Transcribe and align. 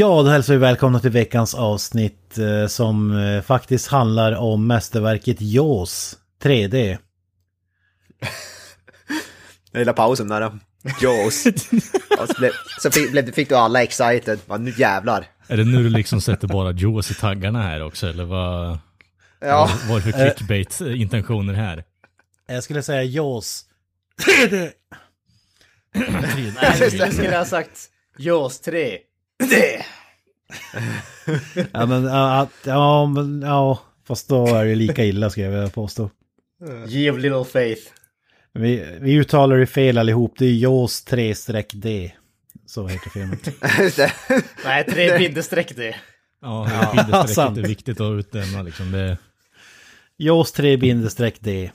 Ja, 0.00 0.22
då 0.22 0.28
hälsar 0.28 0.54
vi 0.54 0.58
välkomna 0.58 1.00
till 1.00 1.10
veckans 1.10 1.54
avsnitt 1.54 2.38
eh, 2.38 2.66
som 2.66 3.18
eh, 3.18 3.42
faktiskt 3.42 3.88
handlar 3.88 4.32
om 4.32 4.66
mästerverket 4.66 5.36
Jaws 5.40 6.16
3D. 6.42 6.98
Jag 9.72 9.80
gillar 9.80 9.92
pausen 9.92 10.28
där. 10.28 10.58
Jaws. 11.02 11.46
Och 12.20 12.28
så 12.28 12.34
blev, 12.38 12.50
så 12.82 12.90
fick, 12.90 13.34
fick 13.34 13.48
du 13.48 13.54
alla 13.54 13.82
excited. 13.82 14.38
Ja, 14.48 14.56
nu 14.56 14.74
jävlar. 14.76 15.26
Är 15.46 15.56
det 15.56 15.64
nu 15.64 15.82
du 15.82 15.90
liksom 15.90 16.20
sätter 16.20 16.48
bara 16.48 16.72
Jaws 16.72 17.10
i 17.10 17.14
taggarna 17.14 17.62
här 17.62 17.82
också 17.82 18.08
eller 18.08 18.24
vad? 18.24 18.78
Ja. 19.40 19.70
Vad 19.88 20.02
är 20.02 20.06
det 20.06 20.12
för 20.12 20.18
clickbait-intentioner 20.18 21.54
här? 21.54 21.84
Jag 22.46 22.64
skulle 22.64 22.82
säga 22.82 23.02
Jaws 23.02 23.64
3D. 24.26 24.70
Nej, 26.62 26.76
du 26.80 26.90
skulle 26.90 27.36
ha 27.36 27.44
sagt 27.44 27.88
Jaws 28.18 28.60
3. 28.60 28.98
Det! 29.48 29.84
Ja, 31.72 31.86
men 31.86 32.04
ja, 32.04 32.40
att- 32.40 32.66
ja, 32.66 33.06
men 33.06 33.42
ja, 33.42 33.78
fast 34.06 34.28
då 34.28 34.46
är 34.46 34.64
det 34.64 34.74
lika 34.74 35.04
illa 35.04 35.30
ska 35.30 35.40
jag 35.40 35.50
vilja 35.50 35.68
påstå. 35.68 36.10
Give 36.86 37.18
little 37.18 37.44
faith. 37.44 37.82
Vi, 38.52 38.98
vi 39.00 39.12
uttalar 39.14 39.56
det 39.56 39.66
fel 39.66 39.98
allihop, 39.98 40.34
det 40.38 40.46
är 40.46 40.52
Jaws 40.52 41.06
3-D. 41.06 42.12
Så 42.66 42.86
heter 42.86 43.10
filmen. 43.10 43.38
Nej, 44.64 44.84
3 44.84 45.18
bindestreck 45.18 45.76
det. 45.76 45.96
Ja, 46.42 46.90
bindestrecket 46.94 47.58
är 47.64 47.68
viktigt 47.68 48.00
att 48.00 48.18
utnämna 48.18 48.62
liksom. 48.62 48.92
Det, 48.92 49.18
Jaws 50.16 50.54
3-D. 50.54 51.70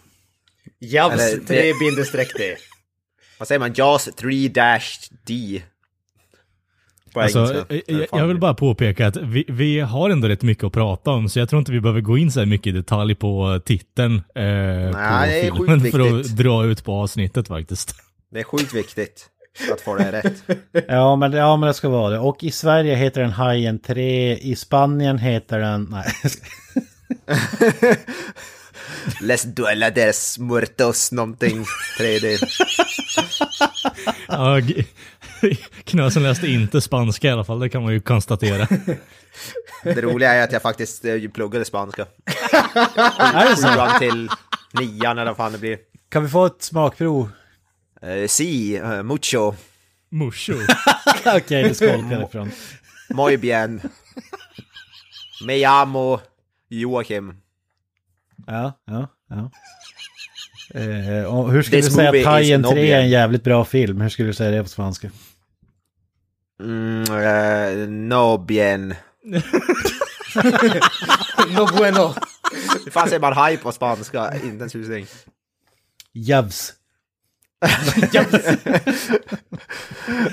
Jabs 0.79 1.13
Eller, 1.21 1.45
3 1.45 1.61
det- 1.61 1.79
bindestreck 1.79 2.31
det. 2.37 2.57
Vad 3.39 3.47
säger 3.47 3.59
man? 3.59 3.73
Jaws 3.73 4.07
3-D. 4.17 5.61
På 7.15 7.21
alltså, 7.21 7.39
engelska. 7.39 7.65
jag, 7.69 7.99
jag- 8.11 8.19
jag 8.21 8.27
vill 8.27 8.39
bara 8.39 8.53
påpeka 8.53 9.07
att 9.07 9.17
vi, 9.17 9.45
vi 9.47 9.79
har 9.79 10.09
ändå 10.09 10.27
rätt 10.27 10.41
mycket 10.41 10.63
att 10.63 10.73
prata 10.73 11.11
om, 11.11 11.29
så 11.29 11.39
jag 11.39 11.49
tror 11.49 11.59
inte 11.59 11.71
vi 11.71 11.81
behöver 11.81 12.01
gå 12.01 12.17
in 12.17 12.31
så 12.31 12.39
här 12.39 12.47
mycket 12.47 12.67
i 12.67 12.71
detalj 12.71 13.15
på 13.15 13.59
titeln 13.65 14.15
eh, 14.15 14.21
på 14.21 14.35
det 14.35 14.45
är 14.45 15.51
sjukt 15.51 15.65
filmen 15.69 15.91
för 15.91 16.19
att 16.19 16.25
dra 16.37 16.65
ut 16.65 16.83
på 16.83 16.93
avsnittet 16.93 17.47
faktiskt. 17.47 17.95
Det 18.31 18.39
är 18.39 18.43
sjukt 18.43 18.73
viktigt 18.73 19.29
att 19.73 19.81
få 19.81 19.95
det 19.95 20.11
rätt. 20.11 20.33
Ja 20.87 21.15
men, 21.15 21.31
ja, 21.33 21.57
men 21.57 21.67
det 21.67 21.73
ska 21.73 21.89
vara 21.89 22.09
det. 22.09 22.19
Och 22.19 22.43
i 22.43 22.51
Sverige 22.51 22.95
heter 22.95 23.21
den 23.21 23.31
Hajen 23.31 23.79
3, 23.79 24.37
i 24.37 24.55
Spanien 24.55 25.17
heter 25.17 25.59
den... 25.59 25.87
Nej. 25.91 26.05
Les 29.21 29.43
duelades 29.43 30.39
muertos 30.39 31.11
någonting 31.11 31.65
3D. 31.99 32.37
Ja, 34.27 34.59
g- 34.59 34.85
Knösen 35.83 36.23
läste 36.23 36.47
inte 36.47 36.81
spanska 36.81 37.27
i 37.27 37.31
alla 37.31 37.43
fall, 37.43 37.59
det 37.59 37.69
kan 37.69 37.83
man 37.83 37.93
ju 37.93 37.99
konstatera. 37.99 38.67
Det 39.83 40.01
roliga 40.01 40.33
är 40.33 40.43
att 40.43 40.51
jag 40.51 40.61
faktiskt 40.61 41.05
eh, 41.05 41.29
pluggade 41.33 41.65
spanska. 41.65 42.01
är 43.19 43.49
det 43.49 43.55
så? 43.55 43.67
Sjuan 43.67 43.99
till 43.99 44.29
nian 44.73 45.17
eller 45.17 45.31
vad 45.31 45.37
fan 45.37 45.51
det 45.51 45.57
blir. 45.57 45.77
Kan 46.09 46.23
vi 46.23 46.29
få 46.29 46.45
ett 46.45 46.61
smakprov? 46.61 47.29
Uh, 48.03 48.27
si, 48.27 48.81
uh, 48.81 49.03
mucho, 49.03 49.53
Musho. 50.09 50.53
Okej, 51.25 51.63
det 51.63 51.75
ska 51.75 51.85
jag 51.85 51.97
hålla 51.97 52.25
ifrån. 52.25 52.51
muy 53.09 53.37
bien. 53.37 53.81
Me 55.45 55.57
llamo 55.57 56.19
Joakim. 56.69 57.33
Ja, 58.47 58.73
ja, 58.85 59.07
ja. 59.29 59.51
Och 61.27 61.51
hur 61.51 61.61
skulle 61.61 61.81
This 61.81 61.89
du 61.89 61.95
säga 61.95 62.09
att 62.09 62.25
Hajen 62.25 62.65
is 62.65 62.71
3 62.71 62.91
är 62.91 62.99
en 62.99 63.09
jävligt 63.09 63.43
bra 63.43 63.65
film? 63.65 64.01
Hur 64.01 64.09
skulle 64.09 64.29
du 64.29 64.33
säga 64.33 64.51
det 64.51 64.63
på 64.63 64.69
svenska? 64.69 65.09
Mm, 66.59 67.03
eh, 67.03 67.87
no 67.89 68.37
bien. 68.37 68.95
No 71.55 71.65
bueno. 71.77 72.13
Hur 72.85 72.91
fan 72.91 73.07
säger 73.07 73.19
man 73.21 73.33
haj 73.33 73.57
på 73.57 73.71
spanska? 73.71 74.33
Inte 74.43 74.63
en 74.63 74.69
susning. 74.69 75.05
Javs. 76.13 76.73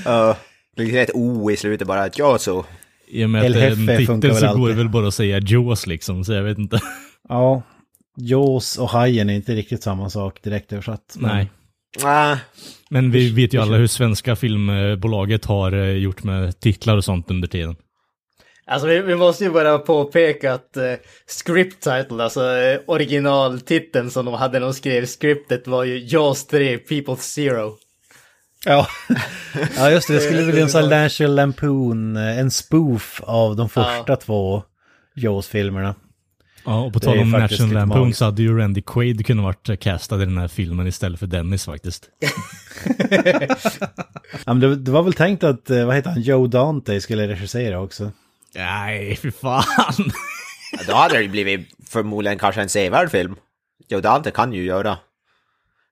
Uh, 0.06 0.36
det 0.76 0.98
är 0.98 1.02
ett 1.02 1.10
O 1.14 1.50
i 1.50 1.56
slutet 1.56 1.88
bara. 1.88 2.10
Ja 2.14 2.38
så. 2.38 2.64
I 3.06 3.24
och 3.24 3.30
med 3.30 3.46
att 3.46 3.52
det 3.52 3.64
är 3.64 3.70
en 3.70 3.98
titel 3.98 4.30
väl 4.30 4.40
så 4.40 4.54
går 4.56 4.68
det 4.68 4.74
väl 4.74 4.88
bara 4.88 5.08
att 5.08 5.14
säga 5.14 5.40
Jaws 5.40 5.86
liksom, 5.86 6.24
så 6.24 6.32
jag 6.32 6.42
vet 6.42 6.58
inte. 6.58 6.80
Ja. 7.28 7.62
Jaws 8.16 8.78
och 8.78 8.88
Hajen 8.88 9.30
är 9.30 9.34
inte 9.34 9.54
riktigt 9.54 9.82
samma 9.82 10.10
sak 10.10 10.42
direkt 10.42 10.72
översatt. 10.72 11.16
men- 11.18 11.46
Nej. 11.98 12.06
Ah, 12.06 12.38
Men 12.90 13.10
vi 13.10 13.30
vet 13.30 13.54
ju 13.54 13.62
alla 13.62 13.76
hur 13.76 13.86
svenska 13.86 14.36
filmbolaget 14.36 15.44
har 15.44 15.72
eh, 15.72 15.90
gjort 15.90 16.22
med 16.22 16.60
titlar 16.60 16.96
och 16.96 17.04
sånt 17.04 17.30
under 17.30 17.48
tiden. 17.48 17.76
Alltså 18.66 18.88
vi, 18.88 19.00
vi 19.00 19.16
måste 19.16 19.44
ju 19.44 19.50
bara 19.50 19.78
påpeka 19.78 20.52
att 20.52 20.76
uh, 20.76 20.94
script 21.26 21.82
title, 21.82 22.24
alltså 22.24 22.56
eh, 22.56 22.80
originaltiteln 22.86 24.10
som 24.10 24.24
de 24.24 24.34
hade 24.34 24.58
när 24.58 24.66
de 24.66 24.74
skrev 24.74 25.06
scriptet 25.06 25.66
var 25.66 25.84
ju 25.84 25.98
Jaws 25.98 26.46
3 26.46 26.78
People 26.78 27.16
Zero. 27.16 27.76
Ja. 28.64 28.86
ja, 29.76 29.90
just 29.90 30.08
det. 30.08 30.14
Det 30.14 30.20
skulle 30.20 30.52
bli 30.52 30.60
en 30.60 30.68
sån 30.68 30.82
här 30.82 31.02
National 31.02 31.34
Lampoon, 31.34 32.16
eh, 32.16 32.38
en 32.38 32.50
spoof 32.50 33.20
av 33.24 33.56
de 33.56 33.68
första 33.68 34.16
två 34.16 34.62
Jaws-filmerna. 35.14 35.94
Ja, 36.64 36.80
och 36.80 36.92
på 36.92 37.00
tal 37.00 37.18
om 37.18 37.30
National 37.30 37.72
Lampoon 37.74 38.14
så 38.14 38.24
hade 38.24 38.42
ju 38.42 38.58
Randy 38.58 38.82
Quaid 38.82 39.26
kunnat 39.26 39.44
varit 39.44 39.80
castad 39.80 40.22
i 40.22 40.24
den 40.24 40.38
här 40.38 40.48
filmen 40.48 40.86
istället 40.86 41.20
för 41.20 41.26
Dennis 41.26 41.64
faktiskt. 41.64 42.08
Ja, 44.46 44.54
men 44.54 44.60
det, 44.60 44.76
det 44.76 44.90
var 44.90 45.02
väl 45.02 45.12
tänkt 45.12 45.44
att, 45.44 45.70
eh, 45.70 45.86
vad 45.86 45.94
heter 45.96 46.10
han, 46.10 46.22
Joe 46.22 46.46
Dante 46.46 47.00
skulle 47.00 47.28
regissera 47.28 47.80
också. 47.80 48.10
Nej, 48.54 49.16
fy 49.16 49.30
fan. 49.30 49.62
då 50.86 50.94
hade 50.94 51.14
det 51.14 51.22
ju 51.22 51.28
blivit 51.28 51.68
förmodligen 51.88 52.38
kanske 52.38 52.62
en 52.62 52.68
sevärd 52.68 53.10
film. 53.10 53.34
Jo, 53.88 54.00
Dante 54.00 54.30
kan 54.30 54.52
ju 54.52 54.62
göra 54.64 54.98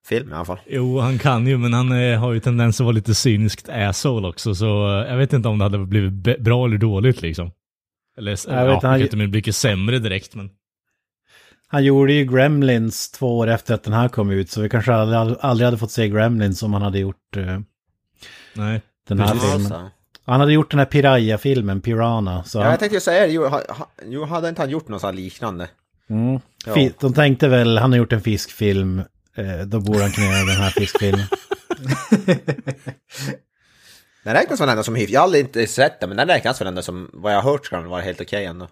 film 0.08 0.30
i 0.30 0.34
alla 0.34 0.44
fall. 0.44 0.58
Jo, 0.66 0.98
han 0.98 1.18
kan 1.18 1.46
ju, 1.46 1.58
men 1.58 1.72
han 1.72 1.92
eh, 1.92 2.18
har 2.20 2.32
ju 2.32 2.40
tendens 2.40 2.80
att 2.80 2.84
vara 2.84 2.94
lite 2.94 3.14
cyniskt 3.14 3.68
asshole 3.68 4.28
också, 4.28 4.54
så 4.54 5.00
eh, 5.00 5.08
jag 5.10 5.16
vet 5.16 5.32
inte 5.32 5.48
om 5.48 5.58
det 5.58 5.64
hade 5.64 5.78
blivit 5.78 6.40
bra 6.40 6.66
eller 6.66 6.78
dåligt 6.78 7.22
liksom. 7.22 7.50
Eller, 8.18 8.38
Jag 8.48 8.68
ja, 8.68 8.74
vet 8.74 8.82
han- 8.82 9.00
inte 9.00 9.16
bli 9.16 9.26
mycket 9.26 9.56
sämre 9.56 9.98
direkt, 9.98 10.34
men... 10.34 10.50
Han 11.72 11.84
gjorde 11.84 12.12
ju 12.12 12.24
Gremlins 12.24 13.10
två 13.10 13.38
år 13.38 13.46
efter 13.46 13.74
att 13.74 13.82
den 13.82 13.92
här 13.92 14.08
kom 14.08 14.30
ut, 14.30 14.50
så 14.50 14.60
vi 14.60 14.68
kanske 14.68 14.94
aldrig, 14.94 15.36
aldrig 15.40 15.64
hade 15.66 15.78
fått 15.78 15.90
se 15.90 16.08
Gremlins 16.08 16.62
om 16.62 16.72
han 16.72 16.82
hade 16.82 16.98
gjort 16.98 17.36
eh, 17.36 17.60
Nej. 18.54 18.80
den 19.08 19.18
här 19.20 19.32
Precis. 19.34 19.52
filmen. 19.52 19.88
Han 20.24 20.40
hade 20.40 20.52
gjort 20.52 20.70
den 20.70 20.78
här 20.78 20.86
Piraya-filmen, 20.86 21.80
Piranha. 21.80 22.44
Så 22.44 22.58
Ja, 22.58 22.70
jag 22.70 22.78
tänkte 22.78 22.96
ju 22.96 23.00
säga 23.00 23.26
det. 23.26 23.32
Jo, 23.32 23.50
jo, 24.06 24.24
hade 24.24 24.48
inte 24.48 24.62
han 24.62 24.70
gjort 24.70 24.88
något 24.88 25.00
sånt 25.00 25.16
liknande? 25.16 25.68
mm, 26.10 26.40
Ja. 26.66 26.90
de 27.00 27.12
tänkte 27.14 27.48
väl, 27.48 27.78
han 27.78 27.92
har 27.92 27.98
gjort 27.98 28.12
en 28.12 28.20
fiskfilm, 28.20 28.98
eh, 29.34 29.60
då 29.66 29.80
borde 29.80 30.02
han 30.02 30.10
kunna 30.10 30.26
göra 30.26 30.44
den 30.46 30.56
här 30.62 30.70
fiskfilmen. 30.70 31.26
Den 34.24 34.34
räknas 34.34 34.60
väl 34.60 34.68
ändå 34.68 34.82
som 34.82 34.94
hyfsat. 34.94 35.12
Jag 35.12 35.20
har 35.20 35.24
aldrig 35.24 35.44
inte 35.44 35.66
sett 35.66 36.00
den, 36.00 36.08
men 36.08 36.16
den 36.16 36.28
räknas 36.28 36.60
väl 36.60 36.68
ändå 36.68 36.82
som, 36.82 37.10
vad 37.12 37.32
jag 37.34 37.42
har 37.42 37.50
hört 37.52 37.66
ska 37.66 37.76
den 37.76 37.88
vara 37.88 38.02
helt 38.02 38.20
okej 38.20 38.44
ändå. 38.44 38.68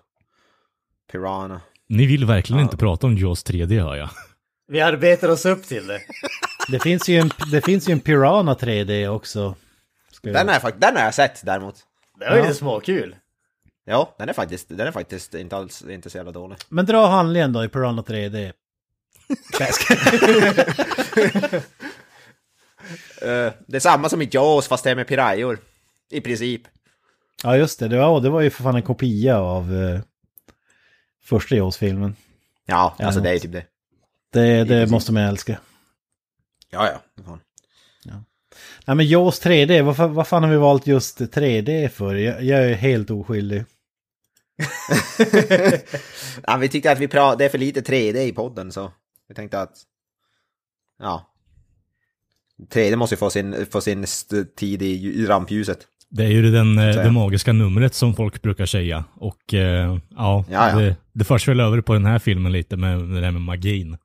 Piranha. 1.12 1.60
Ni 1.88 2.06
vill 2.06 2.24
verkligen 2.24 2.62
inte 2.62 2.76
prata 2.76 3.06
om 3.06 3.16
Jaws 3.16 3.44
3D 3.46 3.80
hör 3.82 3.96
jag. 3.96 4.10
Vi 4.68 4.80
arbetar 4.80 5.28
oss 5.28 5.46
upp 5.46 5.64
till 5.66 5.86
det. 5.86 6.00
Det 6.70 6.80
finns 6.82 7.08
ju 7.08 7.16
en, 7.18 7.30
det 7.52 7.60
finns 7.64 7.88
ju 7.88 7.92
en 7.92 8.00
Piranha 8.00 8.54
3D 8.54 9.08
också. 9.08 9.54
Ska 10.12 10.30
Den 10.32 10.46
har 10.46 10.54
jag, 10.54 10.62
fakt- 10.62 10.80
den 10.80 10.96
har 10.96 11.02
jag 11.04 11.14
sett 11.14 11.46
däremot. 11.46 11.74
Det 12.18 12.24
var 12.24 12.32
ju 12.32 12.38
Ja. 12.38 12.42
lite 12.44 12.54
småkul. 12.58 13.16
Ja, 13.84 14.14
den 14.18 14.28
är 14.28 14.32
faktiskt, 14.32 14.68
den 14.68 14.86
är 14.86 14.92
faktiskt 14.92 15.34
inte 15.34 15.56
alls 15.56 15.82
inte 15.90 16.10
så 16.10 16.16
jävla 16.16 16.32
dålig. 16.32 16.58
Men 16.68 16.86
dra 16.86 17.06
handlingen 17.06 17.52
då 17.52 17.64
i 17.64 17.68
Piranha 17.68 18.02
3D. 18.02 18.32
Nej, 19.60 19.68
jag 19.68 19.74
skojar. 19.74 21.54
Eh, 23.22 23.52
det 23.66 23.76
är 23.76 23.80
samma 23.80 24.08
som 24.08 24.22
i 24.22 24.28
Jaws 24.32 24.68
fast 24.68 24.84
det 24.84 24.90
är 24.90 24.96
med 24.96 25.06
pirajor. 25.08 25.58
I 26.10 26.20
princip. 26.20 26.62
ja, 27.42 27.56
just 27.56 27.78
det. 27.80 27.88
Det 27.88 27.98
var, 27.98 28.20
det 28.20 28.30
var 28.30 28.40
ju 28.40 28.50
för 28.50 28.62
fan 28.62 28.76
en 28.76 28.82
kopia 28.82 29.38
av 29.38 29.74
eh, 29.74 30.00
första 31.28 31.54
Jaws-filmen. 31.56 32.16
Ja, 32.66 32.94
Ja, 32.98 33.04
alltså 33.06 33.20
det 33.20 33.30
är 33.30 33.38
typ 33.38 33.52
det. 33.52 33.64
Det, 34.32 34.64
det 34.64 34.90
måste 34.90 35.12
man 35.12 35.22
älska. 35.22 35.58
Ja, 36.70 36.88
ja. 37.16 37.22
Fan. 37.24 37.40
Nej 38.86 38.96
men 38.96 39.06
Jaws 39.06 39.42
3D, 39.42 39.82
vad, 39.82 39.96
fa- 39.96 40.12
vad 40.12 40.28
fan 40.28 40.42
har 40.42 40.50
vi 40.50 40.56
valt 40.56 40.86
just 40.86 41.20
3D 41.20 41.88
för? 41.88 42.14
Jag, 42.14 42.42
jag 42.44 42.64
är 42.64 42.74
helt 42.74 43.10
oskyldig. 43.10 43.64
Ja, 46.46 46.56
vi 46.56 46.68
tyckte 46.68 46.92
att 46.92 46.98
vi 46.98 47.06
pra- 47.06 47.36
det 47.36 47.44
är 47.44 47.48
för 47.48 47.58
lite 47.58 47.80
3D 47.80 48.16
i 48.18 48.32
podden 48.32 48.72
så 48.72 48.92
vi 49.28 49.34
tänkte 49.34 49.60
att... 49.60 49.76
Ja. 50.98 51.32
3D 52.70 52.96
måste 52.96 53.14
ju 53.14 53.18
få 53.18 53.30
sin, 53.30 53.66
få 53.66 53.80
sin 53.80 54.06
tid 54.56 54.82
i, 54.82 54.86
i 55.06 55.26
rampljuset. 55.26 55.86
Det 56.10 56.24
är 56.24 56.28
ju 56.28 56.50
den, 56.50 56.78
eh, 56.78 56.84
det 56.96 57.10
magiska 57.10 57.52
numret 57.52 57.94
som 57.94 58.14
folk 58.14 58.42
brukar 58.42 58.66
säga. 58.66 59.04
Och 59.14 59.54
eh, 59.54 59.98
ja, 60.16 60.44
Ja, 60.50 60.70
ja. 60.70 60.78
Det, 60.78 60.96
det 61.12 61.24
förs 61.24 61.48
väl 61.48 61.60
över 61.60 61.80
på 61.80 61.92
den 61.92 62.06
här 62.06 62.18
filmen 62.18 62.52
lite 62.52 62.76
med 62.76 62.98
med 62.98 63.16
det 63.16 63.20
där 63.20 63.30
med 63.30 63.42
magin. 63.42 63.96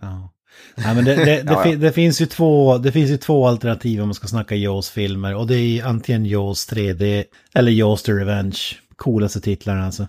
Ja. 0.00 0.32
Nej, 0.76 0.94
men 0.94 1.04
det, 1.04 1.14
det, 1.14 1.42
det, 1.46 1.54
fi- 1.54 1.76
det, 1.76 1.92
finns 1.92 2.20
ju 2.20 2.26
två, 2.26 2.78
det 2.78 2.92
finns 2.92 3.10
ju 3.10 3.16
två 3.16 3.46
alternativ 3.46 4.00
om 4.02 4.08
man 4.08 4.14
ska 4.14 4.26
snacka 4.26 4.54
Jaws-filmer. 4.54 5.34
Och 5.34 5.46
det 5.46 5.56
är 5.58 5.84
antingen 5.84 6.26
Jaws 6.26 6.72
3D 6.72 7.24
eller 7.54 7.72
Jaws 7.72 8.02
the 8.02 8.12
Revenge. 8.12 8.58
Coolaste 8.96 9.40
titlarna 9.40 9.86
alltså. 9.86 10.06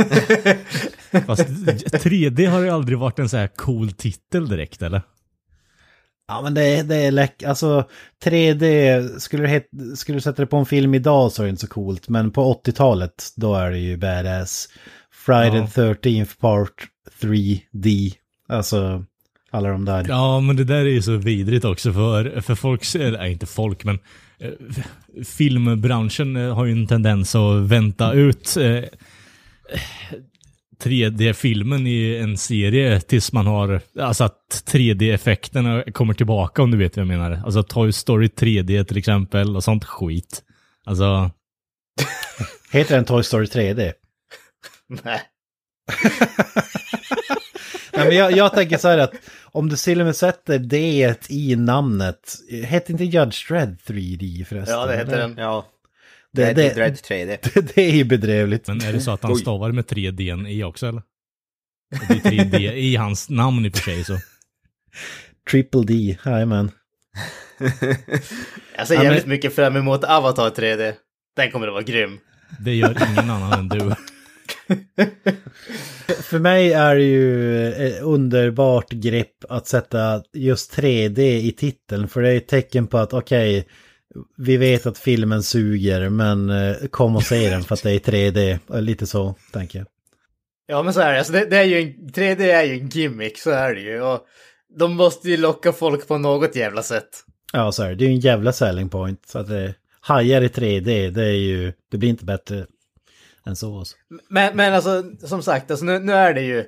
Fast 1.26 1.48
3D 1.48 2.48
har 2.48 2.60
ju 2.60 2.70
aldrig 2.70 2.98
varit 2.98 3.18
en 3.18 3.28
så 3.28 3.36
här 3.36 3.46
cool 3.46 3.92
titel 3.92 4.48
direkt 4.48 4.82
eller? 4.82 5.02
Ja 6.28 6.42
men 6.42 6.54
det, 6.54 6.82
det 6.82 6.96
är 6.96 7.10
läck, 7.10 7.42
alltså 7.42 7.88
3D, 8.24 9.18
skulle 9.18 9.62
du, 9.70 9.96
skulle 9.96 10.16
du 10.16 10.20
sätta 10.20 10.42
det 10.42 10.46
på 10.46 10.56
en 10.56 10.66
film 10.66 10.94
idag 10.94 11.32
så 11.32 11.42
är 11.42 11.46
det 11.46 11.50
inte 11.50 11.60
så 11.60 11.68
coolt. 11.68 12.08
Men 12.08 12.30
på 12.30 12.62
80-talet, 12.66 13.32
då 13.36 13.54
är 13.54 13.70
det 13.70 13.78
ju 13.78 13.96
badass. 13.96 14.68
Friday 15.26 15.56
Ja. 15.60 15.66
the 15.66 15.80
13th 15.80 16.38
part 16.40 16.86
3D. 17.22 18.12
Alltså, 18.48 19.04
alla 19.50 19.68
de 19.68 19.84
där. 19.84 20.06
Ja, 20.08 20.40
men 20.40 20.56
det 20.56 20.64
där 20.64 20.74
är 20.74 20.84
ju 20.84 21.02
så 21.02 21.16
vidrigt 21.16 21.64
också 21.64 21.92
för, 21.92 22.40
för 22.40 22.54
folk, 22.54 22.94
eller 22.94 23.24
inte 23.24 23.46
folk, 23.46 23.84
men 23.84 23.98
eh, 24.38 24.50
filmbranschen 25.24 26.36
eh, 26.36 26.54
har 26.54 26.64
ju 26.64 26.72
en 26.72 26.86
tendens 26.86 27.34
att 27.34 27.60
vänta 27.62 28.12
ut 28.12 28.56
eh, 28.56 28.84
3D-filmen 30.82 31.86
i 31.86 32.16
en 32.16 32.36
serie 32.36 33.00
tills 33.00 33.32
man 33.32 33.46
har, 33.46 33.80
alltså 34.00 34.24
att 34.24 34.64
3D-effekterna 34.66 35.92
kommer 35.92 36.14
tillbaka 36.14 36.62
om 36.62 36.70
du 36.70 36.76
vet 36.78 36.96
vad 36.96 37.00
jag 37.00 37.08
menar. 37.08 37.42
Alltså 37.44 37.62
Toy 37.62 37.92
Story 37.92 38.26
3D 38.26 38.84
till 38.84 38.98
exempel 38.98 39.56
och 39.56 39.64
sånt 39.64 39.84
skit. 39.84 40.42
Alltså, 40.84 41.30
Heter 42.72 42.94
den 42.94 43.04
Toy 43.04 43.22
Story 43.22 43.44
3D? 43.46 43.92
Nej. 44.88 45.20
Nej, 47.96 48.06
men 48.06 48.16
jag, 48.16 48.32
jag 48.32 48.52
tänker 48.54 48.78
så 48.78 48.88
här 48.88 48.98
att 48.98 49.14
om 49.44 49.68
du 49.68 49.76
till 49.76 50.00
och 50.00 50.06
med 50.06 50.16
sätter 50.16 50.58
det 50.58 51.30
i 51.30 51.56
namnet, 51.56 52.34
hette 52.64 52.92
inte 52.92 53.04
Judge 53.04 53.48
Dredd 53.48 53.78
3D 53.86 54.44
förresten? 54.44 54.74
Ja, 54.74 54.86
det 54.86 54.96
heter 54.96 55.18
den. 55.18 55.34
Ja. 55.38 55.66
Det, 56.34 56.42
Dread, 56.42 56.56
det, 56.56 56.74
Dread 56.74 56.92
3D. 57.08 57.38
det, 57.54 57.74
det 57.74 57.82
är 57.82 57.92
ju 57.92 58.04
bedrövligt. 58.04 58.68
men 58.68 58.80
är 58.82 58.92
det 58.92 59.00
så 59.00 59.10
att 59.10 59.22
han 59.22 59.32
Oj. 59.32 59.38
stavar 59.40 59.72
med 59.72 59.84
3D 59.84 60.48
i 60.48 60.64
också 60.64 60.86
eller? 60.86 61.02
Det 62.08 62.14
är 62.14 62.30
3D 62.30 62.72
i 62.72 62.96
hans 62.96 63.28
namn 63.30 63.66
i 63.66 63.68
och 63.68 63.76
för 63.76 63.82
sig 63.82 64.04
så. 64.04 64.18
Triple 65.50 65.82
D, 65.82 66.16
jajamän. 66.24 66.70
Jag 68.76 68.88
ser 68.88 69.02
jävligt 69.02 69.26
mycket 69.26 69.54
fram 69.54 69.76
emot 69.76 70.04
Avatar 70.04 70.50
3D. 70.50 70.92
Den 71.36 71.50
kommer 71.50 71.66
att 71.66 71.72
vara 71.72 71.82
grym. 71.82 72.18
Det 72.60 72.74
gör 72.74 72.96
ingen 73.10 73.30
annan 73.30 73.52
än 73.58 73.68
du. 73.68 73.94
För 76.22 76.38
mig 76.38 76.72
är 76.72 76.94
det 76.96 77.02
ju 77.02 77.72
ett 77.72 78.02
underbart 78.02 78.90
grepp 78.90 79.44
att 79.48 79.66
sätta 79.66 80.22
just 80.32 80.76
3D 80.78 81.20
i 81.20 81.52
titeln. 81.52 82.08
För 82.08 82.22
det 82.22 82.28
är 82.32 82.36
ett 82.36 82.48
tecken 82.48 82.86
på 82.86 82.98
att 82.98 83.12
okej, 83.12 83.66
vi 84.36 84.56
vet 84.56 84.86
att 84.86 84.98
filmen 84.98 85.42
suger 85.42 86.08
men 86.08 86.50
eh, 86.50 86.76
kom 86.90 87.16
och 87.16 87.22
se 87.22 87.50
den 87.50 87.64
för 87.64 87.74
att 87.74 87.82
det 87.82 87.92
är 87.92 87.98
3D. 87.98 88.58
Eh, 88.74 88.82
Lite 88.82 89.06
så, 89.06 89.34
tänker 89.52 89.78
jag. 89.78 89.88
Ja 90.66 90.82
men 90.82 90.94
så 90.94 91.00
är 91.00 91.12
det, 91.12 91.18
alltså, 91.18 91.32
det, 91.32 91.44
det 91.44 91.56
är 91.56 91.64
ju 91.64 91.82
en, 91.82 92.10
3D 92.10 92.40
är 92.40 92.62
ju 92.62 92.80
en 92.80 92.88
gimmick, 92.88 93.38
så 93.38 93.50
är 93.50 93.74
det 93.74 93.80
ju. 93.80 94.00
Och 94.00 94.26
de 94.78 94.96
måste 94.96 95.28
ju 95.28 95.36
locka 95.36 95.72
folk 95.72 96.08
på 96.08 96.18
något 96.18 96.56
jävla 96.56 96.82
sätt. 96.82 97.24
Ja, 97.52 97.72
så 97.72 97.82
är 97.82 97.88
det. 97.88 97.94
Det 97.94 98.04
är 98.04 98.08
ju 98.08 98.14
en 98.14 98.20
jävla 98.20 98.52
selling 98.52 98.88
point. 98.88 99.28
Så 99.28 99.38
att 99.38 99.48
det 99.48 99.74
hajar 100.00 100.42
i 100.42 100.48
3D, 100.48 101.10
det 101.10 101.24
är 101.24 101.32
ju, 101.32 101.72
det 101.90 101.98
blir 101.98 102.08
inte 102.08 102.24
bättre 102.24 102.66
än 103.46 103.56
så. 103.56 103.78
Alltså. 103.78 103.96
Men, 104.28 104.56
men 104.56 104.74
alltså, 104.74 105.02
som 105.26 105.42
sagt, 105.42 105.70
alltså, 105.70 105.86
nu, 105.86 105.98
nu 105.98 106.12
är 106.12 106.34
det 106.34 106.42
ju 106.42 106.64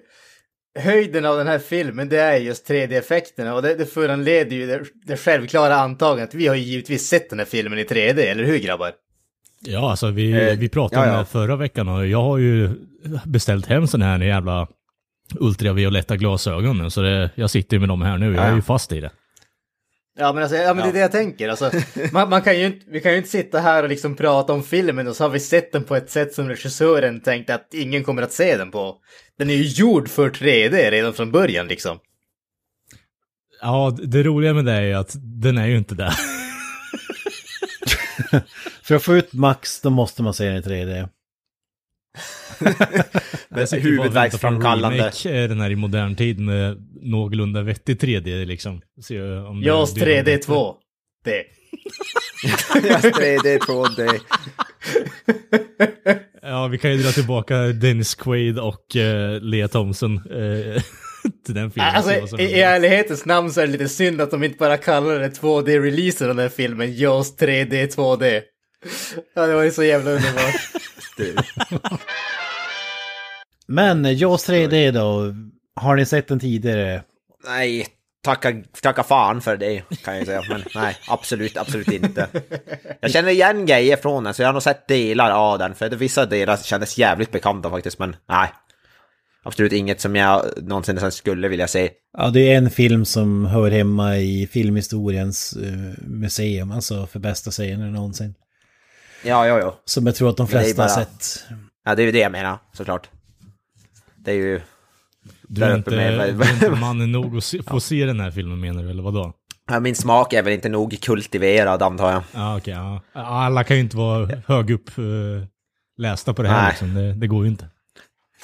höjden 0.77 1.25
av 1.25 1.37
den 1.39 1.47
här 1.47 1.59
filmen, 1.59 2.09
det 2.09 2.19
är 2.21 2.37
just 2.37 2.71
3D-effekterna 2.71 3.53
och 3.53 3.63
det, 3.63 3.75
det 3.75 3.87
föranleder 3.87 4.57
ju 4.57 4.67
det, 4.67 4.81
det 5.07 5.17
självklara 5.17 5.75
antagandet. 5.77 6.35
Vi 6.35 6.47
har 6.47 6.55
ju 6.55 6.63
givetvis 6.63 7.07
sett 7.09 7.31
den 7.31 7.39
här 7.39 7.47
filmen 7.47 7.79
i 7.79 7.85
3D, 7.85 8.19
eller 8.19 8.45
hur 8.45 8.59
grabbar? 8.59 8.93
Ja, 9.61 9.91
alltså 9.91 10.11
vi, 10.11 10.33
Eh, 10.51 10.59
vi 10.59 10.69
pratade 10.69 11.01
ja, 11.01 11.05
om 11.05 11.09
ja. 11.09 11.13
det 11.13 11.19
här 11.19 11.25
förra 11.25 11.57
veckan 11.57 11.89
och 11.89 12.07
jag 12.07 12.23
har 12.23 12.39
ju 12.39 12.71
beställt 13.25 13.67
hem 13.67 13.87
sådana 13.87 14.05
här 14.17 14.25
jävla 14.25 14.67
ultravioletta 15.41 16.17
glasögon 16.17 16.79
nu, 16.79 16.91
så 16.91 17.03
det, 17.03 17.31
jag 17.35 17.51
sitter 17.51 17.77
ju 17.77 17.81
med 17.81 17.89
dem 17.89 18.03
här 18.03 18.19
nu. 18.19 18.35
Jag 18.35 18.45
är 18.45 18.49
Ja. 18.51 18.57
ju 18.57 18.63
fast 18.63 18.93
i 18.93 19.01
det. 19.01 19.11
Ja 20.19 20.33
men, 20.33 20.43
alltså, 20.43 20.57
ja, 20.59 20.75
men 20.75 20.85
det 20.85 20.91
är 20.91 20.93
det 20.93 20.99
jag 20.99 21.13
tänker. 21.13 21.49
Alltså, 21.49 21.71
man, 22.13 22.31
man 22.31 22.43
kan 22.43 22.59
ju 22.59 22.67
inte, 22.67 22.87
vi 22.89 23.01
kan 23.01 23.13
ju 23.13 23.19
inte 23.19 23.31
sitta 23.31 23.61
här 23.61 23.83
och 23.83 23.89
liksom 23.89 24.17
prata 24.17 24.53
om 24.53 24.63
filmen 24.63 25.09
och 25.09 25.17
så 25.17 25.25
har 25.25 25.29
vi 25.29 25.41
sett 25.41 25.73
den 25.73 25.85
på 25.85 25.97
ett 25.97 26.11
sätt 26.11 26.35
som 26.35 26.49
regissören 26.49 27.21
tänkte 27.21 27.55
att 27.55 27.75
ingen 27.75 28.05
kommer 28.05 28.23
att 28.23 28.33
se 28.33 28.57
den 28.57 28.71
på. 28.71 28.97
Den 29.39 29.51
är 29.51 29.55
ju 29.55 29.65
gjord 29.65 30.09
för 30.09 30.31
3D 30.31 30.91
redan 30.91 31.15
från 31.15 31.33
början 31.33 31.69
liksom. 31.69 31.99
Ja, 33.61 33.97
det 34.03 34.23
roliga 34.23 34.55
med 34.55 34.65
det 34.65 34.73
är 34.73 34.83
ju 34.83 34.95
att 34.95 35.17
den 35.43 35.59
är 35.59 35.67
ju 35.67 35.79
inte 35.79 35.95
där. 35.95 36.13
För 38.83 38.95
att 38.95 39.03
få 39.03 39.17
ut 39.17 39.33
max, 39.33 39.81
då 39.81 39.91
måste 39.91 40.23
man 40.23 40.35
se 40.35 40.45
den 40.49 40.57
i 40.57 40.61
3D. 40.61 41.09
Det 43.49 43.61
är 43.63 43.67
så 43.67 43.77
huvudvärksframkallande. 43.77 45.13
Är 45.25 45.49
den 45.49 45.61
här 45.61 45.71
i 45.71 45.77
modern 45.77 46.17
tid 46.17 46.41
med 46.41 46.77
någorlunda 47.03 47.63
vettig 47.63 47.97
3D 48.01 48.45
liksom. 48.45 48.81
Se 49.03 49.23
om 49.23 49.61
det- 49.61 49.67
JAS 49.67 49.95
det 49.95 50.01
är 50.01 50.07
3D 50.07 50.25
bättre. 50.25 50.39
2. 50.43 50.75
Det. 51.25 51.45
Ja, 52.89 52.99
3D, 53.03 53.59
2D. 53.59 54.21
Ja, 56.43 56.67
vi 56.67 56.79
kan 56.79 56.93
ju 56.93 56.97
dra 57.03 57.11
tillbaka 57.13 57.57
Dennis 57.57 58.15
Quaid 58.15 58.59
och 58.59 58.87
uh, 58.97 59.41
Lea 59.41 59.69
Thompson 59.69 60.17
eh, 60.17 60.23
till 61.47 61.55
den 61.55 61.71
filmen. 61.71 61.95
Alltså, 61.95 62.21
Så- 62.21 62.27
så- 62.27 62.39
i, 62.39 62.45
i 62.45 62.61
ärlighetens 62.61 63.25
namn 63.25 63.51
så 63.51 63.61
är 63.61 63.67
det 63.67 63.73
lite 63.73 63.89
synd 63.89 64.21
att 64.21 64.31
de 64.31 64.45
inte 64.45 64.57
bara 64.59 64.77
kallar 64.77 65.19
det 65.19 65.29
2D-releasen 65.41 66.23
av 66.23 66.29
den 66.29 66.39
här 66.39 66.49
filmen, 66.49 66.95
JAS 66.97 67.39
3D 67.39 67.87
2D. 67.97 68.41
Ja, 69.35 69.47
det 69.47 69.55
var 69.55 69.63
ju 69.63 69.71
så 69.71 69.85
jävla 69.85 70.11
underbart. 70.11 70.55
Men 73.67 74.05
eh, 74.05 74.13
Jaws 74.13 74.49
3D 74.49 74.91
då, 74.91 75.35
har 75.77 75.97
ni 75.97 76.07
sett 76.07 76.29
den 76.29 76.41
tidigare? 76.41 77.03
Nej, 77.47 77.87
tacka, 78.25 78.63
tacka 78.83 79.03
fan 79.03 79.41
för 79.41 79.57
det 79.57 79.83
kan 80.05 80.17
jag 80.17 80.27
säga. 80.27 80.43
Men 80.49 80.63
nej, 80.75 80.97
absolut, 81.09 81.57
absolut 81.57 81.89
inte. 81.89 82.29
Jag 83.01 83.11
känner 83.11 83.29
igen 83.31 83.67
grejer 83.67 83.97
från 83.97 84.25
den, 84.25 84.35
så 84.35 84.43
jag 84.43 84.49
har 84.49 84.53
nog 84.53 84.63
sett 84.63 84.89
delar 84.89 85.31
av 85.31 85.59
den. 85.59 85.75
För 85.75 85.91
vissa 85.91 86.27
delar 86.27 86.57
kändes 86.57 86.99
jävligt 86.99 87.33
bekanta 87.33 87.71
faktiskt, 87.71 87.99
men 87.99 88.17
nej. 88.29 88.49
Absolut 89.43 89.73
inget 89.73 90.01
som 90.01 90.17
jag 90.17 90.45
någonsin 90.63 91.11
skulle 91.11 91.49
vilja 91.49 91.69
se. 91.69 91.91
Ja, 92.19 92.31
det 92.31 92.53
är 92.53 92.57
en 92.59 92.71
film 92.71 93.05
som 93.05 93.47
hör 93.47 93.71
hemma 93.71 94.19
i 94.19 94.47
filmhistoriens 94.47 95.57
eh, 95.57 96.05
museum, 96.07 96.73
alltså 96.73 97.07
för 97.07 97.19
bästa 97.19 97.51
scener 97.51 97.91
någonsin. 97.91 98.35
Ja, 99.27 99.47
ja, 99.47 99.59
ja. 99.59 99.81
Som 99.85 100.07
jag 100.07 100.15
tror 100.15 100.29
att 100.31 100.37
de 100.37 100.49
flesta 100.49 100.83
har 100.83 100.89
bara- 100.89 100.95
sett. 101.05 101.45
Ja, 101.85 101.95
det 101.95 102.03
är 102.03 102.07
ju 102.07 102.13
det 102.13 102.19
jag 102.19 102.33
menar, 102.33 102.59
såklart. 102.73 103.11
Det 104.17 104.31
är 104.31 104.35
ju... 104.35 104.61
Du 105.49 105.65
är 105.65 105.77
inte, 105.77 105.91
med- 105.91 106.35
du 106.35 106.43
är 106.45 106.53
inte 106.53 106.71
mannen 106.71 107.13
nog 107.13 107.37
att 107.37 107.45
se, 107.45 107.63
få 107.63 107.81
se 107.81 108.05
den 108.05 108.21
här 108.21 108.31
filmen 108.31 108.61
menar 108.61 108.83
du, 108.83 108.91
eller 108.91 109.03
vadå? 109.03 109.33
Ja, 109.71 109.81
Min 109.81 109.95
smak 109.95 110.33
är 110.33 110.43
väl 110.43 110.53
inte 110.53 110.69
nog 110.69 110.99
kultiverad, 111.03 111.83
antar 111.83 112.13
jag. 112.13 112.23
Ja, 112.35 112.57
okej. 112.57 112.75
ja. 112.75 113.01
Alla 113.23 113.65
kan 113.65 113.77
ju 113.77 113.83
inte 113.83 113.97
vara 113.97 114.31
hög 114.47 114.71
upp 114.71 114.99
eh, 114.99 115.05
lästa 115.99 116.35
på 116.35 116.43
det 116.43 116.49
här 116.49 116.63
Nej. 116.63 116.69
liksom. 116.71 116.95
Det, 116.95 117.13
det 117.13 117.27
går 117.27 117.45
ju 117.45 117.51
inte. 117.51 117.69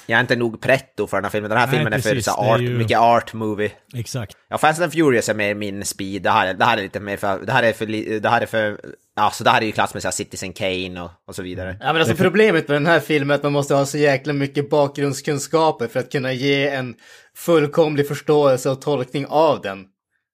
Jag 0.06 0.16
är 0.16 0.20
inte 0.20 0.36
nog 0.36 0.60
pretto 0.60 1.06
för 1.06 1.16
den 1.16 1.24
här 1.24 1.30
filmen. 1.30 1.50
Den 1.50 1.58
här 1.58 1.66
Nej, 1.66 1.76
filmen 1.76 1.92
är 1.92 1.98
för 1.98 2.20
så 2.20 2.30
art, 2.30 2.60
ju- 2.60 2.78
mycket 2.78 2.98
art 2.98 3.32
movie. 3.32 3.72
Exakt. 3.94 4.36
Ja, 4.48 4.58
Fast 4.58 4.82
and 4.82 4.92
Furious 4.92 5.28
är 5.28 5.34
mer 5.34 5.54
min 5.54 5.84
speed. 5.84 6.22
Det 6.22 6.30
här, 6.30 6.54
det 6.54 6.64
här 6.64 6.78
är 6.78 6.82
lite 6.82 7.00
mer 7.00 7.16
för... 7.16 7.46
Det 7.46 7.52
här 7.52 7.62
är 7.62 7.72
för... 7.72 7.86
Det 8.20 8.28
här 8.28 8.40
är 8.40 8.46
för... 8.46 8.80
Alltså 9.16 9.44
det 9.44 9.50
här 9.50 9.62
är 9.62 9.66
ju 9.66 9.72
klass 9.72 9.94
med 9.94 10.02
så 10.02 10.08
här 10.08 10.12
Citizen 10.12 10.52
Kane 10.52 11.02
och, 11.02 11.10
och 11.28 11.34
så 11.34 11.42
vidare. 11.42 11.76
Ja, 11.80 11.92
men 11.92 12.02
alltså 12.02 12.16
problemet 12.16 12.68
med 12.68 12.74
den 12.76 12.86
här 12.86 13.00
filmen 13.00 13.30
är 13.30 13.34
att 13.34 13.42
man 13.42 13.52
måste 13.52 13.74
ha 13.74 13.86
så 13.86 13.98
jäkla 13.98 14.32
mycket 14.32 14.70
bakgrundskunskaper 14.70 15.88
för 15.88 16.00
att 16.00 16.12
kunna 16.12 16.32
ge 16.32 16.68
en 16.68 16.94
fullkomlig 17.36 18.08
förståelse 18.08 18.70
och 18.70 18.80
tolkning 18.80 19.26
av 19.26 19.60
den. 19.60 19.84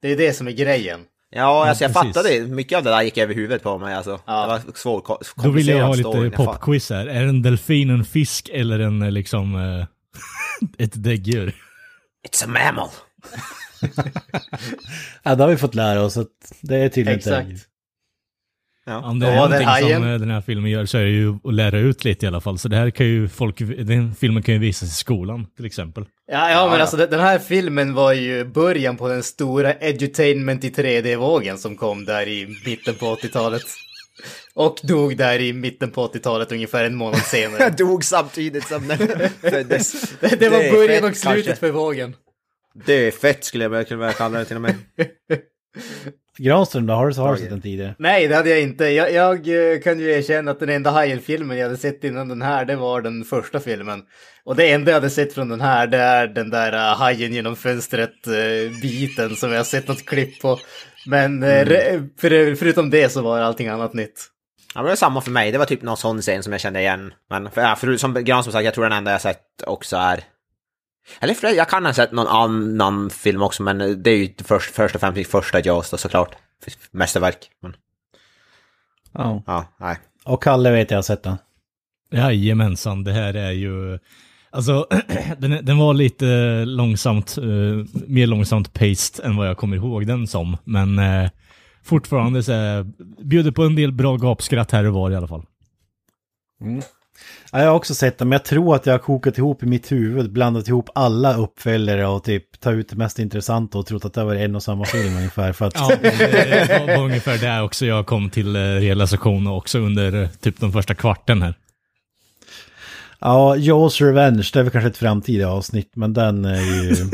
Det 0.03 0.13
är 0.13 0.17
det 0.17 0.33
som 0.33 0.49
är 0.49 0.53
grejen. 0.53 1.01
Ja, 1.31 1.69
alltså 1.69 1.85
jag 1.85 1.95
precis. 1.95 2.15
fattade. 2.15 2.41
Mycket 2.47 2.79
av 2.79 2.85
det 2.85 2.91
där 2.91 3.03
gick 3.03 3.19
över 3.19 3.35
huvudet 3.35 3.63
på 3.63 3.79
mig. 3.79 3.95
Alltså. 3.95 4.21
Ja. 4.27 4.43
Det 4.43 4.49
var 4.49 4.61
svår, 4.75 5.01
ko- 5.01 5.19
Då 5.37 5.51
vill 5.51 5.69
jag 5.69 5.87
ha 5.87 5.95
lite 5.95 6.31
popquiz 6.37 6.91
här. 6.91 7.07
Är 7.07 7.25
en 7.25 7.43
delfin 7.43 7.91
en 7.91 8.05
fisk 8.05 8.49
eller 8.53 8.79
en 8.79 9.03
eh, 9.03 9.11
liksom 9.11 9.55
eh, 9.57 9.87
ett 10.85 11.03
däggdjur? 11.05 11.55
It's 12.29 12.45
a 12.45 12.47
mammal. 12.47 12.89
Ja, 15.23 15.35
det 15.35 15.43
har 15.43 15.51
vi 15.51 15.57
fått 15.57 15.75
lära 15.75 16.03
oss 16.03 16.17
att 16.17 16.53
det 16.61 16.77
är 16.77 16.89
tydligen 16.89 17.19
Exakt. 17.19 17.49
Ja. 18.89 18.99
Om 19.11 19.19
det 19.19 19.27
är 19.27 19.31
Ja, 19.31 19.37
någonting 19.37 19.67
hajen. 19.67 20.03
som 20.03 20.11
den 20.21 20.31
här 20.31 20.41
filmen 20.41 20.71
gör 20.71 20.87
så 20.87 20.99
är 20.99 21.05
det 21.05 21.11
ju 21.11 21.35
att 21.45 21.55
lära 21.55 21.79
ut 21.79 22.05
lite 22.05 22.27
i 22.27 22.29
alla 22.29 22.41
fall. 22.41 22.59
Så 22.59 22.69
det 22.69 22.77
här 22.77 22.91
kan 22.91 23.07
ju 23.07 23.29
folk, 23.29 23.59
den 23.79 24.15
filmen 24.15 24.43
kan 24.43 24.55
ju 24.55 24.61
visas 24.61 24.89
i 24.89 24.95
skolan 24.95 25.47
till 25.57 25.67
exempel. 25.67 26.05
Ja, 26.33 26.51
ja, 26.51 26.69
men 26.71 26.81
alltså 26.81 26.97
den 26.97 27.21
här 27.21 27.39
filmen 27.39 27.95
var 27.95 28.13
ju 28.13 28.45
början 28.45 28.97
på 28.97 29.09
den 29.09 29.23
stora 29.23 29.75
edutainment 29.75 30.65
i 30.65 30.71
3D-vågen 30.71 31.59
som 31.59 31.77
kom 31.77 32.05
där 32.05 32.29
i 32.29 32.57
mitten 32.67 32.95
på 32.95 33.07
80-talet. 33.15 33.63
Och 34.55 34.77
dog 34.83 35.17
där 35.17 35.39
i 35.41 35.53
mitten 35.53 35.91
på 35.91 36.07
80-talet 36.09 36.53
ungefär 36.53 36.85
en 36.85 36.95
månad 36.95 37.21
senare. 37.21 37.71
Dog 37.79 38.05
samtidigt 38.05 38.65
som 38.69 38.89
den 38.89 38.99
föddes. 39.41 40.11
det, 40.21 40.41
det 40.41 40.49
var 40.49 40.73
början 40.73 41.03
fett, 41.03 41.11
och 41.11 41.17
slutet 41.17 41.45
kanske. 41.47 41.55
för 41.67 41.71
vågen. 41.71 42.15
Det 42.87 43.07
är 43.07 43.11
fett 43.11 43.45
skulle 43.45 43.65
jag 43.65 43.71
vilja 43.71 44.13
kalla 44.13 44.39
det 44.39 44.45
till 44.45 44.57
och 44.57 44.63
med. 44.63 44.75
Granström 46.39 46.87
då, 46.87 46.95
har 46.95 47.11
du, 47.11 47.21
har 47.21 47.35
du 47.35 47.41
sett 47.41 47.51
den 47.51 47.61
tidigare? 47.61 47.95
Nej, 47.99 48.29
det 48.29 48.35
hade 48.35 48.51
jag 48.51 48.61
inte. 48.63 48.85
Jag, 48.85 49.13
jag 49.13 49.35
eh, 49.35 49.81
kan 49.81 50.01
ju 50.01 50.11
erkänna 50.11 50.51
att 50.51 50.61
den 50.61 50.69
enda 50.69 50.91
Hajen-filmen 50.91 51.57
jag 51.57 51.65
hade 51.65 51.77
sett 51.77 52.05
innan 52.05 52.29
den 52.29 52.43
här, 52.43 52.65
det 52.65 52.77
var 52.77 53.01
den 53.03 53.25
första 53.25 53.61
filmen. 53.61 54.03
Och 54.45 54.57
det 54.57 54.73
enda 54.73 54.91
jag 54.91 54.97
hade 54.97 55.11
sett 55.11 55.33
från 55.33 55.49
den 55.49 55.61
här, 55.61 55.87
det 55.87 55.97
är 55.97 56.27
den 56.27 56.51
där 56.51 56.73
uh, 56.73 56.99
Hajen 56.99 57.33
genom 57.33 57.57
fönstret-biten 57.57 59.37
som 59.37 59.51
jag 59.51 59.59
har 59.59 59.65
sett 59.65 59.89
något 59.89 60.05
klipp 60.07 60.41
på. 60.41 60.59
Men 61.07 61.43
eh, 61.43 61.65
re- 61.65 62.09
för, 62.21 62.55
förutom 62.55 62.91
det 62.91 63.09
så 63.09 63.23
var 63.23 63.41
allting 63.41 63.69
annat 63.69 63.95
nytt. 63.95 64.27
Ja, 64.75 64.81
men 64.81 64.85
det 64.85 64.91
var 64.91 64.97
samma 64.97 65.21
för 65.21 65.31
mig. 65.31 65.53
Det 65.53 65.59
var 65.59 65.65
typ 65.65 65.83
någon 65.83 65.97
sån 65.97 66.21
scen 66.21 66.43
som 66.43 66.53
jag 66.53 66.61
kände 66.61 66.81
igen. 66.81 67.13
Men 67.31 67.51
för, 67.51 67.61
ja, 67.61 67.77
för, 67.77 67.97
som 67.97 68.15
Gran 68.15 68.45
som 68.45 68.53
sagt, 68.53 68.65
jag 68.65 68.75
tror 68.75 68.85
den 68.85 68.93
enda 68.99 69.11
jag 69.11 69.21
sett 69.21 69.43
också 69.67 69.97
är... 69.97 70.21
Eller 71.21 71.35
för, 71.35 71.49
jag 71.49 71.69
kan 71.69 71.87
ha 71.87 71.93
sett 71.93 72.13
någon 72.13 72.27
annan 72.27 73.11
film 73.11 73.43
också, 73.43 73.63
men 73.63 74.03
det 74.03 74.11
är 74.11 74.17
ju 74.17 74.35
först, 74.45 74.75
först 74.75 74.95
och 74.95 75.01
främst 75.01 75.31
första 75.31 75.61
Jaws 75.61 75.91
då 75.91 75.97
såklart. 75.97 76.37
Mästerverk. 76.91 77.51
Men 77.63 77.75
Ja. 79.13 79.43
ja, 79.47 79.67
nej. 79.77 79.97
Och 80.25 80.43
Kalle 80.43 80.71
vet 80.71 80.91
jag 80.91 80.99
har 80.99 81.03
sett 81.03 81.23
den. 81.23 81.37
Jajamensan, 82.11 83.05
det 83.05 83.13
här 83.13 83.35
är 83.35 83.51
ju... 83.51 83.99
Alltså, 84.51 84.87
den, 85.39 85.65
den 85.65 85.79
var 85.79 85.95
lite 85.95 86.65
långsamt, 86.65 87.39
eh, 87.39 87.45
mer 88.07 88.27
långsamt 88.27 88.73
paced 88.73 89.25
än 89.25 89.37
vad 89.37 89.49
jag 89.49 89.57
kommer 89.57 89.77
ihåg 89.77 90.07
den 90.07 90.27
som. 90.27 90.57
Men 90.65 90.99
eh, 90.99 91.31
fortfarande 91.85 92.43
så 92.43 92.53
är, 92.53 92.87
bjuder 93.25 93.51
på 93.51 93.63
en 93.63 93.75
del 93.75 93.93
bra 93.93 94.17
gapskratt 94.17 94.71
här 94.71 94.85
och 94.85 94.95
var 94.95 95.11
i 95.11 95.17
alla 95.17 95.29
fall. 95.29 95.45
Ja, 97.53 97.59
jag 97.59 97.69
har 97.69 97.75
också 97.77 97.95
sett 97.95 98.19
den, 98.19 98.29
men 98.29 98.37
jag 98.37 98.45
tror 98.45 98.75
att 98.75 98.87
jag 98.87 98.95
har 98.95 98.99
kokat 98.99 99.39
ihop 99.39 99.63
i 99.63 99.67
mitt 99.67 99.93
huvud, 99.93 100.33
blandat 100.33 100.69
ihop 100.69 100.91
alla 100.95 101.37
uppföljare 101.37 102.07
och 102.07 102.25
typ 102.25 102.61
ta 102.61 102.71
ut 102.73 102.89
det 102.89 102.97
mest 102.97 103.19
intressanta 103.19 103.79
och 103.79 103.87
trott 103.87 104.05
att 104.05 104.15
det 104.15 104.25
var 104.25 104.35
en 104.35 104.55
och 104.57 104.63
samma 104.63 104.85
film 104.85 105.17
ungefär. 105.17 105.53
För 105.53 105.65
att, 105.67 105.75
Ja, 105.75 105.91
det 106.03 106.97
var, 106.97 107.05
ungefär 107.05 107.39
där 107.39 107.63
också 107.63 107.87
jag 107.87 108.07
kom 108.07 108.31
till 108.31 108.57
eh, 108.57 108.61
realisation 108.61 109.47
också 109.47 109.79
under 109.79 110.23
eh, 110.23 110.29
typ 110.29 110.61
den 110.61 110.73
första 110.73 110.95
kvarten 110.95 111.43
här. 111.43 111.55
ja, 113.21 113.57
Jaws 113.57 114.01
Revenge, 114.01 114.51
det 114.53 114.59
är 114.59 114.63
väl 114.63 114.73
kanske 114.73 114.89
ett 114.89 114.97
framtida 114.97 115.49
avsnitt, 115.49 115.93
men 115.97 116.13
den 116.13 116.45
är 116.45 116.61
ju 116.61 116.91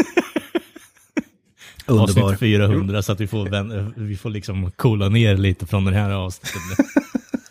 underbar. 1.87 2.23
Avsnitt 2.23 2.38
400 2.41 3.03
så 3.03 3.12
att 3.12 3.21
vi 3.21 3.26
får, 3.26 4.00
vi 4.00 4.17
får 4.17 4.31
liksom 4.31 4.71
coola 4.71 5.09
ner 5.09 5.37
lite 5.37 5.67
från 5.67 5.85
den 5.85 5.95
här 5.95 6.11
avsnittet. 6.11 6.87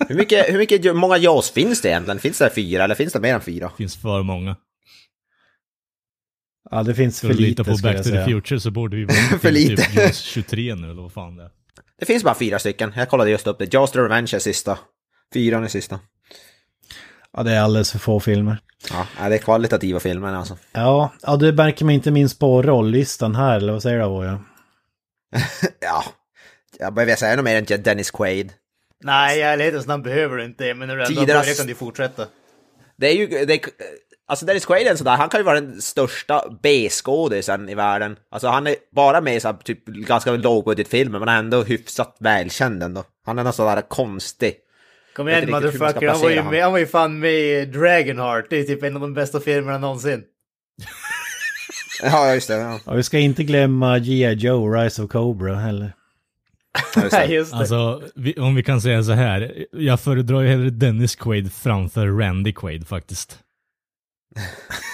Hur 0.08 0.16
mycket, 0.16 0.54
hur 0.54 0.58
mycket, 0.58 0.86
hur 0.86 0.94
många 0.94 1.18
Jaws 1.18 1.52
finns 1.52 1.82
det 1.82 1.90
egentligen? 1.90 2.20
Finns 2.20 2.38
det 2.38 2.50
fyra 2.56 2.84
eller 2.84 2.96
finns 2.96 3.14
det 3.14 3.20
mer 3.20 3.34
än 3.36 3.42
fyra? 3.42 3.68
Det 3.68 3.78
finns 3.78 3.96
för 3.98 4.24
många. 4.24 4.56
Ja, 6.72 6.84
det 6.84 6.96
finns 6.96 7.18
Ska 7.18 7.28
för 7.28 7.34
lite 7.34 7.64
på 7.64 7.78
Back 7.84 7.96
jag 7.96 8.04
to 8.04 8.10
the. 8.10 8.26
Future 8.26 8.60
så 8.60 8.72
borde 8.72 8.96
vi 8.98 9.06
vara 9.06 9.16
För 9.18 9.38
till 9.40 9.54
lite. 9.54 9.84
typ 9.84 9.96
Jaws 9.96 10.20
23 10.22 10.76
nu 10.76 10.92
eller 10.92 11.02
vad 11.02 11.14
fan 11.14 11.36
det 11.36 11.44
är. 11.44 11.50
Det 12.00 12.06
finns 12.06 12.24
bara 12.24 12.36
fyra 12.36 12.60
stycken. 12.60 12.94
Jag 12.96 13.10
kollade 13.10 13.32
just 13.32 13.48
upp 13.48 13.60
det. 13.60 13.74
Jaws 13.74 13.92
the 13.92 14.00
Revenge 14.00 14.32
är 14.36 14.40
sista. 14.40 14.80
Fyran 15.34 15.64
är 15.64 15.68
sista. 15.68 16.00
Ja, 17.34 17.44
det 17.44 17.52
är 17.52 17.62
alldeles 17.62 17.92
för 17.92 18.00
få 18.00 18.20
filmer. 18.20 18.58
Ja, 18.92 19.28
det 19.30 19.36
är 19.36 19.40
kvalitativa 19.40 20.00
filmer 20.00 20.34
alltså. 20.34 20.58
Ja, 20.72 21.14
ja 21.22 21.36
det 21.38 21.52
märker 21.54 21.86
man 21.86 21.94
inte 21.94 22.12
minst 22.12 22.40
på 22.40 22.62
rolllistan 22.62 23.36
här, 23.36 23.58
eller 23.58 23.74
vad 23.74 23.82
säger 23.82 23.98
du 23.98 24.04
Avoya? 24.04 24.44
Ja, 25.80 26.04
jag 26.80 26.94
behöver 26.94 27.16
säga 27.16 27.36
något 27.36 27.46
mer 27.46 27.72
än 27.74 27.84
Dennis 27.84 28.12
Quaid. 28.12 28.54
Nej, 29.04 29.40
i 29.40 29.42
ärlighetens 29.42 29.88
namn 29.88 30.04
behöver 30.04 30.38
du 30.38 30.46
inte, 30.46 30.74
men 30.74 30.88
när 30.88 30.98
du 30.98 31.04
ändå 31.04 31.22
har 31.22 31.28
börjat 31.28 31.58
kan 31.58 31.68
du 31.68 31.76
fortsätta. 31.76 32.28
Det 32.98 33.08
är 33.08 33.14
ju, 33.14 33.28
det 33.28 33.54
är, 33.54 33.60
alltså 34.28 34.46
Dennis 34.46 34.66
Quaid 34.66 34.88
är 34.88 34.96
sådär, 34.96 35.18
han 35.18 35.30
kan 35.30 35.40
ju 35.40 35.44
vara 35.44 35.62
den 35.62 35.82
största 35.82 36.44
B-skådisen 36.64 37.70
i 37.70 37.76
världen. 37.76 38.16
Alltså 38.32 38.48
han 38.48 38.68
är 38.68 38.76
bara 38.96 39.22
med 39.22 39.36
i 39.36 39.40
så 39.40 39.48
här, 39.48 39.56
typ 39.56 39.86
ganska 39.86 40.32
lågbudgetfilmer, 40.32 41.20
men 41.20 41.28
ändå 41.28 41.64
hyfsat 41.64 42.18
välkänd 42.20 42.84
ändå. 42.84 43.04
Han 43.26 43.40
är 43.40 43.44
någon 43.44 43.54
sådär 43.54 43.82
konstig. 43.82 44.56
Kom 45.16 45.30
igen 45.30 45.52
motherfucker, 45.52 46.08
han 46.08 46.22
var, 46.22 46.30
ju 46.30 46.44
med, 46.44 46.64
han 46.64 46.72
var 46.72 46.80
ju 46.80 46.88
fan 46.88 47.20
med 47.20 47.34
i 47.34 47.66
Dragonheart, 47.66 48.46
det 48.50 48.60
är 48.60 48.64
typ 48.64 48.84
en 48.84 48.96
av 48.96 49.02
de 49.02 49.14
bästa 49.14 49.40
filmerna 49.40 49.78
någonsin. 49.78 50.24
Ja, 52.04 52.34
just 52.34 52.48
det. 52.48 52.54
Ja. 52.54 52.80
Ja, 52.86 52.94
vi 52.94 53.04
ska 53.04 53.20
inte 53.20 53.44
glömma 53.44 54.00
G.I. 54.00 54.34
Joe, 54.34 54.74
Rise 54.74 55.04
of 55.04 55.12
Cobra 55.12 55.56
heller. 55.56 55.94
Just 56.96 57.12
Nej, 57.12 57.28
det. 57.28 57.34
just 57.34 57.52
det. 57.52 57.58
Alltså, 57.58 58.02
vi, 58.16 58.34
om 58.36 58.56
vi 58.56 58.64
kan 58.64 58.82
säga 58.82 59.04
så 59.04 59.12
här. 59.12 59.66
Jag 59.72 60.00
föredrar 60.00 60.42
ju 60.42 60.48
hellre 60.48 60.70
Dennis 60.70 61.16
Quaid 61.16 61.54
framför 61.54 62.08
Randy 62.08 62.54
Quaid 62.54 62.88
faktiskt. 62.88 63.40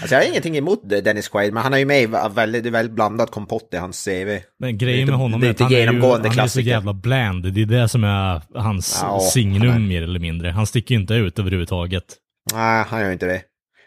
Alltså 0.00 0.14
jag 0.14 0.22
har 0.22 0.28
ingenting 0.28 0.56
emot 0.56 0.88
Dennis 0.88 1.28
Quaid, 1.28 1.52
men 1.52 1.62
han 1.62 1.74
är 1.74 1.78
ju 1.78 1.84
med 1.84 2.02
i 2.02 2.06
väldigt, 2.34 2.66
väldigt 2.66 2.94
blandat 2.94 3.30
kompott 3.30 3.68
i 3.72 3.76
hans 3.76 4.04
CV. 4.04 4.38
Men 4.58 4.78
grejen 4.78 5.08
med 5.08 5.16
honom 5.18 5.40
det 5.40 5.46
är 5.46 5.48
är 5.48 5.54
att 5.54 5.60
han 5.60 5.72
är, 5.72 5.92
ju, 5.92 6.00
han 6.28 6.38
är 6.38 6.46
så 6.46 6.60
jävla 6.60 6.92
bland. 6.92 7.52
Det 7.52 7.62
är 7.62 7.66
det 7.66 7.88
som 7.88 8.04
är 8.04 8.42
hans 8.54 8.98
Ja, 9.02 9.20
signum 9.20 9.70
är- 9.70 9.78
mer 9.78 10.02
eller 10.02 10.20
mindre. 10.20 10.50
Han 10.50 10.66
sticker 10.66 10.94
ju 10.94 11.00
inte 11.00 11.14
ut 11.14 11.38
överhuvudtaget. 11.38 12.16
Nej, 12.54 12.84
han 12.88 13.00
gör 13.00 13.10
inte 13.12 13.26
det. 13.26 13.42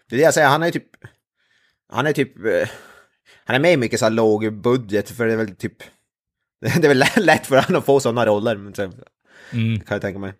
Det 0.10 0.16
är 0.16 0.18
det 0.18 0.24
jag 0.24 0.34
säger, 0.34 0.48
han 0.48 0.64
är 0.64 0.72
typ... 0.72 0.86
Han 1.94 2.08
är 2.08 2.14
typ... 2.14 2.38
eh, 2.46 2.70
Han 3.46 3.56
är 3.56 3.60
med 3.60 3.74
i 3.74 3.78
mycket 3.78 4.00
så 4.00 4.06
här 4.06 4.10
låg 4.12 4.54
budget, 4.62 5.10
för 5.10 5.26
det 5.28 5.34
är 5.34 5.38
väl 5.38 5.56
typ... 5.56 5.76
Det 6.82 6.84
är 6.84 6.88
väl 6.88 7.04
lätt 7.26 7.48
för 7.48 7.56
honom 7.62 7.80
att 7.80 7.86
få 7.86 8.00
sådana 8.00 8.26
roller, 8.26 8.56
men 8.56 8.74
så, 8.74 8.82
Mm. 9.54 9.80
kan 9.80 9.96
jag 9.96 10.02
tänka 10.02 10.20
mig. 10.20 10.34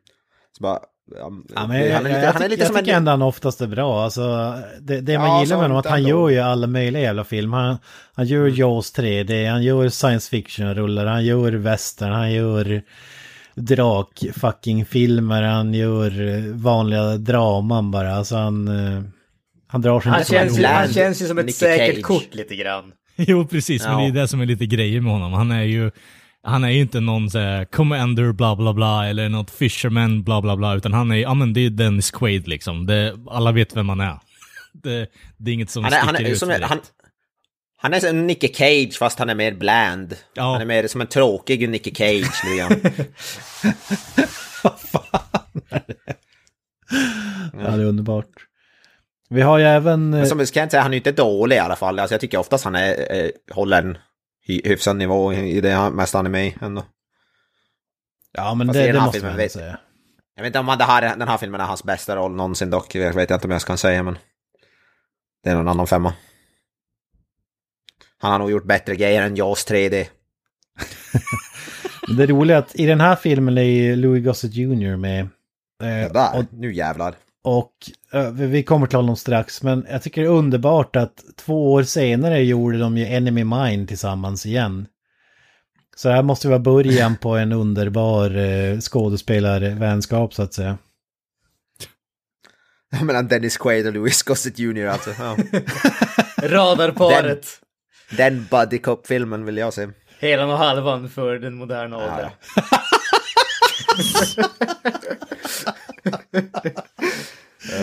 Så 0.58 0.64
bara, 0.64 0.80
ja, 1.16 1.32
Ja, 1.56 1.68
men 1.68 1.68
han 1.68 1.72
är 1.72 1.86
jag, 1.88 2.04
lite, 2.04 2.16
jag, 2.20 2.34
han 2.34 2.42
är 2.42 2.50
lite 2.50 2.62
jag 2.62 2.68
som 2.68 2.78
tycker 2.78 2.92
en... 2.92 2.98
ändå 2.98 3.12
han 3.12 3.22
oftast 3.22 3.62
är 3.62 3.68
bra. 3.68 4.04
Alltså, 4.04 4.54
det, 4.82 5.02
det 5.02 5.18
man 5.18 5.28
Ja, 5.28 5.42
gillar 5.44 5.56
med 5.56 5.64
honom 5.64 5.76
är 5.76 5.80
att 5.80 5.86
han 5.86 5.98
ändå. 5.98 6.10
gör 6.10 6.30
ju 6.30 6.40
alla 6.40 6.68
möjliga 6.68 7.02
jävla 7.04 7.24
filmer. 7.24 7.58
Han, 7.58 7.78
han 8.14 8.26
gör 8.26 8.40
Mm. 8.46 8.56
Jaws 8.56 8.94
3D, 8.98 9.50
han 9.52 9.64
gör 9.64 9.90
science 9.90 10.30
fiction-rullar, 10.30 11.06
han 11.06 11.26
gör 11.26 11.52
western, 11.52 12.12
han 12.12 12.32
gör 12.32 12.82
drak-fucking-filmer, 13.56 15.42
han 15.42 15.74
gör 15.74 16.12
vanliga 16.54 17.18
draman 17.18 17.92
bara. 17.92 18.16
Alltså 18.16 18.36
han, 18.36 18.68
eh, 18.68 19.02
han 19.68 19.82
drar 19.82 20.02
sig 20.02 20.12
Han 20.12 20.20
inte 20.20 20.32
känns, 20.32 20.60
ju, 20.60 20.66
han 20.66 20.88
känns 20.94 21.22
ju 21.22 21.26
som 21.28 21.38
ett 21.38 21.46
Nicky 21.46 21.58
säkert 21.58 21.96
Cage. 21.96 22.04
kort 22.06 22.36
lite 22.36 22.56
grann. 22.56 22.92
Jo, 23.28 23.48
precis. 23.48 23.84
Men 23.84 23.92
Ja. 23.94 24.00
det 24.00 24.06
är 24.20 24.22
det 24.22 24.28
som 24.28 24.42
är 24.42 24.46
lite 24.46 24.66
grejer 24.66 25.02
med 25.02 25.12
honom. 25.12 25.34
Han 25.34 25.52
är 25.52 25.64
ju, 25.64 25.92
han 26.44 26.64
är 26.64 26.70
ju 26.70 26.82
inte 26.82 27.00
någon 27.00 27.30
så 27.30 27.40
här, 27.40 27.66
commander 27.66 28.32
bla 28.32 28.56
bla 28.56 28.74
bla 28.74 29.08
eller 29.08 29.30
något 29.30 29.52
fisherman 29.52 30.24
bla 30.24 30.42
bla 30.42 30.58
bla, 30.58 30.76
utan 30.76 30.94
han 30.94 31.12
är, 31.12 31.16
ja 31.16 31.34
men 31.34 31.54
det 31.54 31.66
är 31.66 31.70
Dennis 31.70 32.12
Quaid 32.12 32.48
liksom. 32.48 32.86
Det, 32.86 33.16
alla 33.30 33.52
vet 33.52 33.76
vem 33.78 33.90
han 33.90 34.00
är. 34.02 34.20
Det, 34.74 35.08
det 35.38 35.52
är 35.52 35.54
inget 35.54 35.70
som 35.70 35.84
Han 35.84 35.94
är, 35.94 35.98
sticker 35.98 36.14
han, 36.14 36.26
är, 36.26 36.30
ut 36.30 36.38
som, 36.40 36.50
direkt. 36.50 36.70
han, 36.70 36.80
han 37.78 37.94
är 37.94 38.00
som 38.00 38.28
Nicky 38.28 38.48
Cage 38.54 38.98
fast 39.00 39.20
han 39.20 39.30
är 39.30 39.36
mer 39.36 39.54
bland. 39.54 40.16
Ja. 40.34 40.52
Han 40.54 40.62
är 40.62 40.66
mer 40.66 40.88
som 40.88 41.02
en 41.02 41.08
tråkig 41.08 41.70
Nicky 41.70 41.92
Cage. 41.96 42.44
lite 42.44 42.58
grann. 42.58 42.94
Ja, 47.54 47.70
det 47.78 47.84
är 47.84 47.86
underbart. 47.86 48.26
Vi 49.32 49.42
har 49.42 49.58
ju 49.58 49.66
även... 49.66 50.14
eh, 50.14 50.20
Men 50.20 50.28
som 50.28 50.40
jag 50.40 50.48
kan 50.48 50.70
säga, 50.70 50.82
han 50.82 50.92
är 50.92 50.96
ju 50.96 51.00
inte 51.00 51.12
dålig 51.12 51.56
i 51.56 51.60
alla 51.60 51.76
fall. 51.76 52.00
Alltså, 52.00 52.14
jag 52.14 52.22
tycker 52.22 52.38
oftast 52.38 52.64
han 52.64 52.76
är, 52.76 53.16
eh, 53.24 53.30
håller 53.52 53.82
en 53.82 53.98
hy- 54.48 54.62
hyfsad 54.68 54.96
nivå 54.98 55.34
i 55.34 55.62
det 55.62 55.90
mesta 55.90 56.18
han 56.18 56.26
är 56.26 56.30
med 56.30 56.48
i 56.48 56.56
ändå. 56.62 56.84
Ja, 58.32 58.54
men 58.54 58.68
Fast 58.68 58.80
det, 58.80 58.92
det 58.92 59.00
måste 59.00 59.12
filmen 59.20 59.32
man 59.32 59.38
vet- 59.38 59.52
säga. 59.52 59.80
Jag 60.36 60.44
vet 60.44 60.48
inte 60.50 60.60
om 60.60 60.68
han- 60.68 60.78
det 60.78 60.84
här, 60.84 61.16
den 61.16 61.28
här 61.28 61.38
filmen 61.38 61.62
är 61.62 61.66
hans 61.66 61.84
bästa 61.84 62.16
roll 62.16 62.32
någonsin 62.36 62.70
dock. 62.70 62.96
Jag 62.96 63.14
vet 63.14 63.32
inte 63.32 63.48
om 63.48 63.52
jag 63.52 63.62
kan 63.62 63.78
säga 63.78 64.04
men... 64.04 64.18
Det 65.44 65.50
är 65.50 65.56
någon 65.56 65.68
annan 65.68 65.88
femma. 65.88 66.14
Han 68.18 68.32
har 68.32 68.40
nog 68.40 68.52
gjort 68.52 68.66
bättre 68.66 68.96
grejer 68.96 69.22
än 69.22 69.36
Jaws 69.36 69.68
3D. 69.68 70.06
Men 72.08 72.18
det 72.18 72.26
roliga 72.28 72.58
är 72.58 72.62
att 72.62 72.76
i 72.76 72.86
den 72.86 73.02
här 73.02 73.16
filmen 73.16 73.58
är 73.58 73.62
ju 73.62 73.96
Louis 73.96 74.26
Gossett 74.26 74.54
Jr. 74.54 74.96
med. 74.96 75.20
Eh, 75.22 75.28
Det 75.80 76.10
där, 76.14 76.38
och 76.40 76.46
nu 76.54 76.74
jävlar. 76.74 77.16
Och 77.44 77.74
eh, 78.14 78.32
vi 78.32 78.64
kommer 78.64 78.88
till 78.88 78.98
honom 78.98 79.16
strax, 79.16 79.64
men 79.64 79.86
jag 79.90 80.04
tycker 80.04 80.22
det 80.22 80.28
är 80.28 80.32
underbart 80.32 80.96
att 80.96 81.24
två 81.38 81.72
år 81.74 81.84
senare 81.84 82.44
gjorde 82.44 82.80
de 82.80 82.98
ju 82.98 83.06
Enemy 83.06 83.44
Mine 83.44 83.88
tillsammans 83.88 84.46
igen. 84.46 84.88
Så 85.96 86.08
det 86.08 86.14
här 86.16 86.24
måste 86.24 86.48
vara 86.48 86.60
början 86.60 87.18
på 87.18 87.30
en 87.38 87.52
underbar 87.52 88.38
eh, 88.38 88.80
skådespelarvänskap 88.80 90.34
så 90.34 90.44
att 90.44 90.54
säga. 90.54 90.78
Mellan 93.02 93.28
Dennis 93.28 93.58
Quaid 93.58 93.88
och 93.88 93.94
Louis 93.94 94.24
Gossett 94.24 94.60
Jr 94.60 94.86
alltså. 94.86 95.10
Ja. 95.20 95.38
Radarparet. 96.48 97.48
Den 98.18 98.48
buddy 98.52 98.78
cop-filmen 98.78 99.46
vill 99.46 99.58
jag 99.58 99.74
se. 99.74 99.88
Hela 100.20 100.46
och 100.46 100.58
halvan 100.58 101.10
för 101.10 101.40
den 101.40 101.56
moderna 101.56 101.98
Ja, 101.98 102.04
åldern. 102.04 102.32
Ja 102.56 102.62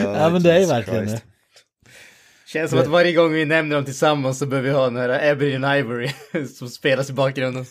men 0.04 0.42
det 0.42 0.52
är 0.52 0.58
ju 0.58 0.66
verkligen 0.66 1.06
det. 1.06 1.20
Känns 2.46 2.70
som 2.70 2.80
att 2.80 2.86
varje 2.86 3.12
gång 3.12 3.32
vi 3.32 3.44
nämner 3.44 3.76
dem 3.76 3.84
tillsammans 3.84 4.38
så 4.38 4.46
behöver 4.46 4.68
vi 4.68 4.74
ha 4.74 4.84
den 4.84 4.96
här 4.96 5.30
Ebony 5.30 5.54
and 5.54 5.64
Ivory 5.64 6.10
som 6.58 6.68
spelas 6.68 7.10
i 7.10 7.12
bakgrunden. 7.12 7.66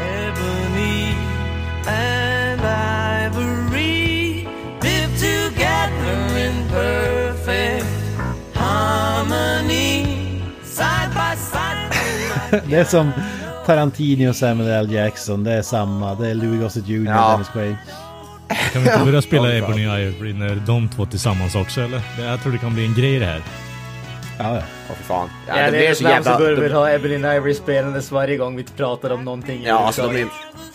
Ebony 0.00 1.14
and 1.86 2.60
ivory 2.60 4.46
live 4.82 5.10
together 5.18 6.38
in 6.38 6.68
perfect 6.68 7.86
harmony, 8.54 10.06
side 10.64 11.10
by 11.14 11.36
side. 11.36 11.92
Det 12.68 12.76
är 12.76 12.84
som 12.84 13.12
Tarantino 13.66 14.28
och 14.28 14.36
Samuel 14.36 14.68
L. 14.70 14.92
Jackson, 14.92 15.44
det 15.44 15.52
är 15.52 15.62
samma. 15.62 16.14
Det 16.14 16.28
är 16.30 16.34
Louis 16.34 16.60
Gossett 16.62 16.88
Jr. 16.88 17.08
och 17.10 17.14
Ja. 17.16 17.30
Dennis 17.32 17.48
Quaid. 17.48 17.76
Kan 18.72 18.82
vi 18.82 18.92
inte 18.92 19.04
börja 19.04 19.22
spela 19.22 19.54
Ebony 19.56 19.82
Ivory 19.82 20.32
när 20.32 20.54
de 20.66 20.88
två 20.88 21.06
tillsammans 21.06 21.54
också 21.54 21.80
eller? 21.80 22.02
Jag 22.20 22.42
tror 22.42 22.52
det 22.52 22.58
kan 22.58 22.74
bli 22.74 22.86
en 22.86 22.94
grej 22.94 23.18
det 23.18 23.26
här. 23.26 23.42
Ja, 24.38 24.54
ja. 24.56 24.62
Åh 24.90 24.94
fy 24.96 25.04
fan. 25.04 25.28
Ja, 25.48 25.54
Ja, 25.58 25.64
det 25.64 25.70
det 25.70 25.70
blir 25.70 25.88
är 25.90 25.94
så 25.94 26.02
så 26.02 26.08
jävla... 26.08 26.24
så 26.24 26.30
jävla... 26.42 26.56
bör 26.56 26.68
vi 26.68 26.72
ha 26.74 26.90
Ebony 26.90 27.14
and 27.14 27.26
Ivory 27.26 27.54
spelandes 27.54 28.12
varje 28.12 28.36
gång 28.36 28.56
vi 28.56 28.64
pratar 28.64 29.10
om 29.12 29.24
någonting. 29.24 29.62
Ja, 29.64 29.78
alltså 29.78 30.02
de 30.02 30.08
blir... 30.08 30.22
Ja 30.22 30.28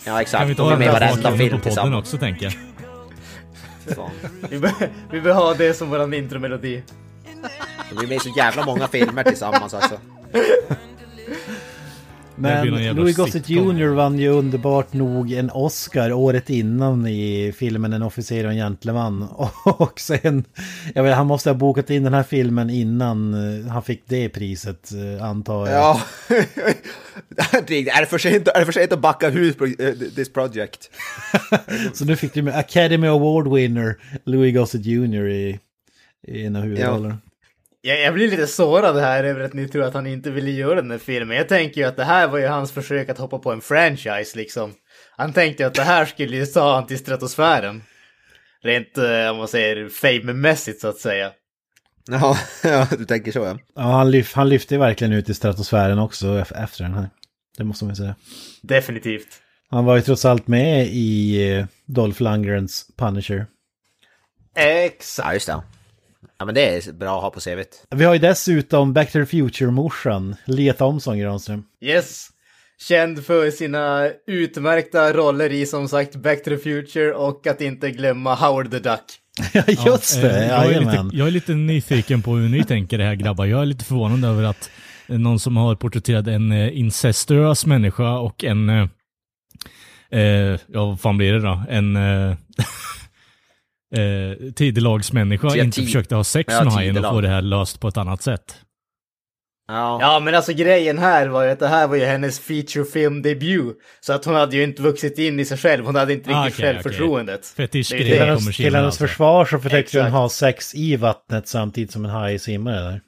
Kan 0.04 0.16
exakt, 0.20 0.46
vi 0.46 0.50
inte 0.50 0.62
de 0.62 0.66
ha 0.68 0.72
är 0.74 0.78
med 0.78 0.92
varenda 0.92 1.36
film 1.36 1.60
på 1.60 1.68
podden 1.70 1.94
också 1.94 2.18
tänker 2.18 2.44
jag. 2.44 2.52
Vi, 4.50 4.58
bör, 4.58 4.72
vi 5.10 5.20
bör 5.20 5.32
ha 5.34 5.54
det 5.54 5.74
som 5.74 5.90
våran 5.90 6.14
intromelodi. 6.14 6.82
De 7.90 8.04
är 8.04 8.08
med 8.08 8.16
i 8.16 8.20
så 8.20 8.32
jävla 8.36 8.64
många 8.64 8.88
filmer 8.88 9.22
tillsammans 9.22 9.74
alltså. 9.74 9.94
Men 12.40 12.94
Louis 12.96 13.16
Gossett. 13.16 13.48
Jr. 13.48 13.86
vann 13.86 14.18
ju 14.18 14.28
underbart 14.28 14.92
nog 14.92 15.32
en 15.32 15.50
Oscar 15.50 16.12
året 16.12 16.50
innan 16.50 17.06
i 17.06 17.52
filmen 17.56 17.92
En 17.92 18.02
officer 18.02 18.44
och 18.44 18.50
en 18.50 18.56
gentleman. 18.56 19.22
Och 19.64 20.00
sen, 20.00 20.44
jag 20.94 21.02
vet, 21.02 21.16
han 21.16 21.26
måste 21.26 21.50
ha 21.50 21.54
bokat 21.54 21.90
in 21.90 22.04
den 22.04 22.14
här 22.14 22.22
filmen 22.22 22.70
innan 22.70 23.34
eh, 23.34 23.66
han 23.66 23.82
fick 23.82 24.02
det 24.06 24.28
priset, 24.28 24.92
eh, 24.92 25.24
antar 25.24 25.66
jag. 25.66 25.76
Ja. 25.76 26.00
är, 26.28 28.00
det 28.00 28.06
för 28.06 28.18
sent, 28.18 28.48
är 28.48 28.58
det 28.58 28.64
för 28.64 28.72
sent 28.72 28.92
att 28.92 29.00
backa 29.00 29.28
ut 29.28 29.60
eh, 29.60 29.90
this 30.14 30.32
project? 30.32 30.90
Så 31.92 32.04
nu 32.04 32.16
fick 32.16 32.34
du 32.34 32.42
med 32.42 32.56
Academy 32.56 33.06
Award 33.06 33.54
winner 33.54 33.96
Louis 34.24 34.54
Gossett 34.54 34.84
Jr. 34.84 35.28
i, 35.28 35.58
i 36.26 36.44
en 36.44 36.56
av 36.56 36.62
huvudrollerna. 36.62 37.18
Jag, 37.88 38.00
jag 38.00 38.14
blir 38.14 38.30
lite 38.30 38.46
sårad 38.46 38.96
här 38.96 39.24
över 39.24 39.40
att 39.40 39.52
ni 39.52 39.68
tror 39.68 39.82
att 39.84 39.94
han 39.94 40.06
inte 40.06 40.30
ville 40.30 40.50
göra 40.50 40.74
den 40.82 40.90
här 40.90 40.98
filmen. 40.98 41.36
Jag 41.36 41.48
tänker 41.48 41.80
ju 41.80 41.86
att 41.86 41.96
det 41.96 42.04
här 42.04 42.28
var 42.28 42.38
ju 42.38 42.46
hans 42.46 42.72
försök 42.72 43.08
att 43.08 43.18
hoppa 43.18 43.38
på 43.38 43.52
en 43.52 43.60
franchise 43.60 44.36
liksom. 44.38 44.74
Han 45.16 45.32
tänkte 45.32 45.66
att 45.66 45.74
det 45.74 45.82
här 45.82 46.04
skulle 46.04 46.36
ju 46.36 46.46
ta 46.46 46.74
han 46.74 46.86
till 46.86 46.98
stratosfären. 46.98 47.82
Rent, 48.62 48.98
eh, 48.98 49.30
om 49.30 49.36
man 49.36 49.48
säger, 49.48 49.88
fame-mässigt 49.88 50.80
så 50.80 50.88
att 50.88 50.98
säga. 50.98 51.32
Ja, 52.10 52.38
ja, 52.62 52.86
du 52.98 53.04
tänker 53.04 53.32
så 53.32 53.38
ja. 53.38 53.58
Ja, 53.74 53.82
han, 53.82 54.10
lyf, 54.10 54.34
han 54.34 54.48
lyfte 54.48 54.78
verkligen 54.78 55.12
ut 55.12 55.28
i 55.28 55.34
stratosfären 55.34 55.98
också 55.98 56.26
ef- 56.26 56.64
efter 56.64 56.84
den 56.84 56.94
här. 56.94 57.10
Det 57.58 57.64
måste 57.64 57.84
man 57.84 57.92
ju 57.92 57.96
säga. 57.96 58.14
Definitivt. 58.62 59.28
Han 59.70 59.84
var 59.84 59.96
ju 59.96 60.02
trots 60.02 60.24
allt 60.24 60.48
med 60.48 60.86
i 60.86 61.42
eh, 61.52 61.66
Dolph 61.86 62.22
Lundgrens 62.22 62.86
Punisher. 62.96 63.46
Exakt. 64.56 65.26
Ja, 65.26 65.34
just 65.34 65.46
det. 65.46 65.62
Ja, 66.38 66.44
men 66.44 66.54
det 66.54 66.88
är 66.88 66.92
bra 66.92 67.16
att 67.16 67.22
ha 67.22 67.30
på 67.30 67.40
CVt. 67.40 67.86
Vi 67.90 68.04
har 68.04 68.12
ju 68.12 68.18
dessutom 68.18 68.92
Back 68.92 69.12
to 69.12 69.18
the 69.18 69.26
Future-morsan, 69.26 70.36
Lia 70.44 70.72
Thompson 70.72 71.18
Granström. 71.18 71.64
Yes. 71.80 72.28
Känd 72.80 73.24
för 73.24 73.50
sina 73.50 74.10
utmärkta 74.26 75.12
roller 75.12 75.52
i 75.52 75.66
som 75.66 75.88
sagt 75.88 76.16
Back 76.16 76.44
to 76.44 76.50
the 76.50 76.58
Future 76.58 77.14
och 77.14 77.46
att 77.46 77.60
inte 77.60 77.90
glömma 77.90 78.34
Howard 78.34 78.70
the 78.70 78.78
Duck. 78.78 79.00
Ja, 79.52 79.62
just 79.86 80.16
Ja, 80.16 80.22
det, 80.22 80.44
eh, 80.44 80.48
jag, 80.48 80.72
är 80.72 80.80
lite, 80.80 81.16
jag 81.16 81.26
är 81.26 81.30
lite 81.30 81.54
nyfiken 81.54 82.22
på 82.22 82.36
hur 82.36 82.48
ni 82.48 82.64
tänker 82.64 82.98
det 82.98 83.04
här 83.04 83.14
grabbar. 83.14 83.46
Jag 83.46 83.62
är 83.62 83.66
lite 83.66 83.84
förvånad 83.84 84.24
över 84.24 84.44
att 84.44 84.70
eh, 85.06 85.18
någon 85.18 85.38
som 85.38 85.56
har 85.56 85.74
porträtterat 85.74 86.26
en 86.26 86.52
eh, 86.52 86.78
incestuös 86.78 87.66
människa 87.66 88.18
och 88.18 88.44
en... 88.44 88.68
Eh, 90.10 90.58
ja, 90.66 90.86
vad 90.86 91.00
fan 91.00 91.16
blir 91.18 91.32
det 91.32 91.40
då? 91.40 91.62
En... 91.68 91.96
Eh, 91.96 92.36
eh, 93.96 94.52
tidelagsmänniska 94.52 95.56
inte 95.56 95.76
tid- 95.76 95.84
försökte 95.84 96.14
ha 96.14 96.24
sex 96.24 96.54
ja, 96.58 96.64
med 96.64 96.72
hajen 96.72 97.04
och 97.04 97.10
få 97.12 97.20
det 97.20 97.28
här 97.28 97.42
löst 97.42 97.80
på 97.80 97.88
ett 97.88 97.96
annat 97.96 98.22
sätt. 98.22 98.56
Ja. 99.70 99.98
Ja, 100.00 100.20
men 100.20 100.34
alltså 100.34 100.52
grejen 100.52 100.98
här 100.98 101.28
var 101.28 101.44
ju 101.44 101.50
att 101.50 101.58
det 101.58 101.68
här 101.68 101.86
var 101.88 101.96
ju 101.96 102.04
hennes 102.04 102.40
featurefilm-debut. 102.40 103.76
Så 104.00 104.12
att 104.12 104.24
hon 104.24 104.34
hade 104.34 104.56
ju 104.56 104.62
inte 104.64 104.82
vuxit 104.82 105.18
in 105.18 105.40
i 105.40 105.44
sig 105.44 105.58
själv, 105.58 105.84
hon 105.84 105.94
hade 105.94 106.12
inte 106.12 106.30
Ah, 106.30 106.44
riktigt 106.46 106.60
okej, 106.64 106.72
självförtroendet. 106.74 107.46
Fetischgrej 107.46 108.04
Det 108.04 108.18
är 108.18 108.26
det. 108.26 108.36
kommer 108.36 108.52
Till 108.52 108.74
hennes 108.74 108.86
alltså. 108.86 109.06
försvar 109.06 109.44
så 109.44 109.58
försökte 109.58 110.02
hon 110.02 110.10
ha 110.12 110.28
sex 110.28 110.74
i 110.74 110.96
vattnet 110.96 111.48
samtidigt 111.48 111.90
som 111.92 112.04
en 112.04 112.10
haj 112.10 112.38
simmade 112.38 112.76
där. 112.76 113.00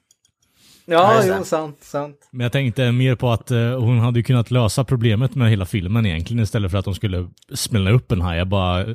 Ja, 0.84 1.24
jo, 1.26 1.44
sant, 1.44 1.78
sant. 1.84 2.28
Men 2.32 2.40
jag 2.44 2.52
tänkte 2.52 2.92
mer 2.92 3.14
på 3.14 3.30
att 3.30 3.50
eh, 3.50 3.78
hon 3.80 3.98
hade 3.98 4.22
kunnat 4.22 4.50
lösa 4.50 4.84
problemet 4.84 5.34
med 5.34 5.50
hela 5.50 5.66
filmen 5.66 6.06
egentligen 6.06 6.42
istället 6.42 6.70
för 6.70 6.78
att 6.78 6.84
de 6.84 6.94
skulle 6.94 7.28
smälla 7.54 7.90
upp 7.90 8.12
en 8.12 8.20
haj. 8.20 8.44
Bara 8.44 8.86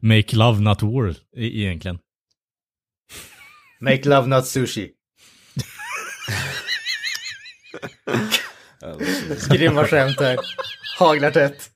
make 0.00 0.36
love 0.36 0.60
not 0.60 0.82
war 0.82 1.10
e- 1.10 1.14
egentligen. 1.36 1.98
Make 3.80 4.08
love 4.08 4.26
not 4.26 4.46
sushi. 4.46 4.90
Grymma 9.50 9.84
skämt 9.84 10.20
här. 10.20 10.36
Haglar 10.98 11.30
tätt. 11.30 11.70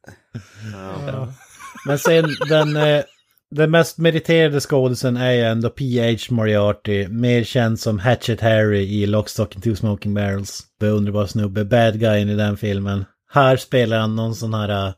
Men 1.87 1.99
sen 1.99 2.25
den, 2.49 2.77
eh, 2.77 3.03
den 3.51 3.71
mest 3.71 3.99
meriterade 3.99 4.61
skådisen 4.61 5.17
är 5.17 5.33
ju 5.33 5.43
ändå 5.43 5.71
P.H. 5.71 6.35
Moriarty, 6.35 7.09
mer 7.09 7.45
känd 7.45 7.81
som 7.81 7.99
Hatchet 7.99 8.41
Harry 8.41 8.83
i 8.83 9.07
Lockstock 9.07 9.55
and 9.55 9.65
Two 9.65 9.75
Smoking 9.75 10.15
Barrels. 10.15 10.63
Beunderbar 10.81 11.27
snubbe, 11.27 11.65
bad 11.65 12.01
guyen 12.01 12.29
i 12.29 12.35
den 12.35 12.57
filmen. 12.57 13.05
Här 13.31 13.57
spelar 13.57 14.01
han 14.01 14.17
någon 14.17 14.35
sån 14.35 14.55
här 14.55 14.87
eh, 14.87 14.93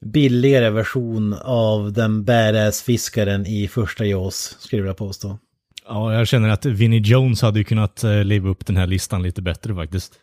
billigare 0.00 0.70
version 0.70 1.34
av 1.42 1.92
den 1.92 2.24
badass-fiskaren 2.24 3.46
i 3.46 3.68
första 3.68 4.04
Jaws, 4.04 4.56
skulle 4.60 4.80
jag 4.80 4.84
vilja 4.84 4.94
påstå. 4.94 5.38
Ja, 5.86 6.14
jag 6.14 6.28
känner 6.28 6.48
att 6.48 6.64
Vinnie 6.66 7.00
Jones 7.00 7.42
hade 7.42 7.58
ju 7.58 7.64
kunnat 7.64 8.04
eh, 8.04 8.24
leva 8.24 8.48
upp 8.48 8.66
den 8.66 8.76
här 8.76 8.86
listan 8.86 9.22
lite 9.22 9.42
bättre 9.42 9.74
faktiskt. 9.74 10.14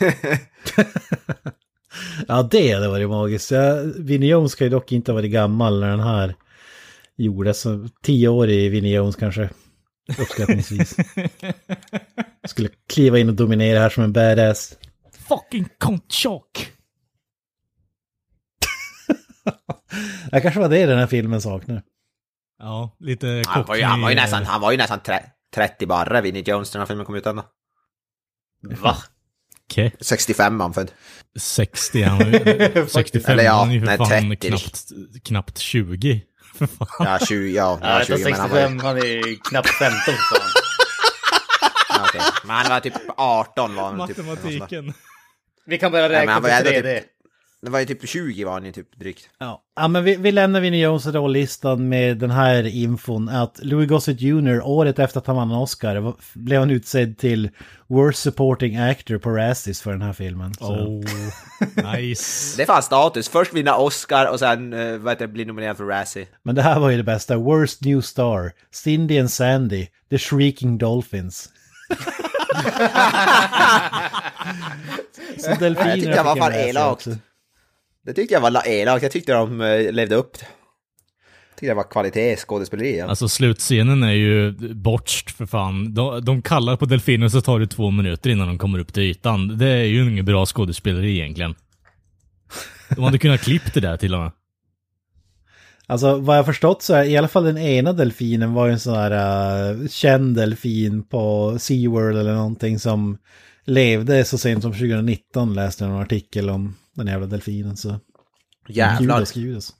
Ja, 2.28 2.48
det 2.50 2.72
hade 2.72 2.88
varit 2.88 3.08
magiskt. 3.08 3.50
Ja, 3.50 3.82
Vinnie 3.98 4.28
Jones 4.28 4.52
ska 4.52 4.64
ju 4.64 4.70
dock 4.70 4.92
inte 4.92 5.12
ha 5.12 5.14
varit 5.14 5.30
gammal 5.30 5.80
när 5.80 5.90
den 5.90 6.00
här 6.00 6.34
gjordes. 7.16 7.66
Tio 8.02 8.28
år 8.28 8.50
i 8.50 8.68
Vinnie 8.68 8.94
Jones 8.94 9.16
kanske, 9.16 9.50
uppskattningsvis. 10.18 10.96
Skulle 12.44 12.68
kliva 12.88 13.18
in 13.18 13.28
och 13.28 13.34
dominera 13.34 13.78
här 13.78 13.90
som 13.90 14.04
en 14.04 14.12
badass. 14.12 14.78
Fucking 15.28 15.68
Kontchok! 15.78 16.72
Det 20.30 20.40
kanske 20.40 20.60
var 20.60 20.68
det 20.68 20.86
den 20.86 20.98
här 20.98 21.06
filmen 21.06 21.40
saknar. 21.40 21.82
Ja, 22.58 22.96
lite 22.98 23.42
Han 23.46 23.64
var 23.66 23.76
ju, 23.76 23.82
han 23.82 24.00
var 24.00 24.10
ju 24.10 24.16
nästan, 24.16 24.44
han 24.44 24.60
var 24.60 24.70
ju 24.70 24.76
nästan 24.76 25.00
tre, 25.00 25.18
30 25.54 25.86
barre, 25.86 26.20
Vinnie 26.20 26.42
Jones, 26.46 26.74
när 26.74 26.78
den 26.78 26.80
här 26.80 26.86
filmen 26.86 27.06
kom 27.06 27.14
ut 27.14 27.26
ändå. 27.26 27.44
Va? 28.82 28.96
Okej. 29.70 29.92
65 30.00 30.58
var 30.58 30.64
han 30.64 30.74
född. 30.74 30.90
60, 31.38 32.02
han 32.08 32.18
var 32.18 32.26
ju- 32.26 32.86
65, 32.88 33.32
Eller 33.32 33.44
ja, 33.44 33.52
han 33.52 33.68
är 33.70 33.74
ju 33.74 33.80
för 33.80 33.86
nej, 33.86 33.96
fan 33.96 34.08
30. 34.08 34.48
knappt, 34.48 34.80
knappt 35.24 35.58
20. 35.58 36.22
För 36.58 36.66
fan. 36.66 36.86
Ja, 36.98 37.18
20, 37.26 37.50
ja, 37.52 37.78
Ja, 37.82 37.88
ja 37.92 37.98
detta 37.98 38.16
20 38.16 38.24
men 38.24 38.32
han 38.40 38.50
var. 38.50 38.56
65, 38.56 38.78
han 38.80 38.96
är 38.98 39.48
knappt 39.50 39.68
15 39.78 39.98
för 40.04 40.12
fan. 40.12 40.48
Ja, 41.88 42.04
okej. 42.08 42.20
Men 42.44 42.56
han 42.56 42.68
var 42.70 42.80
typ 42.80 42.92
18 43.16 43.74
var 43.74 43.82
han 43.92 44.08
typ. 44.08 44.16
Matematiken. 44.16 44.92
Vi 45.66 45.78
kan 45.78 45.92
bara 45.92 46.02
Ja, 46.02 46.08
men 46.08 46.16
räkna 46.18 46.32
han 46.32 46.42
på 46.42 46.48
var 46.48 46.54
ändå 46.56 46.70
3D. 46.70 46.98
typ- 47.00 47.06
Det 47.62 47.70
var 47.70 47.80
ju 47.80 47.86
typ 47.86 48.08
20 48.08 48.44
var 48.44 48.52
han 48.52 48.64
ju 48.64 48.72
typ 48.72 48.98
drygt. 48.98 49.28
Ja, 49.38 49.62
ja 49.76 49.88
men 49.88 50.04
vi, 50.04 50.16
vi 50.16 50.32
lämnar 50.32 50.60
Vinnie 50.60 50.82
Jones 50.84 51.06
rollistan 51.06 51.88
med 51.88 52.18
den 52.18 52.30
här 52.30 52.66
infon 52.66 53.28
att 53.28 53.58
Louis 53.62 53.88
Gossett 53.88 54.20
Jr. 54.20 54.60
året 54.64 54.98
efter 54.98 55.20
att 55.20 55.26
han 55.26 55.36
vann 55.36 55.50
en 55.50 55.56
Oscar 55.56 55.96
var- 55.96 56.14
blev 56.34 56.60
han 56.60 56.70
utsedd 56.70 57.18
till 57.18 57.50
Worst 57.86 58.18
Supporting 58.22 58.76
Actor 58.76 59.18
på 59.18 59.30
Razzies 59.30 59.80
för 59.82 59.90
den 59.92 60.02
här 60.02 60.12
filmen. 60.12 60.54
Så. 60.54 60.64
Oh, 60.66 61.04
nice. 61.96 62.56
Det 62.56 62.62
är 62.62 62.66
fan 62.66 62.82
status. 62.82 63.28
Först 63.28 63.54
vinna 63.54 63.76
Oscar 63.76 64.26
och 64.26 64.38
sen 64.38 64.72
uh, 64.72 64.98
vad 64.98 65.12
heter 65.12 65.26
det, 65.26 65.32
bli 65.32 65.44
nominerad 65.44 65.76
för 65.76 65.84
Razzie. 65.84 66.26
Men 66.42 66.54
det 66.54 66.62
här 66.62 66.80
var 66.80 66.90
ju 66.90 66.96
det 66.96 67.02
bästa. 67.04 67.36
Worst 67.36 67.84
New 67.84 68.00
Star, 68.00 68.52
Cindy 68.72 69.18
and 69.18 69.30
Sandy, 69.30 69.86
The 70.10 70.18
Shrieking 70.18 70.78
Dolphins. 70.78 71.48
Så 75.38 75.54
delfiner 75.54 75.88
Jag 75.88 75.94
tyckte 75.94 76.10
jag 76.10 76.24
var 76.24 76.36
fan 76.36 76.54
elakt. 76.54 77.06
Det 78.06 78.12
tyckte 78.12 78.34
jag 78.34 78.40
var 78.40 78.50
la- 78.50 78.66
elakt. 78.66 79.02
Jag 79.02 79.12
tyckte 79.12 79.32
de 79.32 79.60
uh, 79.60 79.92
levde 79.92 80.14
upp 80.14 80.36
tycker 81.60 81.70
det 81.70 81.76
var 81.76 81.90
kvalitetsskådespeleri. 81.90 82.98
Ja. 82.98 83.06
Alltså 83.06 83.28
slutscenen 83.28 84.02
är 84.02 84.12
ju 84.12 84.52
bortst 84.74 85.30
för 85.30 85.46
fan. 85.46 85.94
De, 85.94 86.24
de 86.24 86.42
kallar 86.42 86.76
på 86.76 86.84
delfiner 86.84 87.28
så 87.28 87.40
tar 87.40 87.58
det 87.60 87.66
två 87.66 87.90
minuter 87.90 88.30
innan 88.30 88.46
de 88.46 88.58
kommer 88.58 88.78
upp 88.78 88.92
till 88.92 89.02
ytan. 89.02 89.58
Det 89.58 89.66
är 89.66 89.84
ju 89.84 90.10
inget 90.10 90.24
bra 90.24 90.46
skådespeleri 90.46 91.18
egentligen. 91.18 91.54
De 92.96 93.04
hade 93.04 93.18
kunnat 93.18 93.40
klippt 93.40 93.74
det 93.74 93.80
där 93.80 93.96
till 93.96 94.14
och 94.14 94.20
med. 94.20 94.32
Alltså 95.86 96.16
vad 96.16 96.38
jag 96.38 96.46
förstått 96.46 96.82
så 96.82 96.94
är 96.94 97.04
i 97.04 97.16
alla 97.16 97.28
fall 97.28 97.44
den 97.44 97.58
ena 97.58 97.92
delfinen 97.92 98.54
var 98.54 98.66
ju 98.66 98.72
en 98.72 98.80
sån 98.80 98.94
här 98.94 99.72
uh, 99.74 99.88
känd 99.88 100.36
delfin 100.36 101.02
på 101.02 101.56
SeaWorld 101.58 102.16
eller 102.16 102.34
någonting 102.34 102.78
som 102.78 103.18
levde 103.64 104.24
så 104.24 104.38
sent 104.38 104.62
som 104.62 104.72
2019 104.72 105.54
läste 105.54 105.84
jag 105.84 105.92
en 105.92 106.00
artikel 106.00 106.50
om 106.50 106.74
den 107.00 107.12
jävla 107.12 107.26
delfinen 107.26 107.76
så. 107.76 108.00
Jävlar. 108.68 109.16
Judas, 109.16 109.36
Judas. 109.36 109.72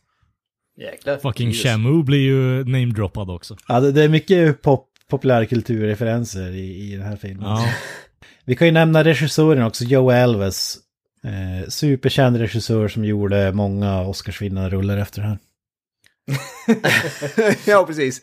Jäklar. 0.77 1.19
Fucking 1.19 1.49
Jesus. 1.49 1.63
Shamu 1.63 2.03
blir 2.03 2.19
ju 2.19 2.65
namedroppad 2.65 3.31
också. 3.31 3.57
Ja, 3.69 3.81
det, 3.81 3.93
det 3.93 4.03
är 4.03 4.09
mycket 4.09 4.63
pop, 4.63 4.89
populärkulturreferenser 5.09 6.51
i, 6.51 6.93
i 6.93 6.97
den 6.97 7.07
här 7.07 7.17
filmen. 7.17 7.49
Ja. 7.49 7.73
Vi 8.45 8.57
kan 8.57 8.67
ju 8.67 8.73
nämna 8.73 9.05
regissören 9.05 9.63
också, 9.63 9.85
Joe 9.85 10.11
Elves. 10.11 10.79
Eh, 11.25 11.69
superkänd 11.69 12.37
regissör 12.37 12.89
som 12.89 13.05
gjorde 13.05 13.53
många 13.53 14.01
Oscarsvinnande 14.01 14.71
rullar 14.71 14.99
efter 14.99 15.23
det 15.23 15.29
här. 15.29 15.39
ja, 17.67 17.87
precis. 17.87 18.23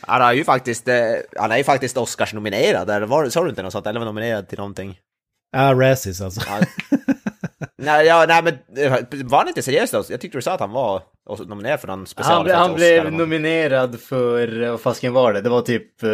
Han 0.00 0.22
är 0.22 0.32
ju 0.32 0.44
faktiskt, 0.44 0.88
eh, 0.88 0.96
han 1.36 1.52
är 1.52 1.56
ju 1.56 1.64
faktiskt 1.64 1.96
Oscars-nominerad. 1.96 2.90
Eller 2.90 3.06
var, 3.06 3.28
sa 3.28 3.42
du 3.42 3.50
inte 3.50 3.62
något 3.62 3.72
sånt? 3.72 3.86
Eller 3.86 4.00
var 4.00 4.06
nominerad 4.06 4.48
till 4.48 4.58
någonting? 4.58 4.98
Ja, 5.52 5.74
Razzies 5.74 6.20
alltså. 6.20 6.40
Ja. 7.86 7.92
nej, 7.92 8.06
ja, 8.06 8.24
nej, 8.28 8.42
men 8.42 8.84
eh, 8.86 8.98
var 9.24 9.38
han 9.38 9.48
inte 9.48 9.62
seriös 9.62 9.90
då? 9.90 10.04
Jag 10.08 10.20
tyckte 10.20 10.38
du 10.38 10.42
sa 10.42 10.52
att 10.52 10.60
han 10.60 10.70
var 10.72 11.02
nominerad 11.46 11.80
för 11.80 11.86
någon 11.88 12.06
special. 12.06 12.34
Han, 12.36 12.46
ble- 12.46 12.54
han 12.54 12.74
blev 12.74 13.12
nominerad 13.12 14.00
för, 14.00 14.62
eh, 14.62 14.70
vad 14.70 14.80
fasken 14.80 15.12
var 15.12 15.32
det? 15.32 15.40
Det 15.40 15.48
var 15.48 15.60
typ 15.62 16.02
eh, 16.02 16.08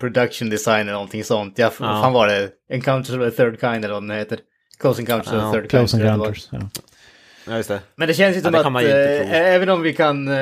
production 0.00 0.50
design 0.50 0.80
eller 0.80 0.92
någonting 0.92 1.24
sånt. 1.24 1.58
Ja, 1.58 1.64
Ja. 1.80 1.86
fan 2.02 2.12
var 2.12 2.26
det? 2.26 2.48
Encounters 2.70 3.10
of 3.16 3.20
the 3.20 3.30
third 3.30 3.60
kind 3.60 3.84
eller 3.84 3.94
vad 3.94 4.02
den 4.02 4.10
heter. 4.18 4.38
Close 4.80 5.00
Encounters 5.02 5.28
of 5.32 5.34
Ja, 5.42 5.52
the 5.52 5.58
third 5.60 5.70
Close 5.70 5.96
kind. 5.96 6.08
Encounters. 6.08 6.48
Ja. 6.52 6.58
Ja, 7.48 7.56
just 7.56 7.68
det. 7.68 7.80
Men 7.94 8.08
det 8.08 8.14
känns 8.14 8.36
ju 8.36 8.38
Ja, 8.38 8.42
som 8.44 8.52
det 8.52 8.58
att, 8.60 8.64
tro. 9.26 9.34
även 9.34 9.68
om 9.68 9.82
vi 9.82 9.92
kan 9.92 10.28
eh, 10.28 10.34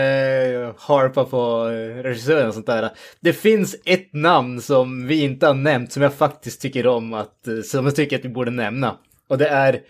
harpa 0.79 1.25
på 1.25 1.65
regissören 2.03 2.49
och 2.49 2.55
sånt 2.55 2.67
där. 2.67 2.91
Det 3.21 3.33
finns 3.33 3.77
ett 3.85 4.13
namn 4.13 4.61
som 4.61 5.07
vi 5.07 5.23
inte 5.23 5.47
har 5.47 5.55
nämnt 5.55 5.93
som 5.93 6.03
jag 6.03 6.15
faktiskt 6.15 6.61
tycker 6.61 6.87
om 6.87 7.15
att, 7.15 7.49
som 7.65 7.85
jag 7.87 7.97
tycker 7.97 8.19
att 8.19 8.25
vi 8.25 8.29
borde 8.29 8.51
nämna. 8.51 8.97
Och 9.29 9.39
det 9.39 9.49
är 9.49 9.81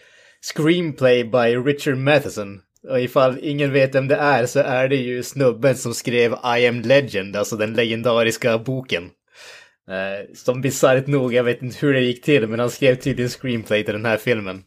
Screenplay 0.44 1.24
by 1.24 1.56
Richard 1.56 1.96
Matheson. 1.96 2.60
Och 2.88 3.00
ifall 3.00 3.38
ingen 3.42 3.72
vet 3.72 3.94
vem 3.94 4.08
det 4.08 4.16
är 4.16 4.46
så 4.46 4.60
är 4.60 4.88
det 4.88 4.96
ju 4.96 5.22
snubben 5.22 5.76
som 5.76 5.94
skrev 5.94 6.32
I 6.32 6.66
am 6.66 6.80
Legend, 6.80 7.36
alltså 7.36 7.56
den 7.56 7.72
legendariska 7.72 8.58
boken. 8.58 9.04
Eh, 9.88 10.34
som 10.34 10.60
bisarrt 10.60 11.06
nog, 11.06 11.34
jag 11.34 11.44
vet 11.44 11.62
inte 11.62 11.76
hur 11.80 11.92
det 11.92 12.00
gick 12.00 12.22
till, 12.22 12.46
men 12.48 12.60
han 12.60 12.70
skrev 12.70 12.94
tydligen 12.94 13.30
screenplay 13.30 13.84
till 13.84 13.94
den 13.94 14.04
här 14.04 14.16
filmen. 14.16 14.62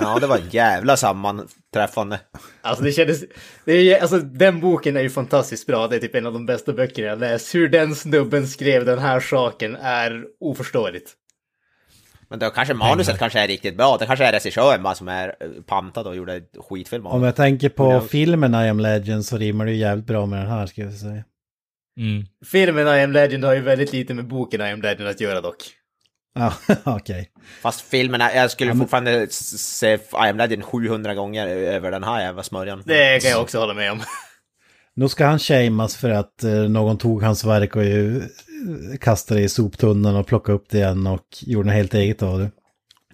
Ja, 0.00 0.18
det 0.18 0.26
var 0.26 0.40
jävla 0.50 0.96
sammanträffande. 0.96 2.20
Alltså 2.62 2.84
det 2.84 2.92
kändes, 2.92 3.24
det 3.64 3.72
är, 3.72 4.00
alltså 4.00 4.18
den 4.18 4.60
boken 4.60 4.96
är 4.96 5.00
ju 5.00 5.10
fantastiskt 5.10 5.66
bra, 5.66 5.88
det 5.88 5.96
är 5.96 6.00
typ 6.00 6.14
en 6.14 6.26
av 6.26 6.32
de 6.32 6.46
bästa 6.46 6.72
böckerna 6.72 7.08
jag 7.08 7.18
läst. 7.18 7.54
Hur 7.54 7.68
den 7.68 7.94
snubben 7.94 8.48
skrev 8.48 8.84
den 8.84 8.98
här 8.98 9.20
saken 9.20 9.76
är 9.76 10.24
oförståeligt. 10.40 11.14
Men 12.30 12.38
då 12.38 12.50
kanske 12.50 12.74
manuset 12.74 13.18
kanske 13.18 13.40
är 13.40 13.48
riktigt 13.48 13.76
bra. 13.76 13.96
Det 14.00 14.06
kanske 14.06 14.24
är 14.24 14.32
regissören 14.32 14.82
bara 14.82 14.94
som 14.94 15.08
är 15.08 15.28
eh, 15.40 15.48
pantad 15.66 16.06
och 16.06 16.16
gjorde 16.16 16.42
skitfilm 16.68 17.06
av 17.06 17.14
Om 17.14 17.22
jag 17.22 17.36
tänker 17.36 17.68
på 17.68 17.92
Ja. 17.92 18.00
filmen 18.00 18.54
I 18.54 18.68
am 18.68 18.80
Legend 18.80 19.24
så 19.26 19.36
rimmar 19.36 19.64
det 19.64 19.70
ju 19.72 19.76
jävligt 19.78 20.06
bra 20.06 20.26
med 20.26 20.38
den 20.40 20.48
här 20.50 20.66
ska 20.66 20.82
jag 20.82 20.92
säga. 20.92 21.24
Mm. 22.00 22.24
Filmen 22.46 22.86
I 22.98 23.02
am 23.02 23.12
Legend 23.12 23.44
har 23.44 23.54
ju 23.54 23.60
väldigt 23.60 23.92
lite 23.92 24.14
med 24.14 24.26
boken 24.28 24.60
I 24.60 24.64
am 24.72 24.82
Legend 24.82 25.08
att 25.08 25.20
göra 25.20 25.40
dock. 25.40 25.56
Ja, 26.34 26.52
okej. 26.84 27.30
Fast 27.62 27.80
filmen, 27.80 28.20
är- 28.20 28.36
jag 28.36 28.50
skulle 28.50 28.74
fortfarande 28.74 29.10
s- 29.22 29.58
se 29.78 29.94
I 29.94 29.98
am 30.12 30.36
Legend 30.36 30.64
700 30.64 31.14
gånger 31.14 31.46
över 31.46 31.90
den 31.90 32.04
här 32.04 32.20
jävla 32.20 32.42
smörjan. 32.42 32.82
Det 32.86 33.22
kan 33.22 33.30
jag 33.30 33.40
också 33.42 33.58
hålla 33.58 33.74
med 33.74 33.92
om. 33.92 34.00
Nu 34.94 35.08
ska 35.08 35.26
han 35.26 35.38
shameas 35.38 35.96
för 35.96 36.10
att 36.10 36.44
eh, 36.44 36.50
någon 36.52 36.98
tog 36.98 37.22
hans 37.22 37.44
verk 37.44 37.76
och 37.76 37.82
kastade 39.00 39.40
det 39.40 39.44
i 39.44 39.48
soptunnan 39.48 40.16
och 40.16 40.26
plockade 40.26 40.56
upp 40.56 40.66
det 40.70 40.78
igen 40.78 41.06
och 41.06 41.24
gjorde 41.40 41.66
något 41.66 41.74
helt 41.76 41.94
eget 41.94 42.22
av 42.22 42.38
det. 42.38 42.50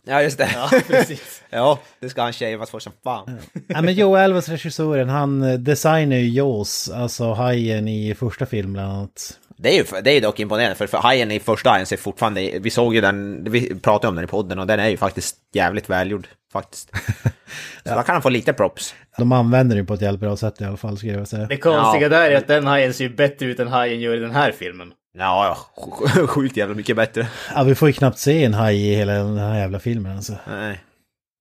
Ja, 0.06 0.22
just 0.22 0.38
det. 0.38 0.48
Ja, 0.54 0.70
precis. 0.86 1.42
ja, 1.50 1.78
det 2.00 2.08
ska 2.08 2.22
han 2.22 2.32
shameas 2.32 2.70
för 2.70 2.78
som 2.78 2.92
fan. 3.04 3.38
Ja, 3.66 3.82
men 3.82 3.94
Joe 3.94 4.16
Elves, 4.16 4.48
regissören, 4.48 5.08
han 5.08 5.42
eh, 5.42 5.58
designar 5.58 6.16
ju 6.16 6.28
Jaws, 6.28 6.90
alltså 6.90 7.32
hajen 7.32 7.88
i 7.88 8.14
första 8.14 8.46
filmen 8.46 8.72
bland 8.72 8.92
annat. 8.92 9.38
Det 9.56 9.68
är 9.68 9.78
ju 9.78 10.00
det 10.02 10.10
är 10.10 10.14
ju 10.14 10.20
dock 10.20 10.40
imponerande, 10.40 10.74
för, 10.74 10.86
för 10.86 10.98
hajen 10.98 11.30
i 11.30 11.40
första 11.40 11.70
hajen 11.70 11.86
ser 11.86 11.96
fortfarande, 11.96 12.58
vi 12.60 12.70
såg 12.70 12.94
ju 12.94 13.00
den, 13.00 13.44
vi 13.50 13.74
pratade 13.74 14.08
om 14.08 14.14
den 14.14 14.24
i 14.24 14.28
podden 14.28 14.58
och 14.58 14.66
den 14.66 14.80
är 14.80 14.88
ju 14.88 14.96
faktiskt 14.96 15.36
jävligt 15.54 15.90
välgjord 15.90 16.28
faktiskt. 16.52 16.90
Så 17.84 17.94
då 17.94 18.02
kan 18.02 18.12
han 18.14 18.22
få 18.22 18.28
lite 18.28 18.52
props. 18.52 18.94
De 19.18 19.32
använder 19.32 19.76
det 19.76 19.84
på 19.84 19.94
ett 19.94 20.02
jävligt 20.02 20.20
bra 20.20 20.36
sätt 20.36 20.60
i 20.60 20.64
alla 20.64 20.76
fall, 20.76 20.98
skulle 20.98 21.12
jag 21.12 21.28
säga. 21.28 21.46
Det 21.46 21.56
konstiga 21.56 22.02
Ja. 22.02 22.08
där 22.08 22.30
är 22.30 22.36
att 22.36 22.46
den 22.46 22.66
hajen 22.66 22.94
ser 22.94 23.04
ju 23.04 23.14
bättre 23.14 23.46
ut 23.46 23.60
än 23.60 23.68
hajen 23.68 24.00
gör 24.00 24.16
i 24.16 24.20
den 24.20 24.30
här 24.30 24.52
filmen. 24.52 24.92
Ja, 25.16 25.56
ja, 25.76 26.26
sjukt 26.26 26.56
jävla 26.56 26.74
mycket 26.74 26.96
bättre. 26.96 27.28
Ja, 27.54 27.62
vi 27.64 27.74
får 27.74 27.88
ju 27.88 27.92
knappt 27.92 28.18
se 28.18 28.44
en 28.44 28.54
haj 28.54 28.76
i 28.92 28.94
hela 28.94 29.12
den 29.12 29.38
här 29.38 29.58
jävla 29.58 29.78
filmen 29.78 30.16
alltså. 30.16 30.36
Nej. 30.46 30.84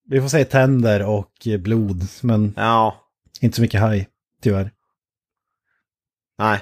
Vi 0.10 0.22
får 0.22 0.28
se 0.28 0.46
tänder 0.46 1.06
och 1.06 1.48
blod, 1.60 2.02
men 2.22 2.54
Ja, 2.58 3.10
inte 3.42 3.56
så 3.56 3.62
mycket 3.62 3.82
haj, 3.82 4.08
tyvärr. 4.42 4.72
nej, 6.38 6.60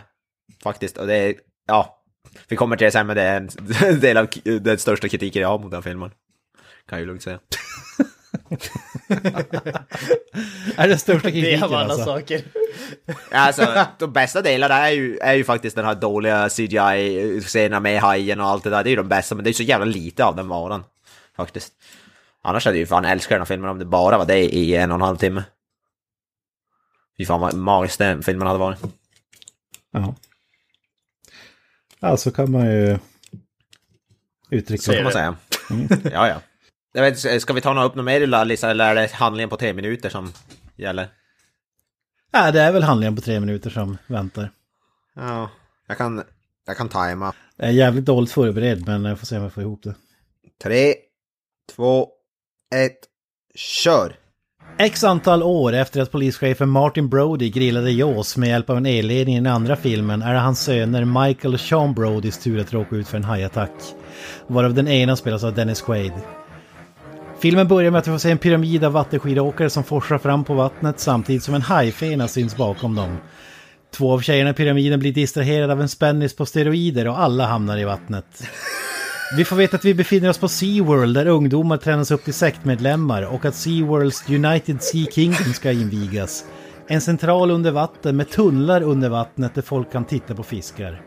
faktiskt. 0.63 0.97
Och 0.97 1.08
det 1.08 1.15
är, 1.15 1.36
ja, 1.67 2.04
vi 2.47 2.56
kommer 2.56 2.76
till 2.78 2.86
det 2.86 2.91
sen, 2.91 3.08
men 3.08 3.15
det 3.15 3.21
är 3.24 3.38
en 3.86 4.00
del 4.00 4.17
av 4.17 4.28
den 4.62 4.78
största 4.78 5.08
kritiken 5.10 5.41
jag 5.41 5.50
har 5.50 5.60
mot 5.60 5.71
den 5.71 5.84
filmen. 5.84 6.10
Kan 6.88 6.97
jag 6.97 7.00
ju 7.00 7.06
lugnt 7.06 7.24
säga. 7.24 7.39
Är 10.76 10.88
det 10.88 10.98
största 10.98 11.28
Det 11.28 11.32
kritiken 11.32 11.60
är 11.60 11.63
av 11.65 11.74
alla 11.74 11.94
alltså? 11.94 12.06
saker. 12.06 12.41
Alltså, 13.32 13.86
de 14.00 14.13
bästa 14.13 14.41
delarna 14.41 14.76
är 14.76 14.91
ju, 14.91 15.17
är 15.17 15.34
ju 15.34 15.44
faktiskt 15.44 15.76
den 15.76 15.86
här 15.86 15.96
dåliga 15.96 16.50
CGI-scenerna 16.50 17.80
med 17.80 18.02
hajen 18.02 18.39
och 18.39 18.46
allt 18.48 18.63
det 18.63 18.70
där. 18.70 18.84
Det 18.84 18.89
är 18.89 18.91
ju 18.91 18.96
de 18.96 19.08
bästa, 19.08 19.36
men 19.36 19.44
det 19.44 19.50
är 19.52 19.54
så 19.54 19.63
jävla 19.63 19.86
lite 19.86 20.26
av 20.26 20.36
den 20.36 20.48
varan. 20.48 20.84
Faktiskt. 21.38 21.74
Annars 22.44 22.65
hade 22.65 22.78
jag 22.78 22.80
ju 22.80 22.86
fan 22.88 23.06
älskat 23.06 23.30
den 23.30 23.39
här 23.41 23.46
filmen 23.46 23.70
om 23.70 23.80
det 23.80 23.86
bara 23.86 24.17
var 24.17 24.26
det 24.26 24.39
i 24.56 24.76
en 24.76 24.91
och 24.91 24.96
en 24.96 25.02
halv 25.02 25.17
timme. 25.17 25.44
Fy 27.17 27.26
fan 27.26 27.41
vad 27.41 27.54
magiskt 27.54 27.98
den 28.00 28.24
filmen 28.24 28.48
hade 28.48 28.60
varit. 28.60 28.80
Ja. 29.91 30.15
Ja, 32.00 32.17
så 32.17 32.32
kan 32.32 32.52
man 32.52 32.65
ju 32.65 32.98
uttrycka 34.50 34.82
Så 34.82 34.91
kan 34.91 34.98
det. 34.98 35.04
man 35.04 35.12
säga. 35.13 35.36
Ja, 36.13 36.28
ja. 36.28 36.41
Jag 36.93 37.01
vet, 37.01 37.41
ska 37.41 37.54
vi 37.54 37.62
ta 37.62 37.84
upp 37.84 37.95
något 37.95 38.06
mer 38.06 38.45
Lisa, 38.45 38.69
eller 38.69 38.89
är 38.89 38.95
det 38.95 39.12
handlingen 39.12 39.49
på 39.49 39.58
tre 39.58 39.73
minuter 39.73 40.10
som 40.10 40.34
gäller? 40.75 41.08
Ja, 42.32 42.51
det 42.51 42.62
är 42.62 42.71
väl 42.71 42.84
handlingen 42.84 43.15
på 43.15 43.21
tre 43.21 43.39
minuter 43.39 43.69
som 43.69 43.97
väntar. 44.08 44.51
Ja, 45.15 45.49
jag 45.88 45.97
kan, 45.97 46.23
jag 46.67 46.77
kan 46.77 46.89
tajma. 46.89 47.34
Jag 47.58 47.67
är 47.67 47.73
jävligt 47.73 48.06
dåligt 48.06 48.32
förberedd, 48.32 48.88
men 48.88 49.06
jag 49.06 49.19
får 49.19 49.25
se 49.25 49.38
om 49.38 49.43
jag 49.43 49.54
får 49.54 49.63
ihop 49.63 49.84
det. 49.84 49.95
Tre, 50.63 50.95
två, 51.75 52.08
ett, 52.75 52.99
kör! 53.56 54.15
X 54.77 55.04
antal 55.04 55.43
år 55.43 55.73
efter 55.73 56.01
att 56.01 56.12
polischefen 56.12 56.69
Martin 56.69 57.10
Brody 57.10 57.49
grillade 57.49 57.91
Jaws 57.91 58.38
med 58.38 58.49
hjälp 58.49 58.69
av 58.69 58.77
en 58.77 58.86
elledning 58.86 59.36
i 59.36 59.39
den 59.39 59.54
andra 59.54 59.75
filmen 59.75 60.21
är 60.21 60.34
det 60.34 60.39
hans 60.39 60.62
söner 60.62 61.25
Michael 61.25 61.54
och 61.54 61.60
Sean 61.60 61.93
Brodys 61.93 62.38
tur 62.38 62.60
att 62.60 62.73
råka 62.73 62.95
ut 62.95 63.08
för 63.08 63.17
en 63.17 63.23
hajattack. 63.23 63.71
Varav 64.47 64.73
den 64.73 64.88
ena 64.88 65.15
spelas 65.15 65.43
av 65.43 65.54
Dennis 65.54 65.82
Quaid. 65.82 66.13
Filmen 67.41 67.67
börjar 67.67 67.91
med 67.91 67.99
att 67.99 68.08
vi 68.08 68.12
får 68.12 68.17
se 68.17 68.32
en 68.32 68.38
pyramid 68.38 68.84
av 68.84 68.91
vattenskidåkare 68.91 69.69
som 69.69 69.84
forsar 69.84 70.17
fram 70.17 70.43
på 70.43 70.54
vattnet 70.54 70.99
samtidigt 70.99 71.43
som 71.43 71.54
en 71.54 71.62
hajfena 71.62 72.27
syns 72.27 72.58
bakom 72.58 72.95
dem. 72.95 73.17
Två 73.93 74.13
av 74.13 74.19
tjejerna 74.19 74.49
i 74.49 74.54
pyramiden 74.54 74.99
blir 74.99 75.13
distraherade 75.13 75.73
av 75.73 75.82
en 75.82 75.89
spännis 75.89 76.36
på 76.36 76.45
steroider 76.45 77.08
och 77.08 77.19
alla 77.19 77.45
hamnar 77.45 77.77
i 77.77 77.84
vattnet. 77.84 78.43
Vi 79.38 79.45
får 79.45 79.56
veta 79.56 79.75
att 79.75 79.86
vi 79.86 79.93
befinner 79.93 80.30
oss 80.30 80.38
på 80.38 80.47
SeaWorld 80.47 81.15
där 81.15 81.25
ungdomar 81.25 81.77
tränas 81.77 82.12
upp 82.12 82.23
till 82.23 82.34
sektmedlemmar 82.34 83.34
och 83.34 83.45
att 83.45 83.56
SeaWorlds 83.56 84.30
United 84.30 84.84
Sea 84.84 85.06
Kingdom 85.12 85.54
ska 85.54 85.71
invigas. 85.71 86.45
En 86.88 87.01
central 87.01 87.51
under 87.51 87.71
vatten 87.71 88.17
med 88.17 88.30
tunnlar 88.30 88.82
under 88.82 89.10
vattnet 89.10 89.56
där 89.56 89.62
folk 89.62 89.91
kan 89.91 90.06
titta 90.06 90.36
på 90.36 90.43
fiskar. 90.43 91.01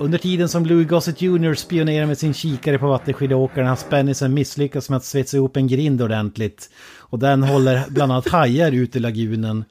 Under 0.00 0.18
tiden 0.18 0.48
som 0.48 0.66
Louis 0.66 0.88
Gossett 0.88 1.22
Jr 1.22 1.54
spionerar 1.54 2.06
med 2.06 2.18
sin 2.18 2.34
kikare 2.34 2.78
på 2.78 2.88
vattenskidåkaren 2.88 3.68
har 3.68 3.76
Spennisen 3.76 4.34
misslyckats 4.34 4.90
med 4.90 4.96
att 4.96 5.04
svetsa 5.04 5.36
ihop 5.36 5.56
en 5.56 5.66
grind 5.66 6.02
ordentligt. 6.02 6.70
Och 6.98 7.18
den 7.18 7.42
håller 7.42 7.84
bland 7.88 8.12
annat 8.12 8.28
hajar 8.28 8.72
ut 8.72 8.96
ur 8.96 9.00
lagunen. 9.00 9.64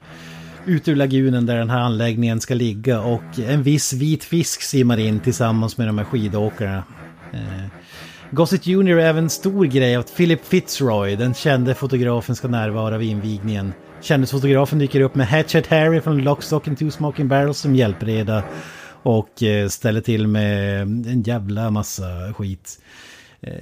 Ut 0.66 0.88
ur 0.88 0.96
lagunen 0.96 1.46
där 1.46 1.56
den 1.56 1.70
här 1.70 1.80
anläggningen 1.80 2.40
ska 2.40 2.54
ligga 2.54 3.00
och 3.00 3.38
en 3.48 3.62
viss 3.62 3.92
vit 3.92 4.24
fisk 4.24 4.62
simmar 4.62 4.98
in 4.98 5.20
tillsammans 5.20 5.78
med 5.78 5.88
de 5.88 5.98
här 5.98 6.04
skidåkarna. 6.04 6.82
Eh, 7.32 7.66
Gossett 8.30 8.66
Jr 8.66 8.98
är 8.98 8.98
även 8.98 9.24
en 9.24 9.30
stor 9.30 9.64
grej 9.64 9.94
att 9.94 10.16
Philip 10.16 10.46
Fitzroy, 10.46 11.16
den 11.16 11.34
kände 11.34 11.74
fotografen, 11.74 12.36
ska 12.36 12.48
närvara 12.48 12.98
vid 12.98 13.10
invigningen. 13.10 13.72
Kändisfotografen 14.00 14.78
dyker 14.78 15.00
upp 15.00 15.14
med 15.14 15.28
Hatchet 15.28 15.66
Harry 15.66 16.00
från 16.00 16.18
Lockstock 16.18 16.68
and 16.68 16.78
Two 16.78 16.90
Smoking 16.90 17.28
Barrels 17.28 17.58
som 17.58 17.74
hjälpreda. 17.74 18.42
Och 19.02 19.42
eh, 19.42 19.68
ställer 19.68 20.00
till 20.00 20.26
med 20.26 20.82
en 20.82 21.22
jävla 21.22 21.70
massa 21.70 22.34
skit. 22.34 22.80
Eh, 23.40 23.52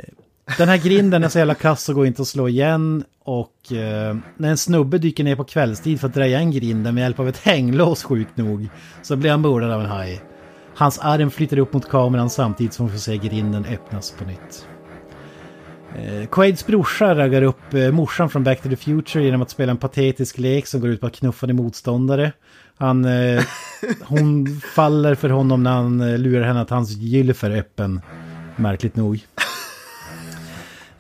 den 0.59 0.69
här 0.69 0.77
grinden 0.77 1.25
är 1.25 1.29
så 1.29 1.39
jävla 1.39 1.55
kass 1.55 1.89
och 1.89 1.95
går 1.95 2.07
inte 2.07 2.23
att 2.23 2.29
slå 2.29 2.49
igen. 2.49 3.05
Och 3.23 3.73
eh, 3.73 4.17
när 4.37 4.51
en 4.51 4.57
snubbe 4.57 4.99
dyker 4.99 5.25
ner 5.25 5.37
på 5.37 5.45
kvällstid 5.45 6.01
för 6.01 6.09
att 6.09 6.15
dra 6.15 6.27
igen 6.27 6.51
grinden 6.51 6.95
med 6.95 7.03
hjälp 7.03 7.21
av 7.21 7.29
ett 7.29 7.39
hänglås 7.39 8.03
sjukt 8.03 8.37
nog. 8.37 8.69
Så 9.03 9.17
blir 9.17 9.31
han 9.31 9.41
mördad 9.41 9.73
av 9.73 9.81
en 9.81 9.91
haj. 9.91 10.21
Hans 10.75 10.99
arm 10.99 11.31
flyttar 11.31 11.59
upp 11.59 11.73
mot 11.73 11.89
kameran 11.89 12.31
samtidigt 12.31 12.73
som 12.73 12.87
vi 12.87 12.93
får 12.93 12.99
se 12.99 13.17
grinden 13.17 13.65
öppnas 13.65 14.11
på 14.11 14.25
nytt. 14.25 14.67
Eh, 15.97 16.27
Quaids 16.27 16.67
brorsa 16.67 17.15
raggar 17.15 17.43
upp 17.43 17.75
eh, 17.75 17.91
morsan 17.91 18.31
från 18.31 18.45
Back 18.45 18.63
to 18.63 18.69
the 18.69 18.77
Future 18.77 19.25
genom 19.25 19.43
att 19.43 19.51
spela 19.51 19.71
en 19.71 19.79
patetisk 19.79 20.39
lek 20.39 20.67
som 20.67 20.81
går 20.81 20.91
ut 20.91 21.01
på 21.01 21.07
att 21.07 21.17
knuffa 21.17 21.47
din 21.47 21.57
motståndare. 21.57 22.33
Han, 22.79 23.05
eh, 23.05 23.45
hon 24.03 24.61
faller 24.75 25.15
för 25.15 25.31
honom 25.31 25.63
när 25.63 25.73
han 25.73 26.01
eh, 26.01 26.19
lurar 26.19 26.47
henne 26.47 26.61
att 26.61 26.71
hans 26.71 26.91
gylfer 26.97 27.51
är 27.51 27.59
öppen. 27.59 28.01
Märkligt 28.57 28.97
nog. 28.97 29.27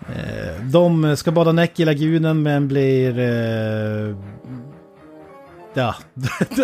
Eh, 0.00 0.64
de 0.64 1.16
ska 1.16 1.32
bada 1.32 1.52
näck 1.52 1.80
i 1.80 1.84
lagunen 1.84 2.42
men 2.42 2.68
blir... 2.68 3.18
Eh, 3.18 4.16
ja, 5.74 5.94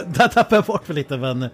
där 0.07 0.29
tappar 0.29 0.57
jag 0.57 0.64
bort 0.64 0.87
för 0.87 0.94
lite 0.94 1.16
men... 1.16 1.42
Eh, 1.42 1.51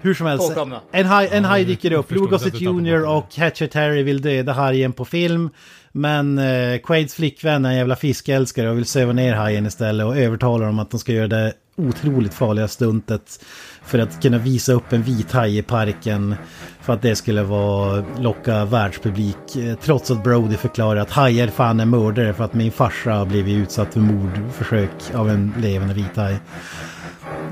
hur 0.00 0.14
som 0.14 0.26
helst. 0.26 0.48
Påkomna. 0.48 0.80
En 0.92 1.06
haj, 1.06 1.28
en 1.32 1.44
haj 1.44 1.64
dyker 1.64 1.92
upp. 1.92 2.10
Lou 2.10 2.26
Gossett 2.26 2.60
Jr 2.60 3.08
och 3.08 3.36
Hatchet 3.36 3.74
Harry 3.74 4.02
vill 4.02 4.22
döda 4.22 4.52
hajen 4.52 4.92
på 4.92 5.04
film. 5.04 5.50
Men 5.92 6.38
eh, 6.38 6.78
Quaids 6.78 7.14
flickvän 7.14 7.64
är 7.64 7.70
en 7.70 7.76
jävla 7.76 7.96
fiskälskare 7.96 8.70
och 8.70 8.76
vill 8.76 8.84
söva 8.84 9.12
ner 9.12 9.34
hajen 9.34 9.66
istället 9.66 10.06
och 10.06 10.16
övertalar 10.16 10.66
dem 10.66 10.78
att 10.78 10.90
de 10.90 11.00
ska 11.00 11.12
göra 11.12 11.28
det 11.28 11.52
otroligt 11.76 12.34
farliga 12.34 12.68
stuntet 12.68 13.44
för 13.84 13.98
att 13.98 14.22
kunna 14.22 14.38
visa 14.38 14.72
upp 14.72 14.92
en 14.92 15.02
vit 15.02 15.32
haj 15.32 15.58
i 15.58 15.62
parken. 15.62 16.34
För 16.80 16.92
att 16.92 17.02
det 17.02 17.16
skulle 17.16 17.42
vara 17.42 18.04
locka 18.18 18.64
världspublik. 18.64 19.56
Eh, 19.56 19.74
trots 19.82 20.10
att 20.10 20.24
Brody 20.24 20.56
förklarar 20.56 21.00
att 21.00 21.10
hajar 21.10 21.48
fan 21.48 21.80
är 21.80 21.86
mördare 21.86 22.34
för 22.34 22.44
att 22.44 22.54
min 22.54 22.72
farsa 22.72 23.12
har 23.12 23.26
blivit 23.26 23.58
utsatt 23.58 23.92
för 23.92 24.00
mordförsök 24.00 24.90
av 25.14 25.30
en 25.30 25.54
levande 25.58 25.94
vit 25.94 26.16
haj. 26.16 26.36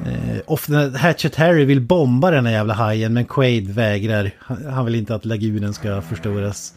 Eh, 0.06 0.40
ofta 0.46 0.90
Hatchet 0.98 1.36
Harry 1.36 1.64
vill 1.64 1.80
bomba 1.80 2.30
den 2.30 2.46
här 2.46 2.52
jävla 2.52 2.74
hajen 2.74 3.12
men 3.12 3.24
Quaid 3.24 3.70
vägrar. 3.70 4.30
Han 4.38 4.66
han 4.66 4.84
vill 4.84 4.94
inte 4.94 5.14
att 5.14 5.24
lagunen 5.24 5.74
ska 5.74 6.02
förstoras. 6.02 6.74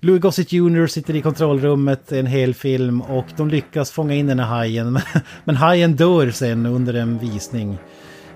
Louis 0.00 0.20
Gossett 0.20 0.52
Jr 0.52 0.86
sitter 0.86 1.16
i 1.16 1.22
kontrollrummet 1.22 2.12
en 2.12 2.26
hel 2.26 2.54
film 2.54 3.00
och 3.00 3.26
de 3.36 3.48
lyckas 3.48 3.90
fånga 3.90 4.14
in 4.14 4.26
den 4.26 4.38
här 4.38 4.46
hajen. 4.46 5.00
Men, 5.44 5.56
hajen 5.56 5.96
dör 5.96 6.30
sen 6.30 6.66
under 6.66 6.94
en 6.94 7.18
visning. 7.18 7.78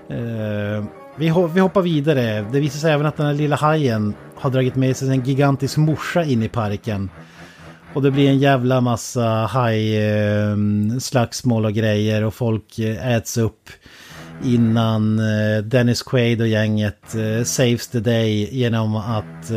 Eh, 0.09 0.83
vi, 1.17 1.27
hoppar 1.27 1.81
vidare. 1.81 2.45
Det 2.51 2.59
visar 2.59 2.79
sig 2.79 2.91
även 2.91 3.05
att 3.05 3.17
den 3.17 3.25
här 3.25 3.33
lilla 3.33 3.55
hajen 3.55 4.13
har 4.35 4.49
dragit 4.49 4.75
med 4.75 4.97
sig 4.97 5.09
en 5.09 5.23
gigantisk 5.23 5.77
morsa 5.77 6.23
in 6.23 6.43
i 6.43 6.49
parken. 6.49 7.09
Och 7.93 8.01
det 8.01 8.11
blir 8.11 8.29
en 8.29 8.39
jävla 8.39 8.81
massa 8.81 9.45
haj-slagsmål 9.45 11.63
eh, 11.63 11.67
och 11.67 11.73
grejer 11.73 12.23
och 12.23 12.33
folk 12.33 12.79
eh, 12.79 13.07
äts 13.07 13.37
upp 13.37 13.69
innan 14.43 15.21
Dennis 15.63 16.03
Quaid 16.03 16.41
och 16.41 16.47
gänget 16.47 17.15
saves 17.43 17.87
the 17.87 17.99
day 17.99 18.49
genom 18.51 18.95
att 18.95 19.51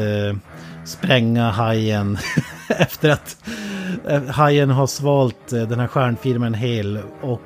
spränga 0.86 1.50
hajen 1.50 2.18
efter 2.68 3.10
att 3.10 3.36
eh, 4.08 4.24
hajen 4.24 4.70
har 4.70 4.86
svalt 4.86 5.52
eh, 5.52 5.62
den 5.62 5.80
här 5.80 5.86
stjärnfilmen 5.86 6.54
hel 6.54 6.98
och 7.22 7.42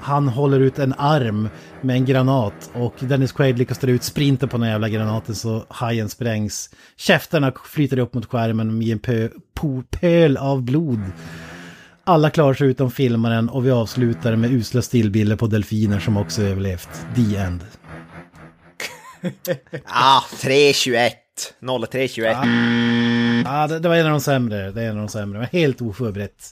han 0.00 0.28
håller 0.28 0.60
ut 0.60 0.78
en 0.78 0.94
arm 0.98 1.48
med 1.80 1.96
en 1.96 2.04
granat 2.04 2.70
och 2.74 2.94
Dennis 3.00 3.32
Quaid 3.32 3.58
lyckas 3.58 3.78
dra 3.78 3.90
ut 3.90 4.02
sprinten 4.02 4.48
på 4.48 4.58
den 4.58 4.68
jävla 4.68 4.88
granaten 4.88 5.34
så 5.34 5.64
hajen 5.68 6.08
sprängs. 6.08 6.70
Käftarna 6.96 7.52
flyter 7.64 7.98
upp 7.98 8.14
mot 8.14 8.26
skärmen 8.26 8.78
med 8.78 8.88
en 8.88 8.98
pö, 8.98 9.28
po, 9.54 9.82
pöl 9.90 10.36
av 10.36 10.62
blod. 10.62 11.00
Alla 12.04 12.30
klarar 12.30 12.54
sig 12.54 12.68
utom 12.68 12.90
filmaren 12.90 13.48
och 13.48 13.66
vi 13.66 13.70
avslutar 13.70 14.36
med 14.36 14.52
usla 14.52 14.82
stillbilder 14.82 15.36
på 15.36 15.46
delfiner 15.46 16.00
som 16.00 16.16
också 16.16 16.42
överlevt. 16.42 17.06
The 17.14 17.36
End. 17.36 17.60
Ah, 19.84 20.20
3.21. 20.20 21.21
03.21. 21.60 23.42
Ja, 23.44 23.66
det, 23.66 23.78
det 23.78 23.88
var 23.88 23.96
en 23.96 24.06
av 24.06 24.10
de 24.12 24.20
sämre. 24.20 24.70
Det 24.70 24.82
är 24.82 24.86
en 24.86 24.96
av 24.96 25.02
de 25.02 25.08
sämre. 25.08 25.38
Men 25.38 25.48
helt 25.52 25.80
oförberett. 25.80 26.44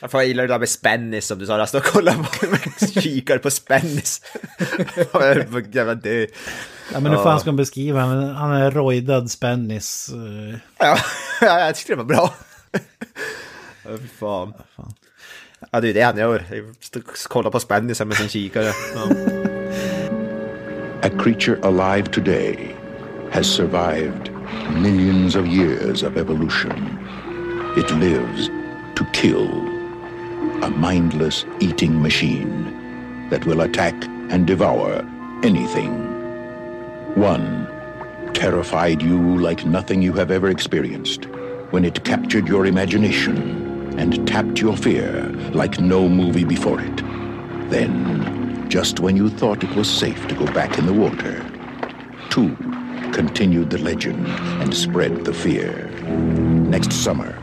Varför 0.00 0.22
gillar 0.22 0.42
du 0.42 0.46
det 0.46 0.54
där 0.54 0.58
med 0.58 0.68
spännis 0.68 1.26
som 1.26 1.38
du 1.38 1.46
sa? 1.46 1.58
Jag 1.58 1.68
står 1.68 1.78
och 1.78 1.84
kollar 1.84 2.14
på, 2.14 3.00
kikar 3.00 3.38
på 3.38 3.50
spännis. 3.50 4.20
Jävla 5.72 5.94
dö? 5.94 6.26
Ja, 6.92 7.00
men 7.00 7.06
hur 7.06 7.18
Ja. 7.18 7.24
fan 7.24 7.40
ska 7.40 7.48
man 7.50 7.56
beskriva 7.56 8.00
han? 8.00 8.24
Han 8.34 8.52
är 8.52 8.70
rojdad 8.70 9.30
spännis. 9.30 10.08
eh, 10.08 10.58
Ja, 10.78 10.98
ja, 11.40 11.60
jag 11.60 11.74
tyckte 11.74 11.92
det 11.92 11.96
var 11.96 12.04
bra. 12.04 12.34
Ja, 13.84 13.90
fy 14.00 14.08
fan. 14.20 14.52
Ja, 15.70 15.80
det 15.80 15.88
är 15.88 15.94
det 15.94 16.00
han 16.02 16.16
gör. 16.18 16.44
Jag 16.50 16.74
står 16.80 17.00
och 17.00 17.06
kollar 17.28 17.50
på 17.50 17.60
spännisen 17.60 18.08
med 18.08 18.16
sin 18.16 18.28
kikare. 18.28 18.72
Ja. 18.94 19.08
A 21.02 21.10
creature 21.22 21.58
alive 21.62 22.08
today 22.08 22.74
has 23.30 23.48
survived 23.48 24.30
millions 24.72 25.34
of 25.34 25.46
years 25.46 26.02
of 26.02 26.16
evolution. 26.16 26.98
It 27.76 27.90
lives 27.92 28.48
to 28.96 29.06
kill. 29.12 29.48
A 30.64 30.70
mindless 30.70 31.44
eating 31.60 32.02
machine 32.02 33.28
that 33.30 33.44
will 33.46 33.60
attack 33.60 33.94
and 34.30 34.46
devour 34.46 35.06
anything. 35.42 35.92
One 37.14 37.66
terrified 38.34 39.02
you 39.02 39.38
like 39.38 39.64
nothing 39.64 40.02
you 40.02 40.12
have 40.14 40.30
ever 40.30 40.48
experienced 40.48 41.26
when 41.70 41.84
it 41.84 42.04
captured 42.04 42.48
your 42.48 42.66
imagination 42.66 43.98
and 43.98 44.26
tapped 44.26 44.60
your 44.60 44.76
fear 44.76 45.28
like 45.52 45.80
no 45.80 46.08
movie 46.08 46.44
before 46.44 46.80
it. 46.80 46.96
Then, 47.70 48.68
just 48.68 49.00
when 49.00 49.16
you 49.16 49.28
thought 49.28 49.64
it 49.64 49.74
was 49.76 49.88
safe 49.90 50.26
to 50.28 50.34
go 50.34 50.46
back 50.46 50.78
in 50.78 50.86
the 50.86 50.92
water, 50.92 51.44
two 52.30 52.56
continued 53.12 53.70
the 53.70 53.78
legend 53.78 54.26
and 54.62 54.74
spread 54.74 55.24
the 55.24 55.32
fear. 55.32 55.88
Next 56.70 56.92
summer, 56.92 57.38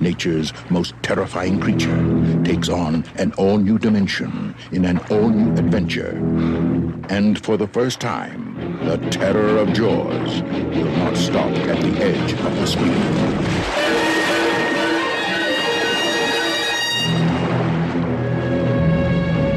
nature's 0.00 0.52
most 0.70 0.94
terrifying 1.02 1.60
creature 1.60 1.96
takes 2.44 2.68
on 2.68 3.04
an 3.16 3.32
all 3.34 3.58
new 3.58 3.78
dimension 3.78 4.54
in 4.72 4.84
an 4.84 4.98
all 5.10 5.28
new 5.28 5.52
adventure. 5.54 6.16
And 7.08 7.42
for 7.44 7.56
the 7.56 7.68
first 7.68 8.00
time, 8.00 8.56
the 8.84 8.98
terror 9.10 9.58
of 9.58 9.72
Jaws 9.72 10.42
will 10.42 10.92
not 10.98 11.16
stop 11.16 11.50
at 11.50 11.80
the 11.80 12.02
edge 12.02 12.32
of 12.32 12.56
the 12.56 12.66
screen. 12.66 12.92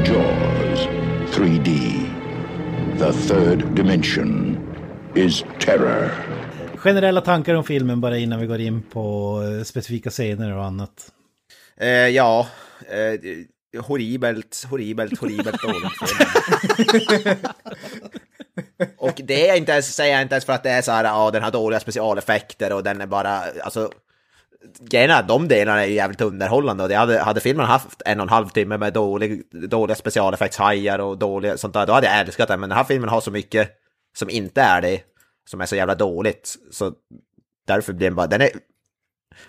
Jaws 0.04 0.86
3D. 1.34 2.98
The 2.98 3.12
third 3.12 3.74
dimension 3.74 4.49
is 5.14 5.44
terror. 5.60 6.10
Generella 6.76 7.20
tankar 7.20 7.54
om 7.54 7.64
filmen 7.64 8.00
bara 8.00 8.18
innan 8.18 8.40
vi 8.40 8.46
går 8.46 8.60
in 8.60 8.82
på 8.82 9.36
eh, 9.42 9.64
specifika 9.64 10.10
scener 10.10 10.56
och 10.56 10.64
annat. 10.64 11.12
Eh, 11.80 11.88
ja, 11.88 12.48
eh, 12.88 13.20
horribelt, 13.80 14.66
horribelt, 14.70 15.20
horribelt 15.20 15.62
dåligt. 15.62 15.92
Och 18.98 19.20
det 19.24 19.48
är 19.48 19.56
inte 19.56 19.72
ens, 19.72 19.94
säger 19.94 20.12
jag 20.12 20.22
inte 20.22 20.34
ens 20.34 20.44
för 20.44 20.52
att 20.52 20.62
det 20.62 20.70
är 20.70 20.82
så 20.82 20.92
här, 20.92 21.04
ja 21.04 21.30
den 21.30 21.42
har 21.42 21.50
dåliga 21.50 21.80
specialeffekter 21.80 22.72
och 22.72 22.82
den 22.82 23.00
är 23.00 23.06
bara, 23.06 23.42
alltså 23.62 23.90
Grejen 24.80 25.10
är 25.10 25.22
de 25.22 25.48
delarna 25.48 25.82
är 25.82 25.86
ju 25.86 25.94
jävligt 25.94 26.20
underhållande 26.20 26.82
och 26.82 26.88
det 26.88 26.94
hade, 26.94 27.18
hade 27.18 27.40
filmen 27.40 27.66
haft 27.66 28.02
en 28.04 28.20
och 28.20 28.24
en 28.24 28.28
halv 28.28 28.48
timme 28.48 28.76
med 28.76 28.92
dålig, 28.92 29.42
dåliga 29.70 29.94
specialeffektshajar 29.94 30.98
och 30.98 31.18
dåliga 31.18 31.56
sånt 31.56 31.74
där, 31.74 31.86
då 31.86 31.92
hade 31.92 32.06
jag 32.06 32.20
älskat 32.20 32.48
den. 32.48 32.60
Men 32.60 32.68
den 32.68 32.76
här 32.76 32.84
filmen 32.84 33.08
har 33.08 33.20
så 33.20 33.30
mycket 33.30 33.70
som 34.16 34.30
inte 34.30 34.62
är 34.62 34.80
det, 34.80 35.02
som 35.50 35.60
är 35.60 35.66
så 35.66 35.76
jävla 35.76 35.94
dåligt. 35.94 36.56
Så 36.70 36.92
därför 37.66 37.92
blir 37.92 38.06
den 38.06 38.14
bara, 38.14 38.26
den 38.26 38.40
är... 38.40 38.50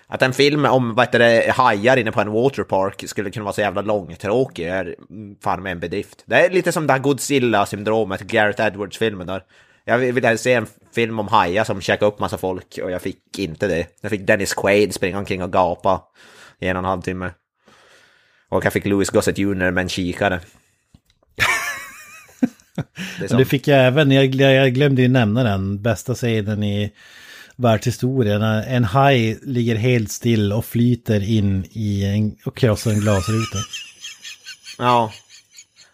Att 0.06 0.22
en 0.22 0.32
film 0.32 0.64
om 0.64 0.94
vad 0.94 1.06
heter 1.06 1.18
det, 1.18 1.50
hajar 1.50 1.96
inne 1.96 2.12
på 2.12 2.20
en 2.20 2.32
waterpark 2.32 3.08
skulle 3.08 3.30
kunna 3.30 3.44
vara 3.44 3.52
så 3.52 3.60
jävla 3.60 3.82
långtråkig 3.82 4.66
är 4.66 4.96
fan 5.42 5.62
med 5.62 5.72
en 5.72 5.80
bedrift. 5.80 6.22
Det 6.26 6.46
är 6.46 6.50
lite 6.50 6.72
som 6.72 6.86
det 6.86 6.92
här 6.92 7.00
Godzilla-syndromet, 7.00 8.20
Gareth 8.20 8.62
Edwards-filmen 8.62 9.26
där. 9.26 9.42
Jag 9.84 9.98
ville 9.98 10.38
se 10.38 10.52
en 10.54 10.66
film 10.94 11.18
om 11.18 11.28
hajar 11.28 11.64
som 11.64 11.80
käkade 11.80 12.08
upp 12.12 12.18
massa 12.18 12.38
folk 12.38 12.78
och 12.82 12.90
jag 12.90 13.02
fick 13.02 13.38
inte 13.38 13.66
det. 13.66 13.86
Jag 14.00 14.10
fick 14.10 14.26
Dennis 14.26 14.54
Quaid 14.54 14.94
springa 14.94 15.18
omkring 15.18 15.42
och 15.42 15.52
gapa 15.52 16.02
i 16.58 16.68
en 16.68 16.76
och 16.76 16.80
en 16.80 16.88
halv 16.88 17.02
timme. 17.02 17.30
Och 18.48 18.64
jag 18.64 18.72
fick 18.72 18.84
Louis 18.84 19.10
Gossett 19.10 19.38
Jr 19.38 19.70
med 19.70 19.78
en 19.82 19.88
kikare. 19.88 20.40
Det 23.20 23.28
som- 23.28 23.38
det 23.38 23.44
fick 23.44 23.68
jag 23.68 23.86
även, 23.86 24.10
jag, 24.10 24.34
jag 24.34 24.74
glömde 24.74 25.02
ju 25.02 25.08
nämna 25.08 25.42
den, 25.44 25.82
bästa 25.82 26.14
scenen 26.14 26.62
i 26.62 26.92
världshistorien. 27.56 28.42
En 28.42 28.84
haj 28.84 29.38
ligger 29.42 29.76
helt 29.76 30.10
still 30.10 30.52
och 30.52 30.64
flyter 30.64 31.22
in 31.30 31.64
i 31.72 32.04
en, 32.04 32.36
och 32.44 32.56
krossar 32.56 32.90
en 32.90 33.00
glasruta. 33.00 33.58
Ja. 34.78 35.12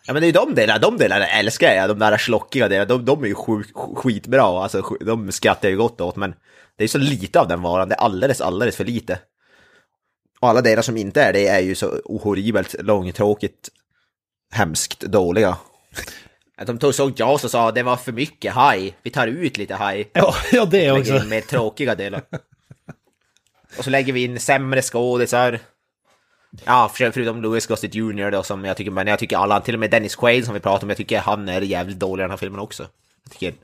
Ja 0.06 0.12
men 0.12 0.22
det 0.22 0.28
är 0.28 0.32
de 0.32 0.54
delarna, 0.54 0.78
de 0.78 0.96
delarna 0.98 1.26
älskar 1.26 1.72
jag, 1.74 1.88
de 1.90 1.98
där 1.98 2.16
slockiga 2.18 2.68
delarna, 2.68 2.88
de, 2.88 3.04
de 3.04 3.22
är 3.24 3.26
ju 3.28 3.34
sjuk, 3.34 3.66
skitbra, 3.96 4.42
alltså 4.62 4.82
de 5.00 5.32
skrattar 5.32 5.68
jag 5.68 5.70
ju 5.70 5.76
gott 5.78 6.00
åt, 6.00 6.16
men 6.16 6.34
det 6.76 6.84
är 6.84 6.88
så 6.88 6.98
lite 6.98 7.40
av 7.40 7.48
den 7.48 7.62
varan, 7.62 7.88
det 7.88 7.94
är 7.94 7.98
alldeles, 7.98 8.40
alldeles 8.40 8.76
för 8.76 8.84
lite. 8.84 9.18
Och 10.40 10.48
alla 10.48 10.60
delar 10.60 10.82
som 10.82 10.96
inte 10.96 11.22
är 11.22 11.32
det 11.32 11.46
är 11.48 11.60
ju 11.60 11.74
så 11.74 12.00
horribelt 12.22 12.74
långtråkigt, 12.82 13.68
hemskt 14.52 15.00
dåliga. 15.00 15.56
Att 16.58 16.66
de 16.66 16.78
tog 16.78 16.94
såg 16.94 17.20
Jaws 17.20 17.44
och 17.44 17.50
sa 17.50 17.72
det 17.72 17.82
var 17.82 17.96
för 17.96 18.12
mycket 18.12 18.52
haj, 18.54 18.94
vi 19.02 19.10
tar 19.10 19.26
ut 19.26 19.56
lite 19.56 19.74
haj. 19.74 20.10
Ja, 20.12 20.34
ja 20.52 20.64
det 20.64 20.78
Lägger 20.92 21.00
också. 21.00 21.16
in 21.16 21.28
mer 21.28 21.40
tråkiga 21.40 21.94
delar. 21.94 22.22
Och 23.78 23.84
så 23.84 23.90
lägger 23.90 24.12
vi 24.12 24.24
in 24.24 24.40
sämre 24.40 24.82
skådisar. 24.82 25.58
Ja, 26.64 26.90
för- 26.94 27.10
förutom 27.10 27.42
Louis 27.42 27.66
Gossett 27.66 27.94
Jr 27.94 28.30
då 28.30 28.42
som 28.42 28.64
jag 28.64 28.76
tycker, 28.76 28.90
men 28.90 29.06
jag 29.06 29.18
tycker 29.18 29.36
alla, 29.36 29.60
till 29.60 29.74
och 29.74 29.80
med 29.80 29.90
Dennis 29.90 30.16
Quaid 30.16 30.44
som 30.44 30.54
vi 30.54 30.60
pratade 30.60 30.82
om, 30.84 30.88
jag 30.90 30.96
tycker 30.96 31.18
han 31.18 31.48
är 31.48 31.60
jävligt 31.60 31.98
dålig 31.98 32.22
i 32.22 32.24
den 32.24 32.30
här 32.30 32.36
filmen 32.36 32.60
också. 32.60 32.82
Jag 33.24 33.32
tycker 33.32 33.54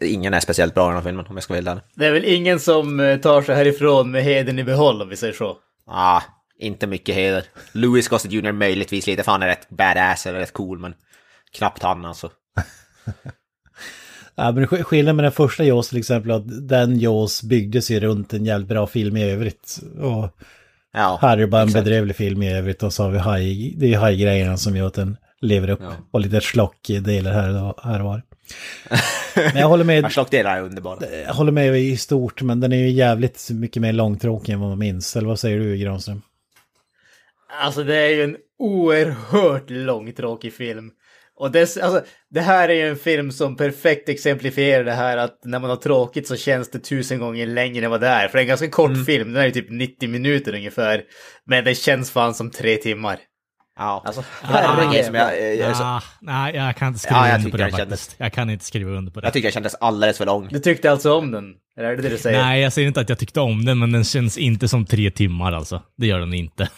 ingen 0.00 0.34
är 0.34 0.40
speciellt 0.40 0.74
bra 0.74 0.84
i 0.84 0.88
den 0.88 0.96
här 0.96 1.02
filmen 1.02 1.26
om 1.28 1.36
jag 1.36 1.42
ska 1.42 1.54
vara 1.54 1.62
helt. 1.70 1.84
Det 1.94 2.06
är 2.06 2.12
väl 2.12 2.24
ingen 2.24 2.60
som 2.60 3.00
eh, 3.00 3.16
tar 3.18 3.42
sig 3.42 3.54
härifrån 3.56 4.10
med 4.10 4.24
heden 4.24 4.58
i 4.58 4.64
behåll 4.64 5.02
om 5.02 5.08
vi 5.08 5.16
säger 5.16 5.32
så. 5.34 5.56
Ah, 5.86 6.22
inte 6.58 6.86
mycket 6.86 7.14
heder. 7.14 7.44
Louis 7.72 8.08
Gossett 8.08 8.32
Jr 8.32 8.52
möjligtvis 8.52 9.06
lite, 9.06 9.22
för 9.22 9.32
han 9.32 9.42
är 9.42 9.46
rätt 9.46 9.68
badass 9.68 10.26
eller 10.26 10.38
rätt 10.38 10.52
cool, 10.52 10.78
men 10.78 10.94
knappt 11.56 11.82
han 11.82 12.04
alltså. 12.04 12.30
Ja, 14.34 14.52
men 14.52 14.66
sk- 14.66 14.82
skillnaden 14.82 15.16
med 15.16 15.24
den 15.24 15.32
första 15.32 15.64
Jaws 15.64 15.88
till 15.88 15.98
exempel, 15.98 16.30
att 16.30 16.68
den 16.68 16.98
Jaws 17.00 17.42
byggdes 17.42 17.90
ju 17.90 18.00
runt 18.00 18.32
en 18.32 18.44
jävligt 18.44 18.68
bra 18.68 18.86
film 18.86 19.16
i 19.16 19.30
övrigt. 19.30 19.80
Och 20.00 20.36
Ja, 20.92 21.18
här 21.22 21.32
är 21.36 21.40
det 21.40 21.46
bara 21.46 21.62
en 21.62 21.68
exakt. 21.68 21.84
bedrövlig 21.84 22.16
film 22.16 22.42
i 22.42 22.52
övrigt 22.52 22.82
och 22.82 22.92
så 22.92 23.02
har 23.02 23.10
vi 23.10 23.18
haj, 23.18 23.74
det 23.76 23.94
är 23.94 23.98
hajgrejerna 23.98 24.56
som 24.56 24.76
gör 24.76 24.86
att 24.86 24.94
den 24.94 25.16
lever 25.40 25.70
upp. 25.70 25.80
Ja. 25.82 25.92
Och 26.10 26.20
lite 26.20 26.40
slockdelar 26.40 27.32
här 27.32 27.74
här 27.82 27.98
och 28.00 28.04
var. 28.04 28.22
Men 29.34 29.56
jag 29.56 29.68
håller 29.68 29.84
med, 29.84 30.04
Arslockdelar 30.04 30.56
är 30.56 30.62
underbara. 30.62 30.98
jag 31.26 31.34
håller 31.34 31.52
med 31.52 31.78
i 31.80 31.96
stort, 31.96 32.42
men 32.42 32.60
den 32.60 32.72
är 32.72 32.76
ju 32.76 32.90
jävligt 32.90 33.48
mycket 33.50 33.82
mer 33.82 33.92
långtråkig 33.92 34.52
än 34.52 34.60
vad 34.60 34.68
man 34.68 34.78
minns. 34.78 35.16
Eller 35.16 35.28
vad 35.28 35.38
säger 35.38 35.58
du 35.58 35.76
Granström? 35.76 36.22
Alltså 37.62 37.84
det 37.84 37.96
är 37.96 38.08
ju 38.08 38.24
en 38.24 38.36
oerhört 38.58 39.70
långtråkig 39.70 40.52
film. 40.54 40.90
Och 41.40 41.50
det, 41.50 41.60
alltså, 41.60 42.02
det 42.30 42.40
här 42.40 42.68
är 42.68 42.74
ju 42.74 42.88
en 42.88 42.96
film 42.96 43.32
som 43.32 43.56
perfekt 43.56 44.08
exemplifierar 44.08 44.84
det 44.84 44.92
här 44.92 45.16
att 45.16 45.38
när 45.44 45.58
man 45.58 45.70
har 45.70 45.76
tråkigt 45.76 46.28
så 46.28 46.36
känns 46.36 46.70
det 46.70 46.78
tusen 46.78 47.18
gånger 47.18 47.46
längre 47.46 47.84
än 47.84 47.90
vad 47.90 48.00
det 48.00 48.08
är. 48.08 48.28
För 48.28 48.38
det 48.38 48.40
är 48.40 48.42
en 48.42 48.48
ganska 48.48 48.68
kort 48.70 49.06
film, 49.06 49.32
den 49.32 49.42
är 49.42 49.46
ju 49.46 49.52
typ 49.52 49.70
90 49.70 50.08
minuter 50.08 50.54
ungefär. 50.54 51.02
Men 51.46 51.64
det 51.64 51.74
känns 51.74 52.10
fan 52.10 52.34
som 52.34 52.50
tre 52.50 52.76
timmar. 52.76 53.18
Ja, 53.78 54.02
Alltså, 54.06 54.24
herregud. 54.42 55.04
Som 55.04 55.14
jag, 55.14 55.40
jag, 55.42 55.56
jag, 55.56 55.72
Ah, 55.80 56.02
nej, 56.20 56.54
jag 56.56 56.76
kan 56.76 56.88
inte 56.88 57.00
skriva 57.00 57.16
Ja, 57.20 57.28
jag 57.28 57.38
under 57.38 57.50
på 57.50 57.56
det 57.56 57.62
kändes- 57.62 57.80
faktiskt. 57.80 58.14
Jag 58.18 58.32
kan 58.32 58.50
inte 58.50 58.64
skriva 58.64 58.90
under 58.90 59.12
på 59.12 59.20
det. 59.20 59.26
jag 59.26 59.32
tycker 59.32 59.48
det 59.48 59.52
kändes 59.52 59.74
alldeles 59.74 60.18
för 60.18 60.26
lång. 60.26 60.48
Du 60.50 60.58
tyckte 60.58 60.90
alltså 60.90 61.14
om 61.14 61.30
den? 61.30 61.44
Eller 61.78 61.88
är 61.88 61.96
det 61.96 62.02
det 62.02 62.08
du 62.08 62.18
säger? 62.18 62.42
Nej, 62.42 62.62
jag 62.62 62.72
säger 62.72 62.88
inte 62.88 63.00
att 63.00 63.08
jag 63.08 63.18
tyckte 63.18 63.40
om 63.40 63.64
den, 63.64 63.78
men 63.78 63.92
den 63.92 64.04
känns 64.04 64.38
inte 64.38 64.68
som 64.68 64.86
tre 64.86 65.10
timmar 65.10 65.52
alltså. 65.52 65.82
Det 65.96 66.06
gör 66.06 66.18
den 66.20 66.34
inte. 66.34 66.68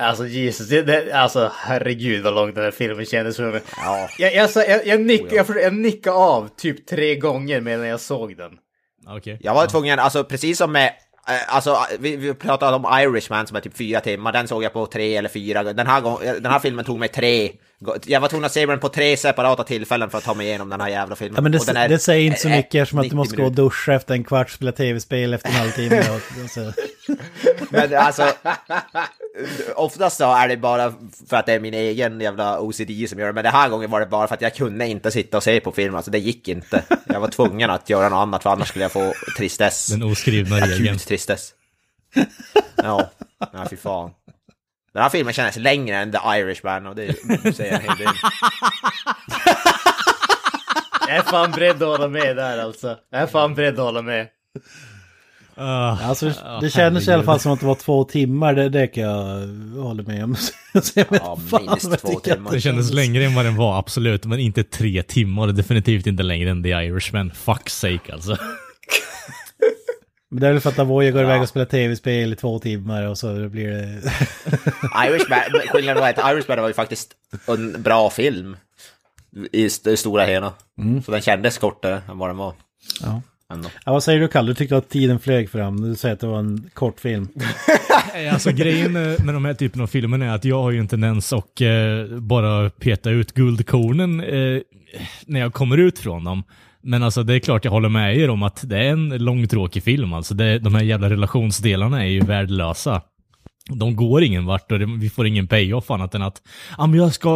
Alltså 0.00 0.26
Jesus, 0.26 0.68
det, 0.68 0.82
det, 0.82 1.12
alltså 1.12 1.50
herregud 1.54 2.24
vad 2.24 2.34
lång 2.34 2.54
den 2.54 2.64
här 2.64 2.70
filmen 2.70 3.04
kändes 3.04 3.36
för 3.36 3.52
mig. 3.52 3.62
Ja. 3.76 4.08
Jag, 4.18 4.34
jag, 4.34 4.50
jag, 4.54 4.68
jag, 4.68 4.86
jag, 4.86 5.00
nick, 5.00 5.32
jag, 5.32 5.46
jag 5.62 5.74
nickade 5.74 6.16
av 6.16 6.48
typ 6.56 6.86
tre 6.86 7.14
gånger 7.14 7.60
medan 7.60 7.86
jag 7.86 8.00
såg 8.00 8.36
den. 8.36 8.52
Okej. 9.06 9.38
Jag 9.42 9.54
var 9.54 9.66
tvungen, 9.66 9.98
alltså 9.98 10.24
precis 10.24 10.58
som 10.58 10.72
med, 10.72 10.86
eh, 11.28 11.54
alltså 11.54 11.78
vi, 11.98 12.16
vi 12.16 12.34
pratade 12.34 12.76
om 12.76 13.00
Irishman 13.00 13.46
som 13.46 13.56
är 13.56 13.60
typ 13.60 13.76
fyra 13.76 14.00
timmar, 14.00 14.32
den 14.32 14.48
såg 14.48 14.62
jag 14.62 14.72
på 14.72 14.86
tre 14.86 15.16
eller 15.16 15.28
fyra, 15.28 15.62
den 15.62 15.86
här, 15.86 16.00
gång, 16.00 16.18
den 16.20 16.52
här 16.52 16.58
filmen 16.58 16.84
tog 16.84 16.98
mig 16.98 17.08
tre, 17.08 17.52
jag 18.06 18.20
var 18.20 18.28
tvungen 18.28 18.44
att 18.44 18.52
se 18.52 18.66
den 18.66 18.80
på 18.80 18.88
tre 18.88 19.16
separata 19.16 19.64
tillfällen 19.64 20.10
för 20.10 20.18
att 20.18 20.24
ta 20.24 20.34
mig 20.34 20.46
igenom 20.46 20.68
den 20.68 20.80
här 20.80 20.88
jävla 20.88 21.16
filmen. 21.16 21.34
Ja, 21.36 21.42
men 21.42 21.52
det, 21.52 21.58
Och 21.58 21.66
den 21.66 21.76
är, 21.76 21.88
det 21.88 21.98
säger 21.98 22.26
inte 22.26 22.40
så 22.40 22.48
eh, 22.48 22.56
mycket 22.56 22.74
eftersom 22.74 22.98
att 22.98 23.02
du 23.02 23.06
90 23.06 23.16
måste 23.16 23.36
gå 23.36 23.44
och 23.44 23.52
duscha 23.52 23.94
efter 23.94 24.14
en 24.14 24.24
kvart, 24.24 24.50
spela 24.50 24.72
tv-spel 24.72 25.34
efter 25.34 25.48
en 25.48 25.54
halvtimme. 25.54 26.04
Men 27.70 27.94
alltså, 27.94 28.32
oftast 29.74 30.16
så 30.16 30.34
är 30.34 30.48
det 30.48 30.56
bara 30.56 30.94
för 31.28 31.36
att 31.36 31.46
det 31.46 31.52
är 31.52 31.60
min 31.60 31.74
egen 31.74 32.20
jävla 32.20 32.60
OCD 32.60 33.08
som 33.08 33.18
gör 33.18 33.26
det, 33.26 33.32
men 33.32 33.44
den 33.44 33.52
här 33.52 33.68
gången 33.68 33.90
var 33.90 34.00
det 34.00 34.06
bara 34.06 34.28
för 34.28 34.34
att 34.34 34.42
jag 34.42 34.54
kunde 34.54 34.86
inte 34.86 35.10
sitta 35.10 35.36
och 35.36 35.42
se 35.42 35.60
på 35.60 35.72
film, 35.72 35.94
alltså 35.94 36.10
det 36.10 36.18
gick 36.18 36.48
inte. 36.48 36.84
Jag 37.06 37.20
var 37.20 37.28
tvungen 37.28 37.70
att 37.70 37.90
göra 37.90 38.08
något 38.08 38.18
annat 38.18 38.42
för 38.42 38.50
annars 38.50 38.68
skulle 38.68 38.84
jag 38.84 38.92
få 38.92 39.12
tristess. 39.36 39.86
Den 39.86 40.02
oskrivna 40.02 40.56
regeln. 40.56 40.88
Akut 40.88 41.06
tristess. 41.06 41.50
Ja, 42.76 43.10
nej 43.52 43.66
fy 43.70 43.76
fan. 43.76 44.10
Den 44.92 45.02
här 45.02 45.10
filmen 45.10 45.34
känns 45.34 45.56
längre 45.56 45.96
än 45.96 46.12
The 46.12 46.18
Irishman 46.38 46.86
och 46.86 46.96
det 46.96 47.14
säger 47.54 47.74
en 47.74 47.80
hel 47.80 47.96
del. 47.98 48.08
Jag 51.08 51.16
är 51.16 51.22
fan 51.22 51.50
beredd 51.50 51.82
att 51.82 51.88
hålla 51.88 52.08
med 52.08 52.36
där 52.36 52.58
alltså. 52.58 52.96
Jag 53.10 53.20
är 53.22 53.26
fan 53.26 53.54
beredd 53.54 53.74
att 53.74 53.84
hålla 53.84 54.02
med. 54.02 54.28
Ah, 55.60 55.96
Alltså, 56.04 56.32
ah, 56.44 56.60
det 56.60 56.70
kändes 56.70 57.08
i 57.08 57.12
alla 57.12 57.22
fall 57.22 57.40
som 57.40 57.52
att 57.52 57.60
det 57.60 57.66
var 57.66 57.74
två 57.74 58.04
timmar, 58.04 58.54
det, 58.54 58.68
det 58.68 58.86
kan 58.86 59.02
jag 59.02 59.46
hålla 59.82 60.02
med 60.02 60.24
om. 60.24 60.36
Jag 60.94 61.06
Ja, 61.10 61.38
fan 61.50 61.66
minst 61.66 62.00
två 62.00 62.20
timmar. 62.20 62.52
Det 62.52 62.60
kändes 62.60 62.92
längre 62.92 63.24
än 63.24 63.34
vad 63.34 63.44
den 63.44 63.56
var, 63.56 63.78
absolut. 63.78 64.24
Men 64.24 64.38
inte 64.38 64.64
tre 64.64 65.02
timmar. 65.02 65.46
Definitivt 65.46 66.06
inte 66.06 66.22
längre 66.22 66.50
än 66.50 66.62
The 66.62 66.68
Irishman. 66.68 67.30
Fuck 67.30 67.68
sake 67.68 68.12
alltså. 68.12 68.36
Men 70.30 70.40
det 70.40 70.46
är 70.48 70.52
väl 70.52 70.60
för 70.60 70.70
att 70.70 70.78
Avoya 70.78 71.10
går 71.10 71.22
iväg 71.22 71.42
och 71.42 71.48
spelar 71.48 71.66
tv-spel 71.66 72.32
i 72.32 72.36
två 72.36 72.58
timmar 72.58 73.02
och 73.06 73.18
så 73.18 73.48
blir 73.48 73.68
det... 73.70 73.82
Irishman, 75.08 75.38
skillnaden 75.68 76.00
var 76.02 76.08
att 76.10 76.32
Irishman 76.32 76.60
var 76.60 76.68
ju 76.68 76.74
faktiskt 76.74 77.12
en 77.46 77.82
bra 77.82 78.10
film. 78.10 78.56
I 79.52 79.66
st- 79.66 79.96
stora 79.96 80.24
hela. 80.24 80.52
Så 81.04 81.10
den 81.12 81.20
kändes 81.20 81.58
kortare 81.58 82.02
än 82.08 82.18
vad 82.18 82.28
den 82.28 82.36
var. 82.36 82.52
Ja. 83.02 83.22
Ändå. 83.52 83.68
Ja, 83.84 83.92
vad 83.92 84.02
säger 84.04 84.20
du 84.20 84.28
Kalle? 84.28 84.50
Du 84.50 84.54
tyckte 84.54 84.76
att 84.76 84.88
tiden 84.88 85.18
flög 85.20 85.50
fram. 85.50 85.80
Du 85.90 85.96
säger 85.96 86.14
att 86.14 86.20
det 86.20 86.26
var 86.26 86.38
en 86.38 86.70
kort 86.74 87.00
film. 87.00 87.28
Alltså 88.32 88.50
grejen 88.52 88.92
med 88.92 89.34
de 89.34 89.44
här 89.44 89.54
typen 89.54 89.80
av 89.82 89.86
filmer 89.86 90.18
är 90.26 90.34
att 90.34 90.44
jag 90.44 90.62
har 90.62 90.70
ju 90.70 90.78
en 90.80 90.88
tendens 90.88 91.32
att 91.32 91.60
eh, 91.60 92.18
bara 92.18 92.70
peta 92.70 93.10
ut 93.10 93.32
guldkornen 93.32 94.20
eh, 94.20 94.60
när 95.26 95.40
jag 95.40 95.52
kommer 95.52 95.76
ut 95.78 95.98
från 95.98 96.24
dem. 96.24 96.42
Men 96.82 97.02
alltså 97.02 97.22
det 97.22 97.34
är 97.34 97.38
klart 97.38 97.64
jag 97.64 97.72
håller 97.72 97.88
med 97.88 98.16
er 98.16 98.30
om 98.30 98.42
att 98.42 98.68
det 98.68 98.78
är 98.78 98.90
en 98.90 99.08
långtråkig 99.08 99.82
film. 99.82 100.12
Alltså 100.12 100.34
det, 100.34 100.58
de 100.58 100.74
här 100.74 100.82
jävla 100.82 101.10
relationsdelarna 101.10 102.04
är 102.04 102.08
ju 102.08 102.20
värdelösa. 102.20 103.02
De 103.70 103.96
går 103.96 104.22
ingen 104.22 104.46
vart 104.46 104.72
och 104.72 104.78
det, 104.78 104.86
vi 104.86 105.10
får 105.10 105.26
ingen 105.26 105.46
payoff 105.46 105.90
annat 105.90 106.14
än 106.14 106.22
att 106.22 106.42
ah, 106.78 106.86
men 106.86 106.98
jag, 106.98 107.14
ska, 107.14 107.30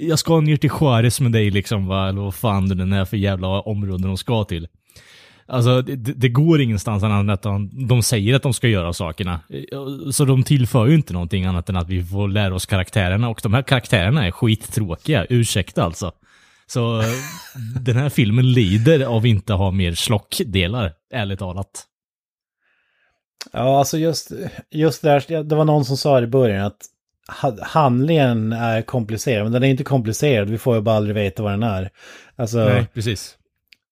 jag 0.00 0.18
ska 0.18 0.40
ner 0.40 0.56
till 0.56 0.70
Juarez 0.80 1.20
med 1.20 1.32
dig 1.32 1.50
liksom 1.50 1.86
va, 1.86 2.08
eller 2.08 2.20
vad 2.20 2.34
fan 2.34 2.68
det 2.68 2.96
är 2.96 3.04
för 3.04 3.16
jävla 3.16 3.48
områden 3.48 4.06
de 4.06 4.16
ska 4.16 4.44
till. 4.44 4.68
Alltså 5.50 5.82
det, 5.82 5.96
det 5.96 6.28
går 6.28 6.60
ingenstans 6.60 7.02
annat 7.02 7.20
än 7.20 7.30
att 7.30 7.42
de, 7.42 7.86
de 7.88 8.02
säger 8.02 8.34
att 8.34 8.42
de 8.42 8.54
ska 8.54 8.68
göra 8.68 8.92
sakerna. 8.92 9.40
Så 10.12 10.24
de 10.24 10.42
tillför 10.42 10.86
ju 10.86 10.94
inte 10.94 11.12
någonting 11.12 11.44
annat 11.44 11.68
än 11.68 11.76
att 11.76 11.88
vi 11.88 12.04
får 12.04 12.28
lära 12.28 12.54
oss 12.54 12.66
karaktärerna 12.66 13.28
och 13.28 13.40
de 13.42 13.54
här 13.54 13.62
karaktärerna 13.62 14.26
är 14.26 14.30
skittråkiga, 14.30 15.26
ursäkta 15.28 15.84
alltså. 15.84 16.12
Så 16.68 17.00
eh, 17.00 17.06
den 17.80 17.96
här 17.96 18.08
filmen 18.08 18.52
lider 18.52 19.00
av 19.04 19.26
inte 19.26 19.52
ha 19.52 19.70
mer 19.70 19.92
slockdelar, 19.94 20.92
ärligt 21.14 21.38
talat. 21.38 21.84
Ja, 23.52 23.78
alltså 23.78 23.98
just, 23.98 24.32
just 24.70 25.02
där, 25.02 25.42
det 25.42 25.54
var 25.56 25.64
någon 25.64 25.84
som 25.84 25.96
sa 25.96 26.22
i 26.22 26.26
början 26.26 26.64
att 26.66 26.76
ha- 27.42 27.64
handlingen 27.64 28.52
är 28.52 28.82
komplicerad, 28.82 29.44
men 29.44 29.52
den 29.52 29.64
är 29.64 29.68
inte 29.68 29.84
komplicerad, 29.84 30.50
vi 30.50 30.58
får 30.58 30.74
ju 30.76 30.80
bara 30.82 30.96
aldrig 30.96 31.14
veta 31.14 31.42
vad 31.42 31.52
den 31.52 31.62
är. 31.62 31.90
Alltså, 32.36 32.58
Nej, 32.58 32.86
precis. 32.94 33.36